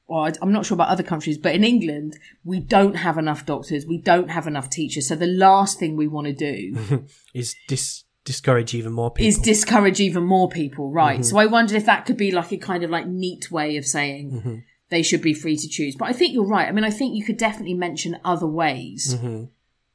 well, 0.08 0.30
I'm 0.42 0.52
not 0.52 0.66
sure 0.66 0.74
about 0.74 0.88
other 0.88 1.02
countries, 1.02 1.38
but 1.38 1.54
in 1.54 1.64
England, 1.64 2.18
we 2.44 2.60
don't 2.60 2.96
have 2.96 3.16
enough 3.18 3.46
doctors, 3.46 3.86
we 3.86 3.98
don't 3.98 4.28
have 4.30 4.46
enough 4.46 4.68
teachers. 4.68 5.08
So 5.08 5.14
the 5.16 5.26
last 5.26 5.78
thing 5.78 5.96
we 5.96 6.06
want 6.08 6.26
to 6.26 6.32
do 6.34 7.04
Is 7.34 7.54
dis- 7.66 8.04
discourage 8.24 8.74
even 8.74 8.92
more 8.92 9.10
people. 9.10 9.28
is 9.28 9.38
discourage 9.38 10.00
even 10.00 10.24
more 10.24 10.48
people, 10.50 10.90
right? 10.90 11.20
Mm-hmm. 11.20 11.22
So 11.24 11.38
I 11.38 11.46
wondered 11.46 11.76
if 11.76 11.86
that 11.86 12.04
could 12.04 12.16
be 12.18 12.30
like 12.30 12.52
a 12.52 12.58
kind 12.58 12.82
of 12.84 12.90
like 12.90 13.06
neat 13.06 13.50
way 13.50 13.76
of 13.78 13.86
saying 13.86 14.30
Mm-hmm. 14.32 14.54
they 14.90 15.02
should 15.02 15.22
be 15.22 15.32
free 15.34 15.56
to 15.56 15.68
choose. 15.68 15.94
But 15.96 16.08
I 16.08 16.12
think 16.12 16.34
you're 16.34 16.46
right. 16.46 16.68
I 16.68 16.72
mean, 16.72 16.84
I 16.84 16.90
think 16.90 17.14
you 17.16 17.24
could 17.24 17.38
definitely 17.38 17.74
mention 17.74 18.18
other 18.24 18.46
ways 18.46 19.14
Mm-hmm. 19.14 19.44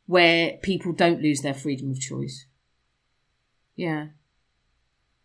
Where 0.06 0.58
people 0.62 0.94
don't 0.94 1.22
lose 1.22 1.42
their 1.42 1.54
freedom 1.54 1.92
of 1.92 2.00
choice. 2.00 2.46
Yeah. 3.76 4.08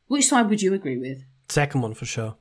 Which 0.06 0.26
side 0.28 0.48
would 0.48 0.62
you 0.62 0.72
agree 0.74 0.96
with? 0.98 1.18
Second 1.48 1.82
one 1.82 1.94
for 1.94 2.06
sure. 2.06 2.36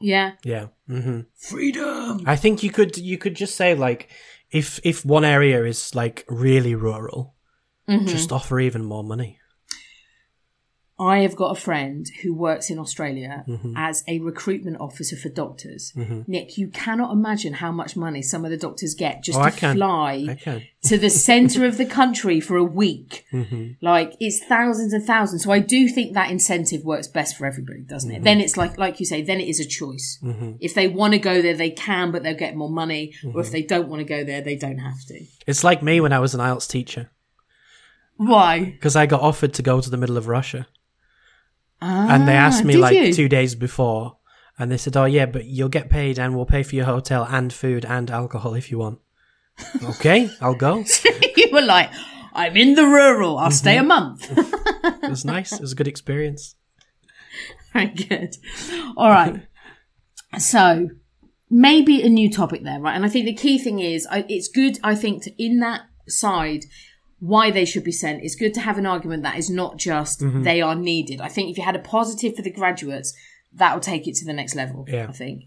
Yeah. 0.00 0.32
Yeah. 0.44 0.68
hmm 0.86 1.20
Freedom. 1.36 2.22
I 2.26 2.36
think 2.36 2.62
you 2.62 2.70
could 2.70 2.96
you 2.96 3.18
could 3.18 3.34
just 3.36 3.54
say 3.56 3.74
like 3.74 4.08
if 4.50 4.80
if 4.84 5.04
one 5.04 5.24
area 5.24 5.64
is 5.64 5.94
like 5.94 6.24
really 6.28 6.74
rural, 6.74 7.34
Mm-hmm. 7.88 8.06
just 8.06 8.30
offer 8.30 8.60
even 8.60 8.84
more 8.84 9.02
money. 9.02 9.39
I 11.00 11.20
have 11.20 11.34
got 11.34 11.56
a 11.56 11.60
friend 11.60 12.06
who 12.22 12.34
works 12.34 12.68
in 12.70 12.78
Australia 12.78 13.44
Mm-hmm. 13.48 13.72
as 13.76 14.04
a 14.06 14.18
recruitment 14.20 14.76
officer 14.80 15.16
for 15.16 15.30
doctors. 15.30 15.92
Nick, 16.26 16.58
you 16.58 16.68
cannot 16.68 17.10
imagine 17.12 17.54
how 17.54 17.72
much 17.72 17.96
money 17.96 18.20
some 18.22 18.44
of 18.44 18.50
the 18.50 18.56
doctors 18.56 18.94
get 18.94 19.22
just 19.24 19.38
Oh, 19.38 19.42
to 19.42 19.46
I 19.48 19.50
can. 19.50 19.76
fly 19.76 20.26
I 20.30 20.34
can. 20.34 20.62
to 20.84 20.98
the 20.98 21.08
centre 21.10 21.64
of 21.64 21.78
the 21.78 21.86
country 21.86 22.38
for 22.40 22.56
a 22.56 22.64
week. 22.64 23.24
Mm-hmm. 23.32 23.72
Like 23.80 24.14
it's 24.20 24.44
thousands 24.44 24.92
and 24.92 25.04
thousands. 25.04 25.44
So 25.44 25.50
I 25.50 25.58
do 25.60 25.88
think 25.88 26.12
that 26.14 26.30
incentive 26.30 26.84
works 26.84 27.08
best 27.08 27.36
for 27.36 27.46
everybody, 27.46 27.80
doesn't 27.80 28.10
it? 28.10 28.14
Mm-hmm. 28.16 28.24
Then 28.24 28.40
it's 28.40 28.56
like, 28.56 28.76
like 28.78 29.00
you 29.00 29.06
say, 29.06 29.22
then 29.22 29.40
it 29.40 29.48
is 29.48 29.58
a 29.60 29.66
choice. 29.66 30.18
If 30.60 30.74
they 30.74 30.86
want 30.88 31.14
to 31.14 31.18
go 31.18 31.40
there, 31.40 31.54
they 31.56 31.70
can, 31.70 32.12
but 32.12 32.22
they'll 32.22 32.36
get 32.46 32.54
more 32.56 32.70
money. 32.70 33.14
Or 33.24 33.28
Mm-hmm. 33.30 33.40
if 33.40 33.50
they 33.52 33.62
don't 33.62 33.88
want 33.88 34.00
to 34.00 34.04
go 34.04 34.22
there, 34.24 34.42
they 34.42 34.56
don't 34.56 34.78
have 34.78 35.00
to. 35.08 35.24
It's 35.46 35.64
like 35.64 35.82
me 35.82 36.00
when 36.00 36.12
I 36.12 36.18
was 36.18 36.34
an 36.34 36.40
IELTS 36.40 36.68
teacher 36.68 37.10
Why? 38.16 38.64
because 38.64 38.96
I 38.96 39.06
got 39.06 39.20
offered 39.22 39.54
to 39.54 39.62
go 39.62 39.80
to 39.80 39.88
the 39.90 39.96
middle 39.96 40.16
of 40.18 40.26
Russia, 40.28 40.66
and 41.80 42.28
they 42.28 42.34
asked 42.34 42.64
me 42.64 42.76
Ah, 42.76 42.80
like 42.80 42.96
you? 42.96 43.12
two 43.12 43.28
days 43.28 43.54
before, 43.54 44.18
and 44.58 44.70
they 44.70 44.76
said, 44.76 44.96
"Oh 44.96 45.04
yeah, 45.06 45.26
but 45.26 45.44
you'll 45.46 45.68
get 45.68 45.88
paid, 45.90 46.18
and 46.18 46.34
we'll 46.36 46.46
pay 46.46 46.62
for 46.62 46.74
your 46.76 46.84
hotel 46.86 47.26
and 47.30 47.52
food 47.52 47.84
and 47.84 48.10
alcohol 48.10 48.54
if 48.54 48.70
you 48.70 48.78
want." 48.78 48.98
okay, 49.84 50.30
I'll 50.40 50.54
go. 50.54 50.84
you 51.36 51.48
were 51.52 51.60
like, 51.62 51.90
I'm 52.32 52.56
in 52.56 52.74
the 52.74 52.84
rural. 52.86 53.38
I'll 53.38 53.50
stay 53.50 53.76
Mm-hmm. 53.76 53.84
a 53.84 53.88
month. 53.88 54.38
It 55.02 55.10
was 55.10 55.24
nice. 55.24 55.52
It 55.52 55.60
was 55.60 55.72
a 55.72 55.74
good 55.74 55.88
experience. 55.88 56.54
Very 57.72 57.86
good. 57.88 58.36
All 58.96 59.10
right. 59.10 59.42
So 60.38 60.88
maybe 61.50 62.02
a 62.02 62.08
new 62.08 62.30
topic 62.30 62.62
there, 62.64 62.80
right? 62.80 62.94
And 62.94 63.04
I 63.04 63.08
think 63.08 63.26
the 63.26 63.34
key 63.34 63.58
thing 63.58 63.80
is 63.80 64.06
I, 64.10 64.24
it's 64.28 64.48
good, 64.48 64.78
I 64.84 64.94
think, 64.94 65.24
to, 65.24 65.42
in 65.42 65.58
that 65.60 65.82
side, 66.08 66.64
why 67.20 67.50
they 67.50 67.64
should 67.64 67.84
be 67.84 67.92
sent. 67.92 68.22
It's 68.24 68.34
good 68.34 68.54
to 68.54 68.60
have 68.60 68.78
an 68.78 68.86
argument 68.86 69.22
that 69.22 69.36
is 69.38 69.48
not 69.48 69.76
just 69.76 70.20
Mm-hmm. 70.20 70.42
they 70.42 70.60
are 70.60 70.74
needed. 70.74 71.20
I 71.20 71.28
think 71.28 71.50
if 71.50 71.56
you 71.58 71.64
had 71.64 71.76
a 71.76 71.80
positive 71.80 72.34
for 72.34 72.42
the 72.42 72.50
graduates, 72.50 73.14
that 73.52 73.72
will 73.74 73.80
take 73.80 74.08
it 74.08 74.14
to 74.16 74.24
the 74.24 74.32
next 74.32 74.54
level. 74.54 74.84
Yeah. 74.88 75.06
I 75.08 75.12
think. 75.12 75.44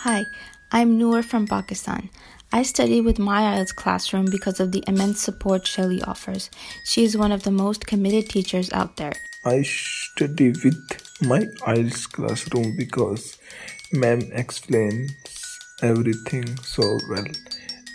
Hi, 0.00 0.24
I'm 0.72 0.98
Noor 0.98 1.22
from 1.22 1.46
Pakistan. 1.46 2.10
I 2.52 2.62
study 2.62 3.00
with 3.00 3.18
my 3.18 3.40
IELTS 3.42 3.74
classroom 3.74 4.26
because 4.30 4.60
of 4.60 4.70
the 4.70 4.84
immense 4.86 5.20
support 5.20 5.66
Shelly 5.66 6.02
offers. 6.02 6.50
She 6.84 7.02
is 7.04 7.16
one 7.16 7.32
of 7.32 7.42
the 7.42 7.50
most 7.50 7.86
committed 7.86 8.28
teachers 8.30 8.70
out 8.72 8.96
there. 8.96 9.14
I 9.44 9.62
study 9.62 10.50
with 10.50 10.76
my 11.22 11.40
IELTS 11.66 12.10
classroom 12.12 12.76
because 12.76 13.38
ma'am 13.92 14.20
explains 14.32 15.12
everything 15.82 16.56
so 16.58 16.98
well 17.08 17.26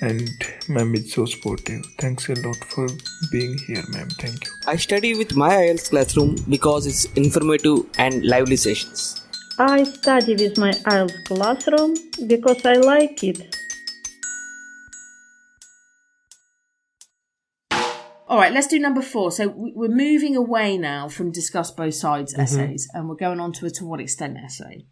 and 0.02 0.30
ma'am 0.70 0.96
is 0.96 1.12
so 1.14 1.26
supportive. 1.26 1.86
Thanks 2.00 2.30
a 2.30 2.34
lot 2.36 2.56
for 2.56 2.88
being 3.32 3.58
here, 3.68 3.84
ma'am. 3.90 4.08
Thank 4.12 4.46
you. 4.46 4.52
I 4.66 4.78
study 4.78 5.14
with 5.18 5.36
my 5.36 5.50
IELTS 5.50 5.90
classroom 5.90 6.36
because 6.48 6.88
it's 6.88 7.04
informative 7.16 7.80
and 7.98 8.24
lively 8.26 8.56
sessions. 8.56 9.22
I 9.58 9.84
study 9.84 10.36
with 10.36 10.58
my 10.58 10.72
IELTS 10.72 11.26
classroom 11.26 11.96
because 12.28 12.66
I 12.66 12.74
like 12.76 13.22
it. 13.26 13.56
All 18.30 18.38
right, 18.38 18.54
let's 18.54 18.68
do 18.68 18.80
number 18.80 19.02
four. 19.02 19.32
So 19.32 19.48
we- 19.50 19.74
we're 19.76 19.90
moving 19.90 20.36
away 20.38 20.78
now 20.78 21.10
from 21.10 21.32
discuss 21.32 21.72
both 21.72 21.96
sides 21.96 22.34
Mm-hmm. 22.34 22.42
essays 22.44 22.88
and 22.94 23.10
we're 23.10 23.16
going 23.16 23.40
on 23.42 23.52
to 23.54 23.66
a 23.66 23.70
to 23.72 23.86
what 23.86 24.00
extent 24.00 24.38
essay. 24.38 24.86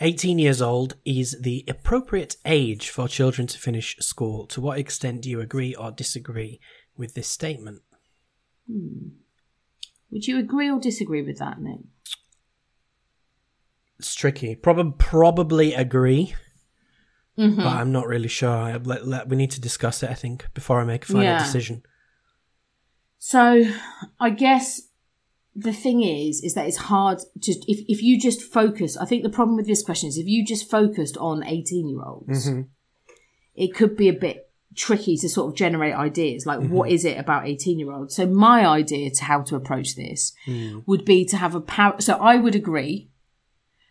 18 0.00 0.38
years 0.38 0.60
old 0.62 0.96
is 1.04 1.36
the 1.40 1.64
appropriate 1.68 2.36
age 2.44 2.90
for 2.90 3.08
children 3.08 3.46
to 3.48 3.58
finish 3.58 3.96
school. 4.00 4.46
To 4.48 4.60
what 4.60 4.78
extent 4.78 5.22
do 5.22 5.30
you 5.30 5.40
agree 5.40 5.74
or 5.74 5.90
disagree 5.90 6.60
with 6.96 7.14
this 7.14 7.28
statement? 7.28 7.82
Would 8.68 10.26
you 10.26 10.38
agree 10.38 10.70
or 10.70 10.78
disagree 10.80 11.22
with 11.22 11.38
that, 11.38 11.60
Nick? 11.60 11.80
It's 13.98 14.14
tricky. 14.14 14.54
Prob- 14.54 14.98
probably 14.98 15.74
agree, 15.74 16.34
Mm-hmm. 17.36 17.56
but 17.56 17.66
I'm 17.66 17.90
not 17.90 18.06
really 18.06 18.28
sure. 18.28 18.48
I- 18.48 18.76
Let, 18.76 19.08
let, 19.08 19.28
we 19.28 19.36
need 19.36 19.50
to 19.52 19.60
discuss 19.60 20.02
it, 20.04 20.10
I 20.10 20.14
think, 20.14 20.46
before 20.54 20.80
I 20.80 20.84
make 20.84 21.02
a 21.02 21.06
final 21.06 21.22
Yeah. 21.24 21.38
decision. 21.38 21.82
So 23.18 23.64
I 24.20 24.30
guess 24.30 24.82
the 25.56 25.72
thing 25.72 26.02
is, 26.02 26.42
is 26.42 26.54
that 26.54 26.66
it's 26.66 26.76
hard 26.76 27.20
to 27.42 27.52
if 27.68 27.84
if 27.88 28.02
you 28.02 28.20
just 28.20 28.42
focus. 28.42 28.96
I 28.96 29.04
think 29.04 29.22
the 29.22 29.30
problem 29.30 29.56
with 29.56 29.66
this 29.66 29.82
question 29.82 30.08
is 30.08 30.18
if 30.18 30.26
you 30.26 30.44
just 30.44 30.70
focused 30.70 31.16
on 31.18 31.44
eighteen 31.44 31.88
year 31.88 32.02
olds, 32.04 32.48
mm-hmm. 32.48 32.62
it 33.54 33.74
could 33.74 33.96
be 33.96 34.08
a 34.08 34.12
bit 34.12 34.50
tricky 34.74 35.16
to 35.16 35.28
sort 35.28 35.52
of 35.52 35.56
generate 35.56 35.94
ideas. 35.94 36.44
Like, 36.44 36.58
mm-hmm. 36.58 36.72
what 36.72 36.90
is 36.90 37.04
it 37.04 37.18
about 37.18 37.46
eighteen 37.46 37.78
year 37.78 37.92
olds? 37.92 38.16
So 38.16 38.26
my 38.26 38.66
idea 38.66 39.10
to 39.10 39.24
how 39.24 39.42
to 39.42 39.56
approach 39.56 39.94
this 39.94 40.32
mm. 40.46 40.82
would 40.86 41.04
be 41.04 41.24
to 41.26 41.36
have 41.36 41.54
a 41.54 41.60
par- 41.60 42.00
So 42.00 42.14
I 42.14 42.36
would 42.36 42.56
agree, 42.56 43.10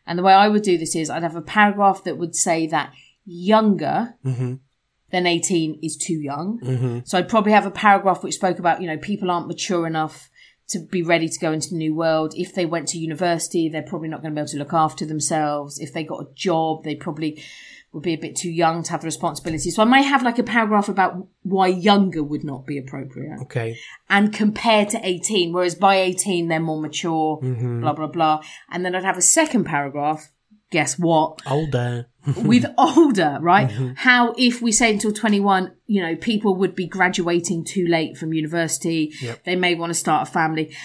and 0.05 0.19
the 0.19 0.23
way 0.23 0.33
I 0.33 0.49
would 0.49 0.63
do 0.63 0.77
this 0.77 0.95
is 0.95 1.09
I'd 1.09 1.23
have 1.23 1.37
a 1.37 1.41
paragraph 1.41 2.03
that 2.03 2.17
would 2.17 2.35
say 2.35 2.67
that 2.67 2.91
younger 3.25 4.15
mm-hmm. 4.25 4.55
than 5.11 5.25
18 5.25 5.79
is 5.81 5.95
too 5.95 6.19
young. 6.19 6.59
So 7.05 7.17
I'd 7.17 7.29
probably 7.29 7.53
have 7.53 7.65
a 7.65 7.71
paragraph 7.71 8.21
which 8.21 8.35
spoke 8.35 8.59
about, 8.59 8.81
you 8.81 8.87
know, 8.87 8.97
people 8.97 9.31
aren't 9.31 9.47
mature 9.47 9.87
enough 9.87 10.29
to 10.73 10.79
be 10.79 11.01
ready 11.01 11.27
to 11.27 11.39
go 11.39 11.51
into 11.51 11.69
the 11.69 11.75
new 11.75 11.95
world. 11.95 12.33
If 12.35 12.53
they 12.53 12.65
went 12.65 12.89
to 12.89 12.99
university, 12.99 13.69
they're 13.69 13.81
probably 13.81 14.09
not 14.09 14.21
going 14.21 14.33
to 14.33 14.35
be 14.35 14.41
able 14.41 14.49
to 14.49 14.57
look 14.57 14.73
after 14.73 15.05
themselves. 15.05 15.79
If 15.79 15.93
they 15.93 16.03
got 16.03 16.21
a 16.21 16.33
job, 16.35 16.83
they 16.83 16.95
probably 16.95 17.43
would 17.93 18.03
be 18.03 18.13
a 18.13 18.17
bit 18.17 18.35
too 18.35 18.49
young 18.49 18.81
to 18.83 18.91
have 18.91 19.01
the 19.01 19.05
responsibility. 19.05 19.69
So 19.69 19.83
I 19.83 19.85
may 19.85 20.03
have 20.03 20.23
like 20.23 20.39
a 20.39 20.43
paragraph 20.43 20.89
about 20.89 21.27
why 21.43 21.67
younger 21.67 22.23
would 22.23 22.43
not 22.43 22.65
be 22.65 22.77
appropriate 22.77 23.39
Okay. 23.43 23.77
and 24.09 24.33
compared 24.33 24.89
to 24.89 24.99
18, 25.03 25.53
whereas 25.53 25.75
by 25.75 25.97
18 25.97 26.47
they're 26.47 26.59
more 26.59 26.81
mature, 26.81 27.39
mm-hmm. 27.41 27.81
blah, 27.81 27.93
blah, 27.93 28.07
blah. 28.07 28.43
And 28.71 28.83
then 28.83 28.95
I'd 28.95 29.03
have 29.03 29.17
a 29.17 29.21
second 29.21 29.65
paragraph. 29.65 30.31
Guess 30.73 30.97
what? 30.97 31.39
Older. 31.45 32.07
with 32.37 32.65
older, 32.79 33.37
right? 33.41 33.69
How 33.95 34.33
if 34.37 34.59
we 34.61 34.71
say 34.71 34.91
until 34.91 35.13
21, 35.13 35.71
you 35.85 36.01
know, 36.01 36.15
people 36.15 36.55
would 36.55 36.73
be 36.73 36.87
graduating 36.87 37.63
too 37.63 37.85
late 37.85 38.17
from 38.17 38.33
university. 38.33 39.13
They 39.45 39.55
may 39.55 39.75
want 39.75 39.91
to 39.91 39.93
start 39.93 40.27
a 40.27 40.31
family. 40.31 40.75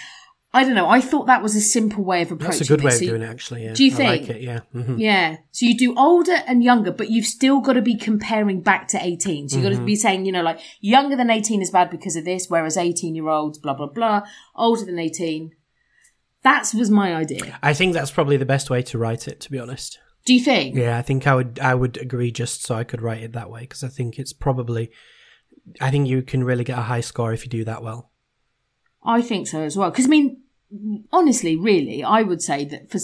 I 0.53 0.65
don't 0.65 0.75
know. 0.75 0.89
I 0.89 1.01
thought 1.01 1.27
that 1.27 1.43
was 1.43 1.55
a 1.57 1.61
simple 1.61 2.03
way 2.05 2.23
of 2.23 2.33
approaching 2.33 2.59
That's 2.59 2.71
a 2.71 2.77
good 2.77 2.83
way 2.85 2.95
of 2.95 3.01
doing 3.01 3.23
it, 3.23 3.27
actually. 3.27 3.65
Yeah. 3.65 3.75
Do 3.75 3.85
you 3.85 3.93
I 3.93 3.97
think? 3.97 4.29
like 4.29 4.37
it, 4.37 4.43
yeah. 4.43 4.61
hmm 4.73 4.99
Yeah. 4.99 5.37
So 5.53 5.67
you 5.67 5.77
do 5.77 5.95
older 5.97 6.37
and 6.47 6.63
younger, 6.65 6.91
but 6.91 7.11
you've 7.11 7.27
still 7.27 7.61
got 7.61 7.75
to 7.75 7.83
be 7.83 7.97
comparing 7.97 8.61
back 8.63 8.89
to 8.89 8.99
18. 9.03 9.49
So 9.51 9.57
you've 9.57 9.65
got 9.65 9.73
Mm-hmm. 9.73 9.81
to 9.81 9.87
be 9.87 9.95
saying, 9.97 10.25
you 10.27 10.33
know, 10.33 10.43
like 10.43 10.59
younger 10.81 11.17
than 11.17 11.31
18 11.31 11.63
is 11.63 11.71
bad 11.71 11.91
because 11.91 12.17
of 12.17 12.25
this, 12.25 12.47
whereas 12.49 12.77
18 12.77 13.15
year 13.15 13.29
olds, 13.29 13.59
blah, 13.59 13.75
blah, 13.75 13.87
blah, 13.89 14.23
older 14.57 14.85
than 14.87 14.99
18. 14.99 15.53
That 16.43 16.71
was 16.75 16.91
my 16.91 17.15
idea. 17.15 17.59
I 17.63 17.75
think 17.75 17.95
that's 17.95 18.11
probably 18.11 18.37
the 18.37 18.47
best 18.47 18.71
way 18.71 18.83
to 18.83 18.99
write 18.99 19.27
it, 19.29 19.41
to 19.41 19.51
be 19.51 19.59
honest. 19.59 19.99
Do 20.25 20.35
you 20.35 20.41
think? 20.41 20.77
Yeah, 20.77 20.97
I 20.99 21.03
think 21.03 21.27
I 21.27 21.35
would 21.35 21.59
I 21.61 21.75
would 21.75 21.97
agree 21.97 22.31
just 22.31 22.65
so 22.65 22.75
I 22.75 22.85
could 22.85 23.01
write 23.03 23.23
it 23.23 23.33
that 23.33 23.51
way 23.51 23.61
because 23.63 23.83
I 23.83 23.89
think 23.89 24.19
it's 24.19 24.33
probably 24.33 24.91
I 25.81 25.91
think 25.91 26.07
you 26.09 26.23
can 26.23 26.45
really 26.45 26.65
get 26.65 26.79
a 26.79 26.83
high 26.83 27.01
score 27.01 27.33
if 27.33 27.45
you 27.45 27.51
do 27.51 27.65
that 27.65 27.83
well. 27.83 28.11
I 29.03 29.23
think 29.23 29.47
so 29.49 29.63
as 29.63 29.77
well. 29.77 29.91
Because 29.91 30.07
I 30.07 30.09
mean, 30.09 30.43
honestly, 31.13 31.57
really, 31.57 32.05
I 32.05 32.23
would 32.23 32.43
say 32.43 32.65
that 32.67 32.91
for 32.91 32.99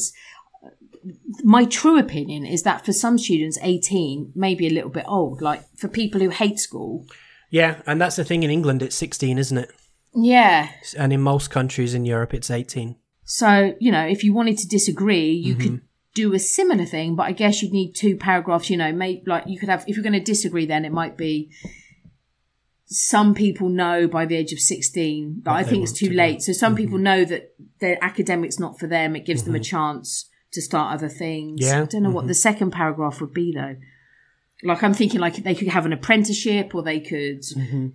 my 1.42 1.64
true 1.64 1.98
opinion 1.98 2.46
is 2.46 2.62
that 2.62 2.84
for 2.84 2.92
some 2.92 3.18
students, 3.18 3.58
eighteen 3.62 4.32
may 4.34 4.54
be 4.54 4.66
a 4.66 4.70
little 4.70 4.90
bit 4.90 5.04
old. 5.06 5.42
Like 5.42 5.62
for 5.76 5.88
people 5.88 6.20
who 6.20 6.30
hate 6.30 6.58
school, 6.58 7.06
Yeah, 7.50 7.80
and 7.86 8.00
that's 8.00 8.16
the 8.16 8.24
thing 8.24 8.42
in 8.42 8.50
England 8.50 8.82
it's 8.82 8.96
16, 8.96 9.38
isn't 9.38 9.58
it? 9.58 9.70
yeah, 10.14 10.70
And 10.98 11.12
in 11.12 11.20
most 11.20 11.50
countries 11.50 11.94
in 11.94 12.04
Europe 12.04 12.32
it's 12.34 12.50
18. 12.50 12.96
So, 13.24 13.74
you 13.80 13.90
know, 13.90 14.06
if 14.06 14.22
you 14.24 14.32
wanted 14.34 14.58
to 14.58 14.68
disagree, 14.68 15.32
you 15.32 15.54
could 15.54 15.72
Mm-hmm. 15.72 15.84
do 16.14 16.32
a 16.34 16.38
similar 16.38 16.84
thing, 16.84 17.16
but 17.16 17.24
I 17.24 17.32
guess 17.32 17.62
you'd 17.62 17.72
need 17.72 17.94
two 17.94 18.16
paragraphs, 18.16 18.70
you 18.70 18.76
know, 18.76 18.92
maybe 18.92 19.22
like 19.26 19.44
you 19.48 19.58
could 19.58 19.68
have, 19.68 19.84
if 19.88 19.96
you're 19.96 20.02
going 20.04 20.12
to 20.12 20.20
disagree, 20.20 20.66
then 20.66 20.84
it 20.84 20.92
might 20.92 21.16
be 21.16 21.50
some 22.86 23.34
people 23.34 23.68
know 23.68 24.06
by 24.06 24.26
the 24.26 24.36
age 24.36 24.52
of 24.52 24.60
16 24.60 25.42
that 25.44 25.50
I 25.52 25.64
think 25.64 25.82
it's 25.82 25.92
too 25.92 26.10
to 26.10 26.14
late. 26.14 26.42
So 26.42 26.52
some 26.52 26.76
people 26.76 26.96
Mm-hmm. 26.96 27.02
know 27.04 27.24
that 27.24 27.54
their 27.80 27.98
academics 28.04 28.58
not 28.60 28.78
for 28.78 28.86
them. 28.86 29.16
It 29.16 29.24
gives 29.24 29.42
them 29.44 29.54
a 29.54 29.60
chance 29.60 30.28
to 30.52 30.60
start 30.62 30.94
other 30.94 31.08
things. 31.08 31.60
Yeah, 31.62 31.82
I 31.82 31.84
don't 31.86 32.02
know 32.02 32.08
Mm-hmm. 32.10 32.14
what 32.14 32.26
the 32.28 32.34
second 32.34 32.70
paragraph 32.72 33.20
would 33.20 33.32
be 33.32 33.52
though. 33.52 33.76
Like 34.62 34.82
I'm 34.82 34.94
thinking 34.94 35.20
like 35.20 35.36
they 35.36 35.54
could 35.54 35.68
have 35.68 35.84
an 35.84 35.92
apprenticeship 35.92 36.74
or 36.74 36.82
they 36.82 37.00
could 37.00 37.44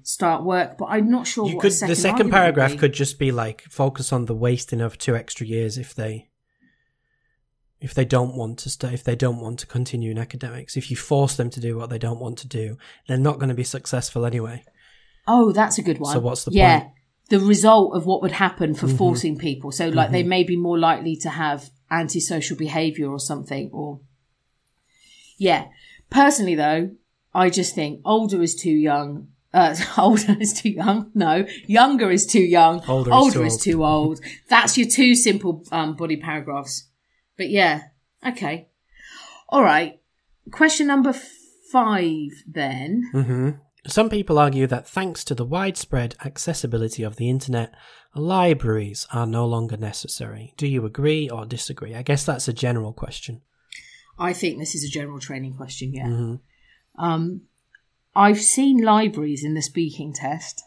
start 0.04 0.44
work, 0.44 0.78
but 0.78 0.86
I'm 0.86 1.10
not 1.10 1.26
sure 1.26 1.48
Mm-hmm. 1.48 1.60
Could 1.60 1.74
second 1.74 1.90
the 1.90 1.96
second 1.96 2.30
paragraph 2.32 2.78
could 2.78 2.94
just 2.94 3.18
be 3.18 3.32
like 3.32 3.64
focus 3.70 4.14
on 4.14 4.26
the 4.26 4.36
wasting 4.36 4.82
of 4.82 4.98
two 4.98 5.16
extra 5.16 5.48
years 5.48 5.78
if 5.78 5.96
they 5.96 6.30
if 7.80 7.94
they 7.94 8.06
don't 8.06 8.36
want 8.36 8.60
to 8.60 8.70
stay 8.70 8.94
if 8.94 9.04
they 9.06 9.16
don't 9.16 9.40
want 9.40 9.60
to 9.60 9.66
continue 9.66 10.12
in 10.12 10.18
academics 10.18 10.76
if 10.76 10.92
you 10.92 10.98
force 10.98 11.38
them 11.38 11.50
to 11.50 11.62
do 11.62 11.78
what 11.78 11.90
they 11.90 11.98
don't 11.98 12.20
want 12.20 12.38
to 12.38 12.46
do 12.46 12.78
they're 13.08 13.18
not 13.18 13.40
going 13.40 13.48
to 13.48 13.56
be 13.56 13.64
successful 13.64 14.26
anyway 14.26 14.62
Oh, 15.32 15.52
that's 15.52 15.78
a 15.78 15.84
good 15.84 16.00
one. 16.00 16.12
So 16.12 16.20
what's 16.20 16.44
the 16.44 16.52
yeah, 16.52 16.80
point? 16.80 16.92
Mm-hmm. 16.92 17.38
the 17.38 17.46
result 17.46 17.96
of 17.96 18.08
what 18.08 18.24
would 18.24 18.32
happen 18.32 18.74
for 18.74 18.88
forcing 18.88 19.38
people. 19.38 19.72
So, 19.72 19.90
like, 19.90 20.10
they 20.10 20.24
may 20.24 20.44
be 20.44 20.58
more 20.58 20.80
likely 20.80 21.16
to 21.18 21.30
have 21.30 21.70
antisocial 21.92 22.58
behavior 22.58 23.08
or 23.08 23.20
something. 23.20 23.70
Or, 23.72 24.00
yeah. 25.38 25.68
Personally, 26.10 26.56
though, 26.56 26.92
I 27.34 27.50
just 27.50 27.76
think 27.76 28.02
older 28.06 28.42
is 28.42 28.56
too 28.56 28.72
young. 28.72 29.30
Uh, 29.54 29.76
older 29.98 30.36
is 30.40 30.54
too 30.54 30.70
young. 30.70 31.12
No, 31.14 31.46
younger 31.68 32.12
is 32.12 32.26
too 32.26 32.42
young. 32.42 32.84
Older 32.88 33.12
is 33.14 33.34
too 33.34 33.44
is 33.44 33.54
old. 33.54 33.62
too 33.62 33.86
old. 33.86 34.20
That's 34.50 34.78
your 34.78 34.88
two 34.88 35.16
simple 35.16 35.64
um, 35.72 35.96
body 35.96 36.18
paragraphs. 36.18 36.88
But 37.38 37.50
yeah, 37.50 37.84
okay, 38.26 38.68
all 39.50 39.64
right. 39.64 40.00
Question 40.52 40.88
number 40.88 41.14
five, 41.72 42.32
then. 42.48 43.10
hmm 43.12 43.50
Some 43.88 44.10
people 44.10 44.40
argue 44.40 44.68
that 44.68 44.88
thanks 44.88 45.24
to 45.26 45.36
the 45.36 45.46
widespread 45.46 46.16
accessibility 46.26 47.04
of 47.04 47.16
the 47.18 47.30
internet, 47.30 47.74
libraries 48.16 49.08
are 49.14 49.28
no 49.28 49.46
longer 49.46 49.78
necessary. 49.78 50.54
Do 50.58 50.68
you 50.68 50.86
agree 50.86 51.30
or 51.30 51.46
disagree? 51.46 51.96
I 51.96 52.02
guess 52.02 52.26
that's 52.26 52.48
a 52.48 52.54
general 52.54 52.94
question. 52.94 53.42
I 54.20 54.34
think 54.34 54.60
this 54.60 54.76
is 54.76 54.84
a 54.84 54.90
general 54.90 55.20
training 55.20 55.54
question, 55.54 55.94
yeah. 55.94 56.06
Mhm. 56.08 56.40
Um, 56.98 57.42
I've 58.16 58.42
seen 58.42 58.84
libraries 58.84 59.44
in 59.44 59.54
the 59.54 59.62
speaking 59.62 60.14
test 60.14 60.64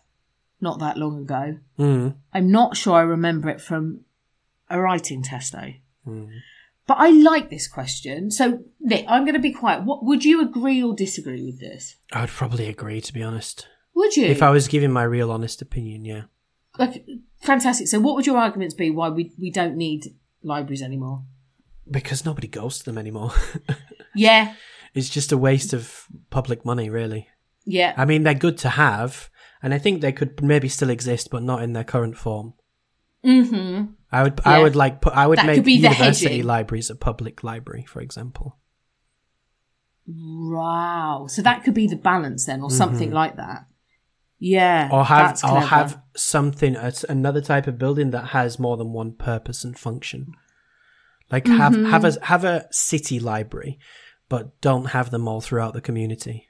not 0.61 0.79
that 0.79 0.97
long 0.97 1.21
ago. 1.21 1.59
Mm. 1.79 2.15
I'm 2.33 2.51
not 2.51 2.77
sure 2.77 2.95
I 2.95 3.03
remember 3.03 3.49
it 3.51 3.61
from 3.61 4.05
a 4.71 4.81
writing 4.81 5.23
test 5.23 5.53
though. 5.53 5.73
Mm. 6.07 6.31
But 6.87 6.97
I 6.99 7.11
like 7.11 7.51
this 7.51 7.69
question. 7.69 8.31
So, 8.31 8.65
Nick, 8.81 9.05
I'm 9.09 9.25
going 9.25 9.35
to 9.35 9.41
be 9.41 9.53
quiet. 9.53 9.85
What 9.85 10.05
would 10.05 10.25
you 10.25 10.41
agree 10.41 10.83
or 10.83 10.95
disagree 10.95 11.45
with 11.45 11.61
this? 11.61 11.97
I 12.13 12.23
would 12.23 12.31
probably 12.31 12.69
agree, 12.69 13.01
to 13.01 13.13
be 13.13 13.23
honest. 13.23 13.69
Would 13.95 14.17
you? 14.17 14.27
If 14.27 14.43
I 14.43 14.51
was 14.51 14.69
giving 14.69 14.91
my 14.91 15.05
real 15.05 15.31
honest 15.31 15.63
opinion, 15.63 16.05
yeah. 16.05 16.23
Okay, 16.81 17.05
fantastic. 17.41 17.89
So, 17.89 18.01
what 18.01 18.17
would 18.17 18.27
your 18.27 18.39
arguments 18.39 18.75
be 18.75 18.91
why 18.91 19.11
we 19.11 19.33
we 19.39 19.51
don't 19.51 19.77
need 19.77 20.15
libraries 20.43 20.83
anymore? 20.83 21.23
Because 21.91 22.25
nobody 22.25 22.49
goes 22.49 22.79
to 22.79 22.85
them 22.85 22.99
anymore. 22.99 23.33
Yeah, 24.15 24.55
it's 24.93 25.09
just 25.09 25.33
a 25.33 25.39
waste 25.39 25.73
of 25.73 26.05
public 26.29 26.67
money, 26.67 26.91
really. 26.91 27.29
yeah, 27.65 27.95
I 27.97 28.05
mean, 28.05 28.25
they're 28.25 28.35
good 28.35 28.59
to 28.59 28.69
have, 28.69 29.31
and 29.63 29.73
I 29.73 29.79
think 29.79 30.03
they 30.03 30.13
could 30.13 30.43
maybe 30.43 30.69
still 30.69 30.91
exist, 30.91 31.31
but 31.31 31.43
not 31.43 31.63
in 31.63 31.73
their 31.73 31.83
current 31.85 32.19
form. 32.19 32.53
mm-hmm. 33.25 33.93
I 34.13 34.23
would, 34.23 34.39
Yeah. 34.45 34.53
I 34.53 34.63
would 34.63 34.77
like, 34.77 35.01
put, 35.01 35.15
I 35.15 35.27
would 35.27 35.39
That 35.39 35.47
make 35.47 35.67
university 35.67 36.43
libraries 36.43 36.91
a 36.91 36.95
public 36.95 37.43
library, 37.43 37.87
for 37.89 38.03
example. 38.03 38.59
Wow. 40.07 41.27
So 41.29 41.43
that 41.43 41.65
could 41.65 41.75
be 41.75 41.87
the 41.87 41.97
balance 41.97 42.45
then, 42.47 42.61
or 42.63 42.71
something 42.71 43.11
like 43.13 43.37
that. 43.37 43.67
Yeah, 44.39 44.87
Mm-hmm. 44.89 44.95
or 44.95 45.05
have 45.05 45.41
or 45.45 45.61
have 45.61 46.03
something 46.17 46.75
another 47.09 47.41
type 47.41 47.67
of 47.69 47.79
building 47.79 48.11
that 48.11 48.27
has 48.29 48.59
more 48.59 48.77
than 48.77 48.93
one 48.93 49.13
purpose 49.13 49.63
and 49.65 49.79
function. 49.79 50.35
Like 51.33 51.47
have 51.49 51.73
Mm-hmm. 51.73 51.91
have 51.91 52.05
a 52.05 52.13
have 52.25 52.45
a 52.45 52.67
city 52.71 53.19
library, 53.19 53.79
but 54.29 54.61
don't 54.61 54.87
have 54.87 55.11
them 55.11 55.27
all 55.27 55.41
throughout 55.41 55.73
the 55.73 55.81
community 55.81 56.47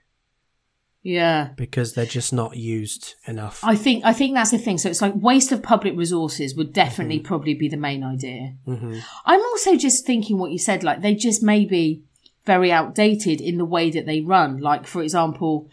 yeah. 1.04 1.48
because 1.56 1.94
they're 1.94 2.06
just 2.06 2.32
not 2.32 2.56
used 2.56 3.14
enough. 3.26 3.60
I 3.62 3.74
think 3.76 4.04
I 4.04 4.12
think 4.12 4.34
that's 4.34 4.50
the 4.50 4.58
thing. 4.58 4.78
So 4.78 4.88
it's 4.88 5.02
like 5.02 5.14
waste 5.16 5.52
of 5.52 5.62
public 5.62 5.96
resources 5.96 6.54
would 6.56 6.72
definitely 6.72 7.18
Mm-hmm. 7.18 7.26
probably 7.26 7.54
be 7.54 7.68
the 7.68 7.76
main 7.76 8.04
idea. 8.04 8.54
I'm 8.66 9.40
also 9.40 9.76
just 9.76 10.04
thinking 10.06 10.38
what 10.38 10.52
you 10.52 10.58
said, 10.58 10.82
like 10.84 11.00
they 11.02 11.14
just 11.14 11.42
may 11.42 11.64
be 11.64 12.02
very 12.44 12.72
outdated 12.72 13.40
in 13.40 13.56
the 13.58 13.64
way 13.64 13.90
that 13.90 14.06
they 14.06 14.20
run. 14.20 14.58
Like 14.58 14.86
for 14.86 15.02
example, 15.02 15.68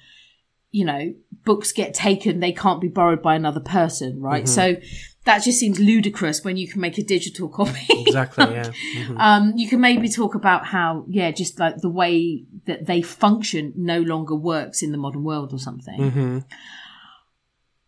you 0.72 0.86
know, 0.86 1.14
books 1.46 1.72
get 1.72 1.94
taken, 1.96 2.40
they 2.40 2.52
can't 2.52 2.82
be 2.82 2.88
borrowed 2.90 3.24
by 3.24 3.36
another 3.36 3.60
person, 3.60 4.22
right? 4.22 4.44
Mm-hmm. 4.46 4.78
So 4.78 4.88
that 5.26 5.44
just 5.44 5.60
seems 5.60 5.80
ludicrous 5.80 6.44
when 6.44 6.58
you 6.58 6.68
can 6.68 6.82
make 6.82 6.98
a 6.98 7.04
digital 7.04 7.50
copy. 7.60 7.86
exactly, 7.90 8.46
yeah. 8.46 8.72
Mhm. 8.96 9.20
Um, 9.20 9.54
you 9.56 9.68
can 9.68 9.82
maybe 9.82 10.08
talk 10.10 10.34
about 10.36 10.66
how, 10.68 11.06
yeah, 11.08 11.32
just 11.32 11.60
like 11.60 11.78
the 11.78 11.90
way 11.90 12.46
that 12.66 12.86
they 12.86 13.02
function 13.02 13.74
no 13.76 14.00
longer 14.02 14.36
works 14.36 14.82
in 14.82 14.92
the 14.92 14.98
modern 14.98 15.24
world 15.24 15.54
or 15.54 15.60
something. 15.60 16.00
Mhm. 16.00 16.46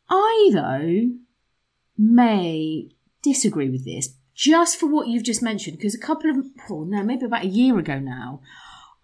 I, 0.09 0.49
though, 0.53 1.09
may 1.97 2.89
disagree 3.21 3.69
with 3.69 3.85
this 3.85 4.15
just 4.33 4.79
for 4.79 4.87
what 4.87 5.07
you've 5.07 5.23
just 5.23 5.41
mentioned, 5.41 5.77
because 5.77 5.93
a 5.95 5.99
couple 5.99 6.29
of, 6.29 6.37
oh, 6.69 6.83
no, 6.83 7.03
maybe 7.03 7.25
about 7.25 7.43
a 7.43 7.47
year 7.47 7.77
ago 7.77 7.99
now, 7.99 8.41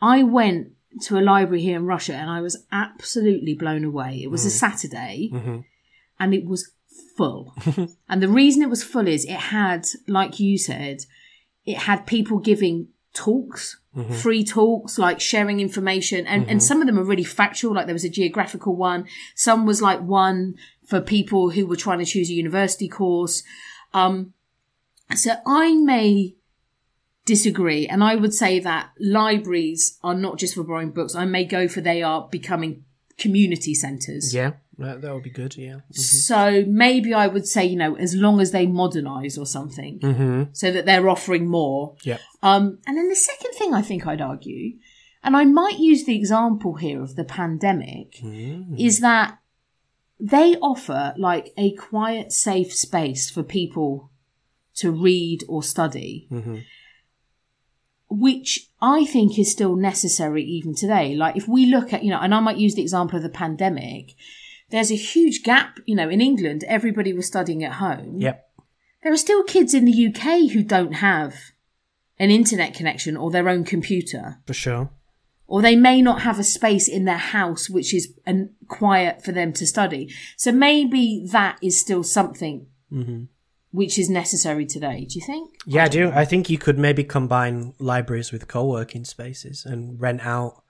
I 0.01 0.23
went 0.23 0.69
to 1.03 1.17
a 1.17 1.21
library 1.21 1.61
here 1.61 1.75
in 1.77 1.85
Russia 1.85 2.13
and 2.15 2.29
I 2.29 2.41
was 2.41 2.65
absolutely 2.71 3.53
blown 3.53 3.83
away. 3.83 4.21
It 4.23 4.31
was 4.31 4.45
a 4.45 4.49
Saturday 4.49 5.29
and 6.19 6.33
it 6.33 6.45
was 6.45 6.71
full. 7.17 7.53
and 8.09 8.21
the 8.21 8.29
reason 8.29 8.61
it 8.61 8.69
was 8.69 8.83
full 8.83 9.07
is 9.07 9.25
it 9.25 9.31
had, 9.31 9.87
like 10.07 10.39
you 10.39 10.57
said, 10.57 11.05
it 11.65 11.77
had 11.77 12.07
people 12.07 12.39
giving 12.39 12.89
talks, 13.13 13.77
free 14.21 14.43
talks, 14.43 14.99
like 14.99 15.19
sharing 15.19 15.59
information. 15.59 16.27
And, 16.27 16.47
and 16.47 16.61
some 16.61 16.81
of 16.81 16.87
them 16.87 16.99
are 16.99 17.03
really 17.03 17.23
factual, 17.23 17.73
like 17.73 17.87
there 17.87 17.95
was 17.95 18.05
a 18.05 18.09
geographical 18.09 18.75
one. 18.75 19.07
Some 19.33 19.65
was 19.65 19.81
like 19.81 19.99
one 20.01 20.55
for 20.85 21.01
people 21.01 21.49
who 21.49 21.65
were 21.65 21.75
trying 21.75 21.99
to 21.99 22.05
choose 22.05 22.29
a 22.29 22.33
university 22.33 22.87
course. 22.87 23.41
Um, 23.93 24.33
so 25.15 25.33
I 25.47 25.73
may 25.75 26.35
disagree. 27.25 27.87
And 27.87 28.03
I 28.03 28.15
would 28.15 28.33
say 28.33 28.59
that 28.59 28.91
libraries 28.99 29.97
are 30.03 30.15
not 30.15 30.37
just 30.37 30.55
for 30.55 30.63
borrowing 30.63 30.91
books. 30.91 31.15
I 31.15 31.25
may 31.25 31.43
go 31.43 31.67
for 31.67 31.81
they 31.81 32.03
are 32.03 32.27
becoming 32.31 32.85
community 33.17 33.73
centres. 33.73 34.33
Yeah, 34.33 34.53
that, 34.79 35.01
that 35.01 35.13
would 35.13 35.23
be 35.23 35.29
good, 35.29 35.57
yeah. 35.57 35.79
So 35.91 36.63
maybe 36.67 37.13
I 37.13 37.27
would 37.27 37.47
say, 37.47 37.65
you 37.65 37.77
know, 37.77 37.95
as 37.95 38.13
long 38.15 38.39
as 38.39 38.51
they 38.51 38.67
modernize 38.67 39.37
or 39.37 39.45
something, 39.45 39.99
Mm-hmm. 39.99 40.43
so 40.53 40.71
that 40.71 40.85
they're 40.85 41.09
offering 41.09 41.47
more. 41.47 41.95
Yeah. 42.03 42.17
Um, 42.43 42.79
and 42.85 42.97
then 42.97 43.09
the 43.09 43.15
second 43.15 43.53
thing 43.53 43.73
I 43.73 43.81
think 43.81 44.05
I'd 44.05 44.21
argue, 44.21 44.73
and 45.23 45.35
I 45.35 45.45
might 45.45 45.79
use 45.79 46.05
the 46.05 46.15
example 46.15 46.75
here 46.75 47.01
of 47.01 47.15
the 47.15 47.23
pandemic, 47.25 48.19
is 48.77 48.99
that 49.01 49.39
they 50.19 50.55
offer 50.57 51.13
like 51.17 51.53
a 51.57 51.73
quiet, 51.73 52.31
safe 52.31 52.73
space 52.73 53.29
for 53.29 53.43
people 53.43 54.11
to 54.75 54.91
read 54.91 55.43
or 55.47 55.63
study, 55.63 56.27
which 58.09 58.69
I 58.81 59.05
think 59.05 59.37
is 59.37 59.51
still 59.51 59.75
necessary 59.75 60.43
even 60.43 60.75
today. 60.75 61.15
Like 61.15 61.35
if 61.35 61.47
we 61.47 61.65
look 61.65 61.93
at, 61.93 62.03
you 62.03 62.11
know, 62.11 62.19
and 62.19 62.33
I 62.33 62.39
might 62.39 62.57
use 62.57 62.75
the 62.75 62.81
example 62.81 63.17
of 63.17 63.23
the 63.23 63.29
pandemic, 63.29 64.13
there's 64.69 64.91
a 64.91 64.95
huge 64.95 65.43
gap, 65.43 65.79
you 65.85 65.95
know, 65.95 66.09
in 66.09 66.21
England, 66.21 66.63
everybody 66.67 67.13
was 67.13 67.27
studying 67.27 67.63
at 67.63 67.73
home 67.73 68.19
Yep. 68.19 68.43
there 69.03 69.13
are 69.13 69.17
still 69.17 69.43
kids 69.43 69.73
in 69.73 69.85
the 69.85 70.07
UK 70.07 70.51
who 70.51 70.63
don't 70.63 70.93
have 70.93 71.35
an 72.19 72.29
internet 72.31 72.73
connection 72.73 73.15
or 73.15 73.29
their 73.31 73.47
own 73.47 73.63
computer, 73.63 74.39
For 74.47 74.53
sure. 74.53 74.89
or 75.45 75.61
they 75.61 75.75
may 75.75 76.01
not 76.01 76.21
have 76.23 76.39
a 76.39 76.43
space 76.43 76.87
in 76.87 77.05
their 77.05 77.17
house 77.17 77.69
which 77.69 77.93
is 77.93 78.13
an, 78.25 78.55
quiet 78.67 79.23
for 79.23 79.31
them 79.31 79.53
to 79.53 79.67
study. 79.67 80.11
So 80.35 80.51
maybe 80.51 81.27
that 81.31 81.57
is 81.61 81.79
still 81.79 82.03
something 82.03 82.67
mm-hmm. 82.91 83.25
which 83.71 83.99
is 83.99 84.09
necessary 84.09 84.65
today. 84.65 85.05
Do 85.07 85.19
you 85.19 85.25
think? 85.25 85.51
Yeah, 85.65 85.85
I 85.85 85.87
do. 85.89 86.11
I 86.11 86.25
think 86.25 86.49
you 86.49 86.57
could 86.57 86.77
maybe 86.77 87.03
combine 87.03 87.73
libraries 87.79 88.31
with 88.31 88.47
co-working 88.47 89.05
spaces 89.05 89.63
and 89.65 90.01
rent 90.01 90.21
out 90.25 90.63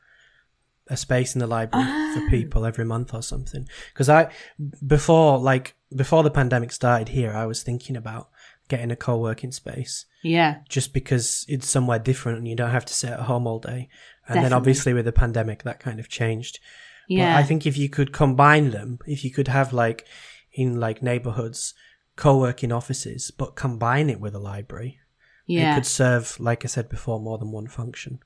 a 0.90 0.98
space 0.98 1.36
in 1.36 1.40
the 1.40 1.48
library 1.48 1.86
for 1.86 2.22
ah. 2.26 2.28
people 2.30 2.66
every 2.66 2.86
month 2.86 3.14
or 3.14 3.22
something. 3.22 3.68
Because 3.94 4.10
I, 4.10 4.32
before 4.86 5.38
like 5.40 5.76
before 5.96 6.24
the 6.24 6.32
pandemic 6.32 6.72
started 6.72 7.10
here, 7.10 7.34
I 7.34 7.46
was 7.46 7.64
thinking 7.64 7.96
about 7.96 8.30
getting 8.68 8.92
a 8.92 8.98
co-working 8.98 9.52
space 9.54 10.06
Yeah, 10.24 10.58
just 10.68 10.94
because 10.94 11.46
it's 11.48 11.70
somewhere 11.70 12.00
different 12.00 12.40
and 12.40 12.48
you 12.48 12.56
don't 12.56 12.72
have 12.72 12.86
to 12.86 12.94
sit 12.94 13.12
at 13.12 13.22
home 13.22 13.48
all 13.48 13.60
day. 13.60 13.90
And 14.28 14.44
then 14.44 14.52
obviously 14.52 14.94
with 14.94 15.06
the 15.06 15.14
pandemic, 15.14 15.64
that 15.64 15.80
kind 15.80 16.02
of 16.02 16.10
changed. 16.10 16.60
yeah. 17.08 17.34
But 17.34 17.40
I 17.40 17.44
think 17.44 17.66
if 17.66 17.78
you 17.78 17.88
could 17.88 18.12
combine 18.12 18.72
them, 18.72 19.00
if 19.08 19.24
you 19.24 19.32
could 19.32 19.48
have 19.48 19.72
like 19.72 20.06
in 20.52 20.80
like 20.80 21.02
neighborhoods, 21.02 21.74
co-working 22.18 22.74
offices, 22.74 23.32
but 23.32 23.56
combine 23.56 24.10
it 24.10 24.20
with 24.20 24.36
a 24.36 24.40
library. 24.40 25.00
Yeah, 25.46 25.72
It 25.72 25.76
could 25.76 25.86
serve, 25.86 26.38
like 26.42 26.66
I 26.66 26.68
said 26.68 26.90
before, 26.90 27.22
more 27.22 27.38
than 27.38 27.54
one 27.54 27.68
function. 27.68 28.20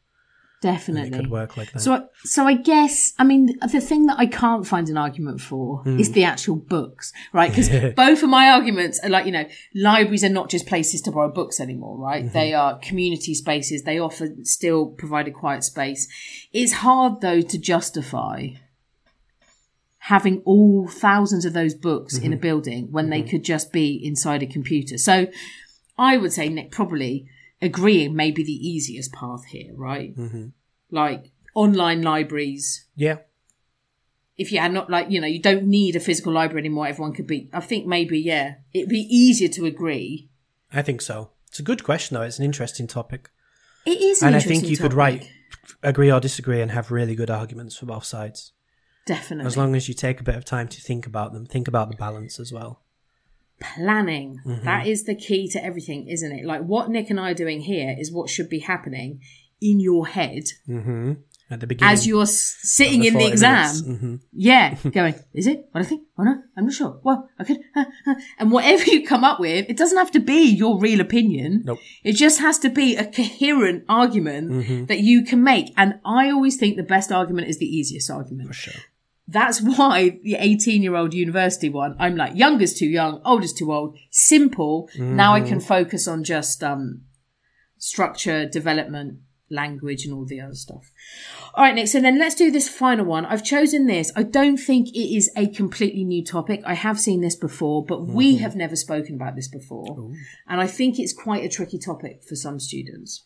And 0.63 0.77
definitely. 0.77 1.07
it 1.17 1.21
could 1.21 1.31
work 1.31 1.57
like 1.57 1.71
that. 1.71 1.79
So, 1.81 1.93
I- 1.93 2.03
so 2.23 2.45
I 2.45 2.53
guess, 2.53 3.13
I 3.17 3.23
mean, 3.23 3.57
the 3.71 3.81
thing 3.81 4.05
that 4.05 4.19
I 4.19 4.27
can't 4.27 4.65
find 4.67 4.87
an 4.89 4.97
argument 4.97 5.41
for 5.41 5.79
Hmm. 5.83 5.99
is 5.99 6.11
the 6.11 6.23
actual 6.23 6.55
books, 6.55 7.11
right? 7.33 7.49
Because 7.49 7.69
both 7.95 8.21
of 8.21 8.29
my 8.29 8.49
arguments 8.51 8.99
are 9.03 9.09
like, 9.09 9.25
you 9.25 9.31
know, 9.31 9.45
libraries 9.73 10.23
are 10.23 10.29
not 10.29 10.49
just 10.51 10.67
places 10.67 11.01
to 11.01 11.11
borrow 11.11 11.31
books 11.31 11.59
anymore, 11.59 11.97
right? 11.97 12.25
Mm-hmm. 12.25 12.33
They 12.33 12.53
are 12.53 12.77
community 12.77 13.33
spaces. 13.33 13.83
They 13.83 13.97
often 13.97 14.45
still 14.45 14.85
provide 14.87 15.27
a 15.27 15.31
quiet 15.31 15.63
space. 15.63 16.07
It's 16.53 16.73
hard 16.73 17.21
though 17.21 17.41
to 17.41 17.57
justify 17.57 18.49
having 20.05 20.41
all 20.45 20.87
thousands 20.87 21.45
of 21.45 21.53
those 21.53 21.73
books 21.75 22.17
in 22.17 22.33
a 22.33 22.35
Mm-hmm. 22.35 22.41
building 22.41 22.91
when 22.91 23.09
they 23.09 23.21
could 23.21 23.43
just 23.43 23.71
be 23.71 23.99
inside 24.03 24.41
a 24.41 24.47
computer. 24.47 24.97
So 24.97 25.27
I 25.97 26.17
would 26.17 26.33
say, 26.33 26.49
Nick, 26.49 26.71
probably 26.71 27.27
agreeing 27.61 28.15
may 28.15 28.31
be 28.31 28.43
the 28.43 28.51
easiest 28.69 29.13
path 29.13 29.45
here, 29.45 29.71
right? 29.75 30.15
Mm-hmm. 30.15 30.47
Like 30.89 31.31
online 31.53 32.01
libraries. 32.01 32.87
yeah, 32.95 33.17
If 34.37 34.51
you 34.51 34.59
had 34.59 34.73
not 34.73 34.89
like, 34.89 35.09
you 35.11 35.21
know, 35.21 35.27
you 35.27 35.41
don't 35.41 35.65
need 35.65 35.95
a 35.95 35.99
physical 35.99 36.33
library 36.33 36.61
anymore, 36.61 36.87
everyone 36.87 37.13
could 37.13 37.27
be 37.27 37.49
I 37.53 37.59
think 37.59 37.85
maybe, 37.85 38.19
yeah. 38.19 38.55
It'd 38.73 38.89
be 38.89 39.07
easier 39.09 39.49
to 39.49 39.65
agree. 39.65 40.29
I 40.73 40.81
think 40.81 41.01
so. 41.01 41.31
It's 41.47 41.59
a 41.59 41.63
good 41.63 41.83
question, 41.83 42.15
though. 42.15 42.21
It's 42.23 42.39
an 42.39 42.45
interesting 42.45 42.87
topic. 42.87 43.29
It 43.85 44.01
is 44.01 44.21
an 44.21 44.29
and 44.29 44.35
I 44.37 44.39
think 44.39 44.67
you 44.67 44.77
could 44.77 44.91
topic. 44.91 44.97
write, 44.97 45.31
agree 45.83 46.11
or 46.11 46.19
disagree, 46.19 46.61
and 46.61 46.71
have 46.71 46.91
really 46.91 47.15
good 47.15 47.29
arguments 47.29 47.75
for 47.75 47.85
both 47.87 48.05
sides. 48.05 48.53
Definitely. 49.05 49.47
As 49.47 49.57
long 49.57 49.75
as 49.75 49.87
you 49.87 49.93
take 49.93 50.21
a 50.21 50.23
bit 50.23 50.35
of 50.35 50.45
time 50.45 50.67
to 50.69 50.79
think 50.79 51.05
about 51.07 51.33
them, 51.33 51.45
think 51.45 51.67
about 51.67 51.89
the 51.89 51.97
balance 51.97 52.39
as 52.39 52.53
well. 52.53 52.80
Planning. 53.61 54.39
Mm-hmm. 54.45 54.65
That 54.65 54.87
is 54.87 55.03
the 55.05 55.15
key 55.15 55.47
to 55.49 55.63
everything, 55.63 56.07
isn't 56.07 56.31
it? 56.31 56.45
Like 56.45 56.61
what 56.63 56.89
Nick 56.89 57.09
and 57.09 57.19
I 57.19 57.31
are 57.31 57.35
doing 57.45 57.61
here 57.61 57.95
is 57.97 58.11
what 58.11 58.29
should 58.29 58.49
be 58.49 58.59
happening 58.59 59.21
in 59.61 59.79
your 59.79 60.07
head 60.07 60.43
hmm 60.65 61.13
At 61.51 61.59
the 61.59 61.67
beginning, 61.67 61.93
as 61.93 62.07
you're 62.07 62.25
sitting 62.25 63.01
of 63.01 63.07
in 63.07 63.13
the 63.19 63.27
exam. 63.27 63.75
Mhm. 63.75 64.19
Yeah, 64.33 64.75
going, 64.99 65.15
is 65.33 65.45
it? 65.47 65.57
What 65.71 65.81
do 65.81 65.85
I 65.85 65.89
think? 65.89 66.01
Oh 66.17 66.23
no, 66.23 66.35
I'm 66.57 66.65
not 66.65 66.73
sure. 66.73 66.99
Well, 67.03 67.29
I 67.37 67.43
could. 67.43 67.59
uh," 67.75 67.85
and 68.39 68.51
whatever 68.51 68.85
you 68.93 69.05
come 69.05 69.23
up 69.23 69.39
with, 69.39 69.65
it 69.69 69.77
doesn't 69.77 69.97
have 70.03 70.11
to 70.11 70.19
be 70.33 70.41
your 70.61 70.79
real 70.79 71.01
opinion. 71.01 71.61
Nope. 71.65 71.79
It 72.03 72.13
just 72.13 72.39
has 72.39 72.57
to 72.59 72.69
be 72.69 72.95
a 72.95 73.05
coherent 73.05 73.83
argument 73.89 74.45
Mm-hmm. 74.51 74.85
that 74.85 74.99
you 75.09 75.23
can 75.29 75.43
make. 75.43 75.67
And 75.77 75.89
I 76.05 76.31
always 76.31 76.55
think 76.57 76.71
the 76.77 76.83
best 76.95 77.11
argument 77.11 77.49
is 77.51 77.57
the 77.59 77.71
easiest 77.79 78.09
argument. 78.09 78.47
For 78.47 78.53
sure. 78.65 78.81
That's 79.31 79.61
why 79.61 80.19
the 80.23 80.35
18 80.39 80.83
year 80.83 80.95
old 80.95 81.13
university 81.13 81.69
one, 81.69 81.95
I'm 81.99 82.15
like, 82.15 82.35
younger's 82.35 82.73
too 82.73 82.87
young, 82.87 83.21
oldest 83.25 83.57
too 83.57 83.71
old, 83.71 83.97
simple. 84.09 84.89
Now 84.97 85.33
I 85.33 85.41
can 85.41 85.59
focus 85.59 86.07
on 86.07 86.23
just 86.23 86.63
um, 86.63 87.03
structure, 87.77 88.45
development, 88.45 89.19
language, 89.49 90.05
and 90.05 90.13
all 90.13 90.25
the 90.25 90.41
other 90.41 90.55
stuff. 90.55 90.91
All 91.53 91.63
right, 91.63 91.75
Nick. 91.75 91.87
So 91.87 92.01
then 92.01 92.17
let's 92.19 92.35
do 92.35 92.51
this 92.51 92.69
final 92.69 93.05
one. 93.05 93.25
I've 93.25 93.43
chosen 93.43 93.87
this. 93.87 94.11
I 94.15 94.23
don't 94.23 94.57
think 94.57 94.89
it 94.89 95.15
is 95.15 95.29
a 95.35 95.47
completely 95.47 96.03
new 96.03 96.23
topic. 96.23 96.61
I 96.65 96.73
have 96.73 96.99
seen 96.99 97.21
this 97.21 97.35
before, 97.35 97.85
but 97.85 98.05
we 98.05 98.37
have 98.37 98.55
never 98.55 98.75
spoken 98.75 99.15
about 99.15 99.35
this 99.35 99.47
before. 99.47 100.11
And 100.47 100.61
I 100.61 100.67
think 100.67 100.99
it's 100.99 101.13
quite 101.13 101.43
a 101.43 101.49
tricky 101.49 101.77
topic 101.77 102.23
for 102.23 102.35
some 102.35 102.59
students. 102.59 103.25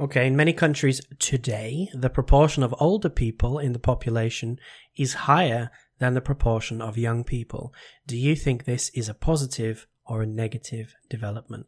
Okay, 0.00 0.26
in 0.26 0.36
many 0.36 0.52
countries 0.52 1.00
today, 1.18 1.88
the 1.92 2.08
proportion 2.10 2.62
of 2.62 2.74
older 2.78 3.08
people 3.08 3.58
in 3.58 3.72
the 3.72 3.80
population 3.80 4.58
is 4.96 5.14
higher 5.14 5.70
than 5.98 6.14
the 6.14 6.20
proportion 6.20 6.80
of 6.80 6.96
young 6.96 7.24
people. 7.24 7.74
Do 8.06 8.16
you 8.16 8.36
think 8.36 8.64
this 8.64 8.90
is 8.90 9.08
a 9.08 9.14
positive 9.14 9.88
or 10.06 10.22
a 10.22 10.26
negative 10.26 10.94
development? 11.10 11.66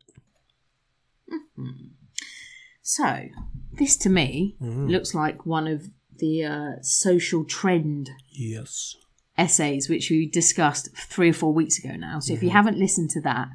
So, 2.83 3.27
this 3.73 3.97
to 3.99 4.09
me 4.09 4.57
looks 4.61 5.15
like 5.15 5.45
one 5.45 5.67
of 5.67 5.89
the 6.19 6.45
uh, 6.45 6.71
social 6.83 7.45
trend 7.45 8.11
Yes. 8.31 8.95
essays, 9.37 9.89
which 9.89 10.09
we 10.11 10.29
discussed 10.29 10.89
three 10.97 11.31
or 11.31 11.35
four 11.35 11.53
weeks 11.53 11.79
ago 11.83 11.97
now. 11.97 12.21
So 12.21 12.33
if 12.33 12.43
you 12.43 12.51
haven't 12.51 12.79
listened 12.79 13.11
to 13.11 13.21
that, 13.23 13.49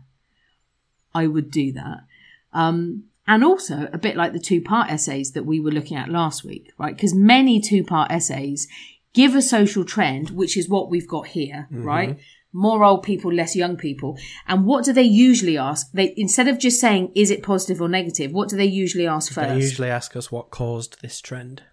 I 1.14 1.28
would 1.28 1.50
do 1.50 1.72
that. 1.74 2.00
Um, 2.54 3.06
and 3.28 3.44
also 3.44 3.90
a 3.92 3.98
bit 3.98 4.16
like 4.16 4.34
the 4.34 4.40
two 4.40 4.62
part 4.62 4.90
essays 4.92 5.32
that 5.32 5.46
we 5.46 5.60
were 5.60 5.72
looking 5.72 5.98
at 5.98 6.10
last 6.10 6.44
week, 6.44 6.72
right? 6.78 6.96
Because 6.96 7.14
many 7.14 7.60
two 7.60 7.84
part 7.84 8.12
essays 8.12 8.68
give 9.14 9.36
a 9.36 9.42
social 9.42 9.84
trend, 9.84 10.30
which 10.32 10.58
is 10.58 10.70
what 10.70 10.90
we've 10.90 11.08
got 11.08 11.28
here, 11.28 11.68
mm-hmm. 11.72 11.84
right? 11.84 12.20
More 12.54 12.84
old 12.84 13.04
people, 13.04 13.34
less 13.34 13.56
young 13.56 13.76
people. 13.78 14.18
And 14.48 14.66
what 14.66 14.86
do 14.86 14.94
they 14.94 15.04
usually 15.04 15.58
ask? 15.58 15.92
They 15.92 16.14
instead 16.16 16.48
of 16.48 16.60
just 16.60 16.80
saying, 16.80 17.12
is 17.16 17.32
it 17.32 17.44
positive 17.44 17.82
or 17.82 17.90
negative, 17.90 18.32
what 18.32 18.50
do 18.50 18.56
they 18.56 18.66
usually 18.66 19.08
ask 19.08 19.32
first? 19.32 19.50
They 19.50 19.56
usually 19.56 19.90
ask 19.90 20.16
us 20.16 20.32
what 20.32 20.52
caused 20.52 21.02
this 21.02 21.20
trend. 21.20 21.64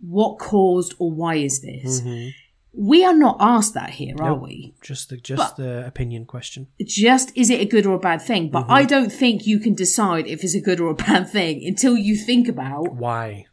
what 0.00 0.38
caused 0.38 0.94
or 0.98 1.10
why 1.12 1.36
is 1.36 1.60
this? 1.60 2.00
Mm-hmm. 2.00 2.28
We 2.72 3.04
are 3.04 3.14
not 3.16 3.36
asked 3.40 3.74
that 3.74 3.90
here, 3.90 4.14
are 4.20 4.30
Nope. 4.30 4.42
we? 4.42 4.74
Just 4.80 5.08
the 5.10 5.16
just 5.16 5.56
the 5.56 5.84
opinion 5.86 6.24
question. 6.24 6.68
just 6.84 7.32
is 7.36 7.50
it 7.50 7.60
a 7.60 7.64
good 7.64 7.84
or 7.86 7.94
a 7.96 7.98
bad 7.98 8.22
thing 8.22 8.48
but 8.50 8.62
Mm-hmm. 8.62 8.72
i 8.80 8.84
don't 8.84 9.12
think 9.12 9.46
you 9.46 9.58
can 9.58 9.74
decide 9.74 10.26
if 10.26 10.44
it's 10.44 10.54
a 10.54 10.60
good 10.60 10.80
or 10.80 10.90
a 10.90 10.94
bad 11.08 11.28
thing 11.28 11.62
until 11.66 11.96
you 11.96 12.14
think 12.16 12.48
about 12.48 12.94
Why? 12.94 13.46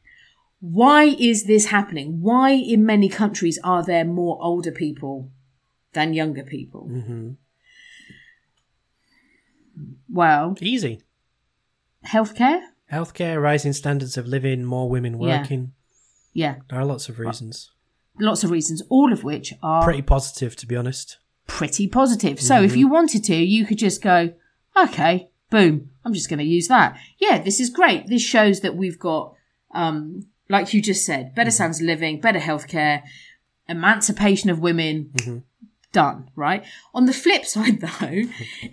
why 0.59 1.03
is 1.29 1.45
this 1.45 1.65
happening 1.67 2.21
why 2.21 2.51
in 2.51 2.85
many 2.85 3.09
countries 3.09 3.57
are 3.63 3.83
there 3.83 4.05
more 4.05 4.37
older 4.41 4.71
people 4.71 5.31
than 5.93 6.13
younger 6.13 6.43
people 6.43 6.83
Mm-hmm. 6.97 7.27
well 10.09 10.55
Easy. 10.61 11.01
healthcare 12.05 12.61
Healthcare, 12.91 13.41
rising 13.41 13.73
standards 13.73 14.15
of 14.17 14.25
living, 14.27 14.63
more 14.63 14.87
women 14.89 15.17
working. 15.17 15.73
yeah 16.33 16.55
There 16.69 16.79
are 16.79 16.85
lots 16.85 17.09
of 17.09 17.19
reasons. 17.19 17.71
Lots 18.19 18.43
of 18.43 18.51
reasons 18.51 18.81
all 18.89 19.11
of 19.13 19.23
which 19.23 19.53
are 19.61 19.83
Pretty 19.83 20.01
positive, 20.01 20.55
to 20.57 20.67
be 20.67 20.75
honest. 20.75 21.17
pretty 21.47 21.87
positive. 21.87 22.39
So 22.41 22.61
if 22.61 22.73
mhm. 22.73 22.77
you 22.77 22.87
wanted 22.89 23.23
to, 23.25 23.35
you 23.35 23.65
could 23.65 23.77
just 23.77 24.01
go, 24.01 24.33
okay, 24.75 25.29
boom, 25.49 25.91
I'm 26.03 26.13
just 26.13 26.29
going 26.29 26.39
to 26.39 26.45
use 26.45 26.67
that. 26.67 26.97
Yeah, 27.19 27.39
this 27.39 27.59
is 27.59 27.69
great. 27.69 28.07
This 28.07 28.21
shows 28.21 28.59
that 28.61 28.75
we've 28.75 28.99
got, 28.99 29.33
um, 29.73 30.27
like 30.49 30.73
you 30.73 30.81
just 30.81 31.05
said, 31.05 31.33
better 31.35 31.49
mhm. 31.49 31.53
standards 31.53 31.79
of 31.81 31.87
living, 31.87 32.19
better 32.19 32.39
healthcare, 32.39 33.03
emancipation 33.67 34.49
of 34.49 34.59
women. 34.59 35.11
Mm-hmm. 35.13 35.37
Done, 35.93 36.29
right? 36.35 36.65
On 36.93 37.05
the 37.05 37.13
flip 37.13 37.45
side, 37.55 37.79
though, 37.79 38.23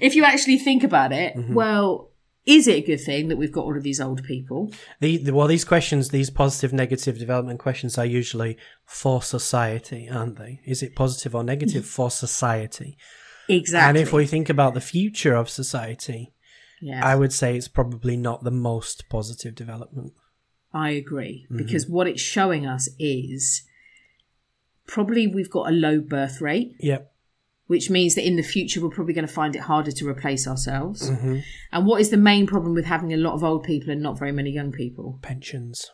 if 0.00 0.16
you 0.16 0.24
actually 0.24 0.58
think 0.58 0.82
about 0.82 1.12
it, 1.12 1.36
mm-hmm. 1.36 1.54
well, 1.54 2.10
is 2.46 2.68
it 2.68 2.78
a 2.78 2.86
good 2.86 3.00
thing 3.00 3.28
that 3.28 3.36
we've 3.36 3.52
got 3.52 3.64
all 3.64 3.76
of 3.76 3.82
these 3.82 4.00
old 4.00 4.22
people? 4.24 4.70
The, 5.00 5.16
the 5.16 5.34
well, 5.34 5.46
these 5.46 5.64
questions, 5.64 6.10
these 6.10 6.30
positive, 6.30 6.72
negative 6.72 7.18
development 7.18 7.58
questions, 7.58 7.96
are 7.96 8.04
usually 8.04 8.58
for 8.84 9.22
society, 9.22 10.08
aren't 10.10 10.38
they? 10.38 10.60
Is 10.64 10.82
it 10.82 10.94
positive 10.94 11.34
or 11.34 11.42
negative 11.42 11.86
for 11.86 12.10
society? 12.10 12.98
Exactly. 13.48 13.88
And 13.88 13.98
if 13.98 14.12
we 14.12 14.26
think 14.26 14.48
about 14.48 14.74
the 14.74 14.80
future 14.80 15.34
of 15.34 15.48
society, 15.48 16.34
yeah. 16.80 17.04
I 17.04 17.14
would 17.14 17.32
say 17.32 17.56
it's 17.56 17.68
probably 17.68 18.16
not 18.16 18.44
the 18.44 18.50
most 18.50 19.08
positive 19.08 19.54
development. 19.54 20.12
I 20.72 20.90
agree 20.90 21.46
mm-hmm. 21.46 21.56
because 21.56 21.88
what 21.88 22.06
it's 22.06 22.20
showing 22.20 22.66
us 22.66 22.88
is 22.98 23.62
probably 24.86 25.26
we've 25.26 25.50
got 25.50 25.68
a 25.68 25.72
low 25.72 26.00
birth 26.00 26.40
rate, 26.40 26.74
Yep. 26.80 27.10
Which 27.74 27.90
means 27.90 28.14
that 28.14 28.24
in 28.24 28.36
the 28.36 28.42
future 28.42 28.80
we're 28.80 28.88
probably 28.88 29.12
going 29.12 29.26
to 29.26 29.32
find 29.32 29.56
it 29.56 29.62
harder 29.62 29.90
to 29.90 30.08
replace 30.08 30.46
ourselves. 30.46 31.10
Mm-hmm. 31.10 31.38
And 31.72 31.86
what 31.86 32.00
is 32.00 32.10
the 32.10 32.16
main 32.16 32.46
problem 32.46 32.72
with 32.72 32.84
having 32.84 33.12
a 33.12 33.16
lot 33.16 33.34
of 33.34 33.42
old 33.42 33.64
people 33.64 33.90
and 33.90 34.00
not 34.00 34.16
very 34.16 34.30
many 34.30 34.50
young 34.50 34.70
people? 34.70 35.18
Pensions. 35.22 35.90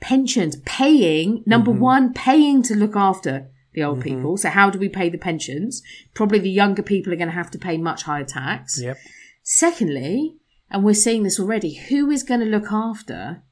Pensions, 0.00 0.56
paying, 0.64 1.44
number 1.46 1.70
mm-hmm. 1.70 1.80
one, 1.80 2.12
paying 2.12 2.60
to 2.64 2.74
look 2.74 2.96
after 2.96 3.50
the 3.72 3.84
old 3.84 4.00
mm-hmm. 4.00 4.16
people. 4.16 4.36
So 4.36 4.48
how 4.48 4.68
do 4.68 4.80
we 4.80 4.88
pay 4.88 5.08
the 5.08 5.16
pensions? 5.16 5.80
Probably 6.12 6.40
the 6.40 6.50
younger 6.50 6.82
people 6.82 7.12
are 7.12 7.16
going 7.16 7.28
to 7.28 7.34
have 7.34 7.52
to 7.52 7.58
pay 7.58 7.78
much 7.78 8.02
higher 8.02 8.24
tax. 8.24 8.82
Yep. 8.82 8.98
Secondly, 9.44 10.38
and 10.72 10.82
we're 10.82 10.94
seeing 10.94 11.22
this 11.22 11.38
already, 11.38 11.74
who 11.74 12.10
is 12.10 12.24
going 12.24 12.40
to 12.40 12.46
look 12.46 12.72
after 12.72 13.44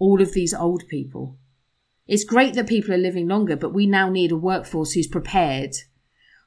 all 0.00 0.20
of 0.20 0.32
these 0.32 0.52
old 0.52 0.82
people? 0.88 1.38
It's 2.08 2.24
great 2.24 2.54
that 2.54 2.66
people 2.66 2.92
are 2.92 2.98
living 2.98 3.28
longer, 3.28 3.54
but 3.54 3.72
we 3.72 3.86
now 3.86 4.10
need 4.10 4.32
a 4.32 4.36
workforce 4.36 4.94
who's 4.94 5.06
prepared. 5.06 5.74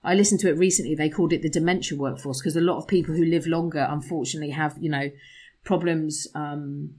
I 0.08 0.14
listened 0.14 0.40
to 0.40 0.50
it 0.50 0.58
recently. 0.58 0.96
They 0.96 1.10
called 1.10 1.34
it 1.34 1.42
the 1.42 1.50
dementia 1.50 1.98
workforce 1.98 2.40
because 2.40 2.56
a 2.56 2.62
lot 2.62 2.78
of 2.78 2.88
people 2.88 3.14
who 3.14 3.26
live 3.26 3.46
longer, 3.46 3.86
unfortunately, 3.90 4.52
have 4.52 4.78
you 4.80 4.90
know 4.90 5.12
problems. 5.66 6.28
Um, 6.34 6.96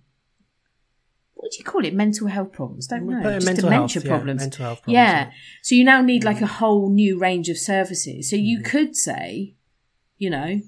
what 1.35 1.53
do 1.53 1.59
you 1.59 1.65
call 1.65 1.85
it? 1.85 1.95
Mental 1.95 2.27
health 2.27 2.53
problems? 2.53 2.87
Don't 2.87 3.07
We 3.07 3.15
know. 3.15 3.23
Just 3.35 3.47
mental 3.47 3.71
dementia 3.71 4.01
health, 4.01 4.05
yeah, 4.05 4.11
problems. 4.11 4.41
mental 4.41 4.65
health 4.67 4.83
problems, 4.83 4.95
Yeah. 4.95 5.21
yeah. 5.21 5.31
So 5.63 5.75
you 5.75 5.85
now 5.85 6.03
need 6.03 6.23
like 6.23 6.39
mm. 6.39 6.43
a 6.43 6.47
whole 6.47 6.91
new 6.91 7.19
range 7.19 7.49
of 7.49 7.57
services. 7.57 8.29
So 8.29 8.37
you 8.37 8.59
mm-hmm. 8.59 8.69
could 8.69 8.97
say, 8.97 9.55
you 10.19 10.29
know, 10.29 10.61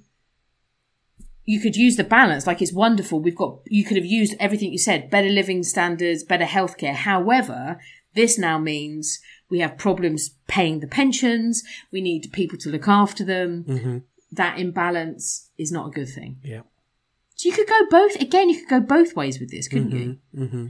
you 1.44 1.60
could 1.60 1.74
use 1.76 1.96
the 1.96 2.04
balance 2.04 2.46
like 2.46 2.62
it's 2.62 2.72
wonderful 2.72 3.18
we've 3.18 3.34
got 3.34 3.58
you 3.66 3.84
could 3.84 3.96
have 3.96 4.06
used 4.06 4.36
everything 4.38 4.70
you 4.70 4.78
said 4.78 5.10
better 5.10 5.28
living 5.28 5.64
standards 5.64 6.22
better 6.22 6.44
healthcare 6.44 6.94
however 6.94 7.80
this 8.14 8.38
now 8.38 8.56
means 8.56 9.18
we 9.50 9.58
have 9.60 9.76
problems 9.76 10.30
paying 10.46 10.80
the 10.80 10.86
pensions 10.86 11.62
we 11.90 12.00
need 12.00 12.30
people 12.32 12.58
to 12.58 12.70
look 12.70 12.88
after 12.88 13.24
them 13.24 14.04
that 14.32 14.58
imbalance 14.58 15.50
is 15.58 15.72
not 15.72 15.88
a 15.88 15.90
good 15.90 16.08
thing. 16.08 16.38
Yeah. 16.42 16.62
So 17.34 17.48
you 17.48 17.54
could 17.54 17.68
go 17.68 17.80
both. 17.90 18.16
Again, 18.16 18.48
you 18.50 18.58
could 18.58 18.68
go 18.68 18.80
both 18.80 19.16
ways 19.16 19.40
with 19.40 19.50
this, 19.50 19.66
couldn't 19.66 19.92
you? 19.92 20.18
Mm-hmm. 20.36 20.66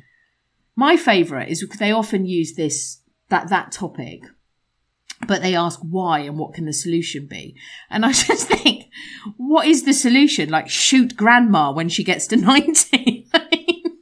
My 0.76 0.96
favourite 0.96 1.48
is 1.48 1.66
they 1.78 1.92
often 1.92 2.26
use 2.26 2.54
this 2.54 3.00
that 3.28 3.48
that 3.48 3.72
topic, 3.72 4.22
but 5.26 5.42
they 5.42 5.54
ask 5.54 5.80
why 5.80 6.20
and 6.20 6.38
what 6.38 6.54
can 6.54 6.66
the 6.66 6.72
solution 6.72 7.26
be. 7.26 7.56
And 7.90 8.06
I 8.06 8.12
just 8.12 8.48
think, 8.48 8.86
what 9.36 9.66
is 9.66 9.82
the 9.82 9.92
solution? 9.92 10.48
Like 10.48 10.68
shoot 10.68 11.16
grandma 11.16 11.72
when 11.72 11.88
she 11.88 12.04
gets 12.04 12.26
to 12.28 12.36
ninety. 12.36 13.26
I 13.34 13.48
mean, 13.50 13.98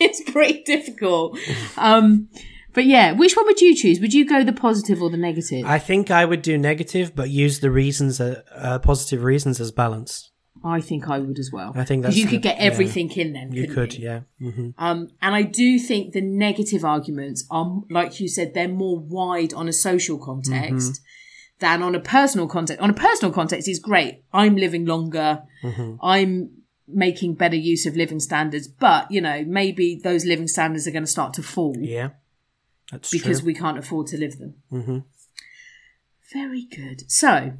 it's 0.00 0.28
pretty 0.30 0.62
difficult. 0.62 1.38
Um, 1.76 2.28
but 2.74 2.84
yeah, 2.84 3.12
which 3.12 3.36
one 3.36 3.46
would 3.46 3.60
you 3.60 3.74
choose? 3.74 4.00
Would 4.00 4.14
you 4.14 4.24
go 4.26 4.44
the 4.44 4.52
positive 4.52 5.02
or 5.02 5.10
the 5.10 5.16
negative? 5.16 5.64
I 5.66 5.78
think 5.78 6.10
I 6.10 6.24
would 6.24 6.42
do 6.42 6.56
negative, 6.58 7.14
but 7.14 7.30
use 7.30 7.60
the 7.60 7.70
reasons, 7.70 8.20
uh, 8.20 8.42
uh, 8.54 8.78
positive 8.78 9.22
reasons 9.24 9.60
as 9.60 9.70
balance. 9.72 10.30
I 10.64 10.80
think 10.80 11.08
I 11.08 11.18
would 11.20 11.38
as 11.38 11.50
well. 11.52 11.72
I 11.76 11.84
think 11.84 12.02
that's 12.02 12.16
you 12.16 12.24
the- 12.24 12.30
could 12.32 12.42
get 12.42 12.56
yeah. 12.58 12.64
everything 12.64 13.10
in 13.12 13.32
then. 13.32 13.52
You 13.52 13.68
couldn't 13.68 13.96
you? 13.98 14.04
yeah. 14.04 14.20
hmm 14.40 14.70
Um, 14.76 15.08
and 15.22 15.34
I 15.34 15.42
do 15.42 15.78
think 15.78 16.12
the 16.12 16.20
negative 16.20 16.84
arguments 16.84 17.46
are, 17.50 17.82
like 17.90 18.18
you 18.20 18.28
said, 18.28 18.54
they're 18.54 18.66
more 18.68 18.98
wide 18.98 19.54
on 19.54 19.68
a 19.68 19.72
social 19.72 20.18
context 20.18 20.92
Mm-hmm. 20.94 21.60
than 21.60 21.82
on 21.82 21.94
a 21.94 22.00
personal 22.00 22.48
context. 22.48 22.80
On 22.82 22.90
a 22.90 22.94
personal 22.94 23.32
context, 23.32 23.68
is 23.68 23.78
great. 23.78 24.22
I'm 24.32 24.56
living 24.56 24.84
longer. 24.84 25.42
Mm-hmm. 25.62 25.94
I'm 26.02 26.50
making 26.88 27.34
better 27.34 27.56
use 27.56 27.86
of 27.86 27.96
living 27.96 28.18
standards, 28.20 28.66
but 28.66 29.10
you 29.12 29.20
know, 29.20 29.44
maybe 29.46 30.00
those 30.02 30.24
living 30.24 30.48
standards 30.48 30.86
are 30.88 30.90
going 30.90 31.04
to 31.04 31.10
start 31.10 31.34
to 31.34 31.42
fall 31.42 31.76
Yeah. 31.78 32.10
That's 32.92 33.10
because 33.10 33.40
true. 33.40 33.46
we 33.46 33.54
can't 33.54 33.78
afford 33.78 34.06
to 34.08 34.16
live 34.18 34.38
them. 34.38 34.54
Mhm. 34.72 35.04
Very 36.32 36.64
good. 36.64 37.10
So, 37.10 37.52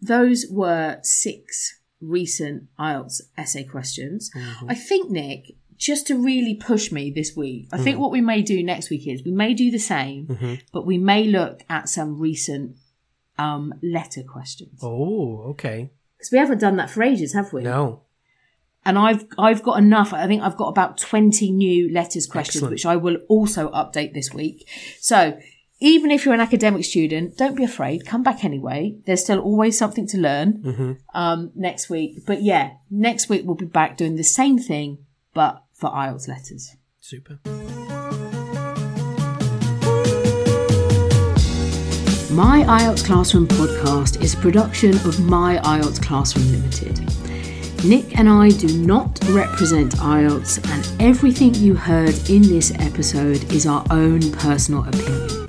those 0.00 0.46
were 0.50 0.98
six 1.02 1.80
recent 2.00 2.64
IELTS 2.78 3.20
essay 3.38 3.64
questions. 3.64 4.30
Mm-hmm. 4.36 4.70
I 4.70 4.74
think, 4.74 5.10
Nick, 5.10 5.52
just 5.76 6.06
to 6.08 6.16
really 6.16 6.54
push 6.54 6.90
me 6.92 7.10
this 7.10 7.36
week, 7.36 7.68
I 7.72 7.76
Mm-hmm. 7.76 7.84
think 7.84 7.98
what 7.98 8.10
we 8.10 8.20
may 8.20 8.42
do 8.42 8.62
next 8.62 8.90
week 8.90 9.06
is 9.06 9.22
we 9.24 9.30
may 9.32 9.54
do 9.54 9.70
the 9.70 9.78
same, 9.78 10.58
but 10.72 10.86
we 10.86 10.98
may 10.98 11.24
look 11.24 11.62
at 11.68 11.88
some 11.88 12.18
recent 12.18 12.76
um, 13.38 13.74
letter 13.82 14.22
questions. 14.22 14.80
Oh, 14.82 15.42
okay. 15.50 15.90
Because 16.18 16.30
we 16.32 16.38
haven't 16.38 16.58
done 16.58 16.76
that 16.76 16.90
for 16.90 17.02
ages, 17.02 17.32
have 17.34 17.52
we? 17.52 17.62
No. 17.62 18.01
And 18.84 18.98
I've 18.98 19.24
I've 19.38 19.62
got 19.62 19.78
enough. 19.78 20.12
I 20.12 20.26
think 20.26 20.42
I've 20.42 20.56
got 20.56 20.68
about 20.68 20.98
twenty 20.98 21.50
new 21.50 21.92
letters 21.92 22.26
questions, 22.26 22.56
Excellent. 22.56 22.72
which 22.72 22.86
I 22.86 22.96
will 22.96 23.16
also 23.28 23.70
update 23.70 24.14
this 24.14 24.32
week. 24.32 24.68
So 25.00 25.38
even 25.80 26.10
if 26.12 26.24
you're 26.24 26.34
an 26.34 26.40
academic 26.40 26.84
student, 26.84 27.36
don't 27.36 27.56
be 27.56 27.64
afraid. 27.64 28.06
Come 28.06 28.22
back 28.22 28.44
anyway. 28.44 28.96
There's 29.04 29.22
still 29.24 29.40
always 29.40 29.76
something 29.76 30.06
to 30.08 30.18
learn 30.18 30.98
um, 31.12 31.50
next 31.56 31.90
week. 31.90 32.24
But 32.24 32.42
yeah, 32.42 32.74
next 32.88 33.28
week 33.28 33.42
we'll 33.44 33.56
be 33.56 33.66
back 33.66 33.96
doing 33.96 34.14
the 34.14 34.22
same 34.22 34.58
thing, 34.58 34.98
but 35.34 35.62
for 35.74 35.90
IELTS 35.90 36.28
letters. 36.28 36.76
Super. 37.00 37.40
My 42.32 42.62
IELTS 42.62 43.04
Classroom 43.04 43.46
podcast 43.48 44.22
is 44.22 44.34
a 44.34 44.36
production 44.38 44.94
of 44.94 45.20
My 45.20 45.58
IELTS 45.58 46.00
Classroom 46.00 46.50
Limited. 46.52 47.21
Nick 47.84 48.16
and 48.16 48.28
I 48.28 48.50
do 48.50 48.78
not 48.78 49.18
represent 49.30 49.96
IELTS, 49.96 50.64
and 50.70 50.88
everything 51.02 51.52
you 51.54 51.74
heard 51.74 52.14
in 52.30 52.42
this 52.42 52.70
episode 52.78 53.52
is 53.52 53.66
our 53.66 53.84
own 53.90 54.30
personal 54.30 54.86
opinion. 54.86 55.48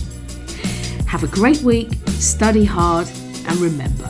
Have 1.08 1.24
a 1.24 1.26
great 1.26 1.60
week, 1.62 1.90
study 2.10 2.64
hard, 2.64 3.08
and 3.48 3.56
remember 3.56 4.08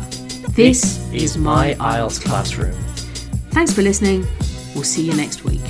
this, 0.50 1.10
is 1.14 1.38
my 1.38 1.72
IELTS 1.80 2.22
classroom. 2.22 2.76
Thanks 3.52 3.72
for 3.72 3.80
listening. 3.80 4.26
We'll 4.74 4.84
see 4.84 5.06
you 5.06 5.14
next 5.14 5.44
week. 5.44 5.62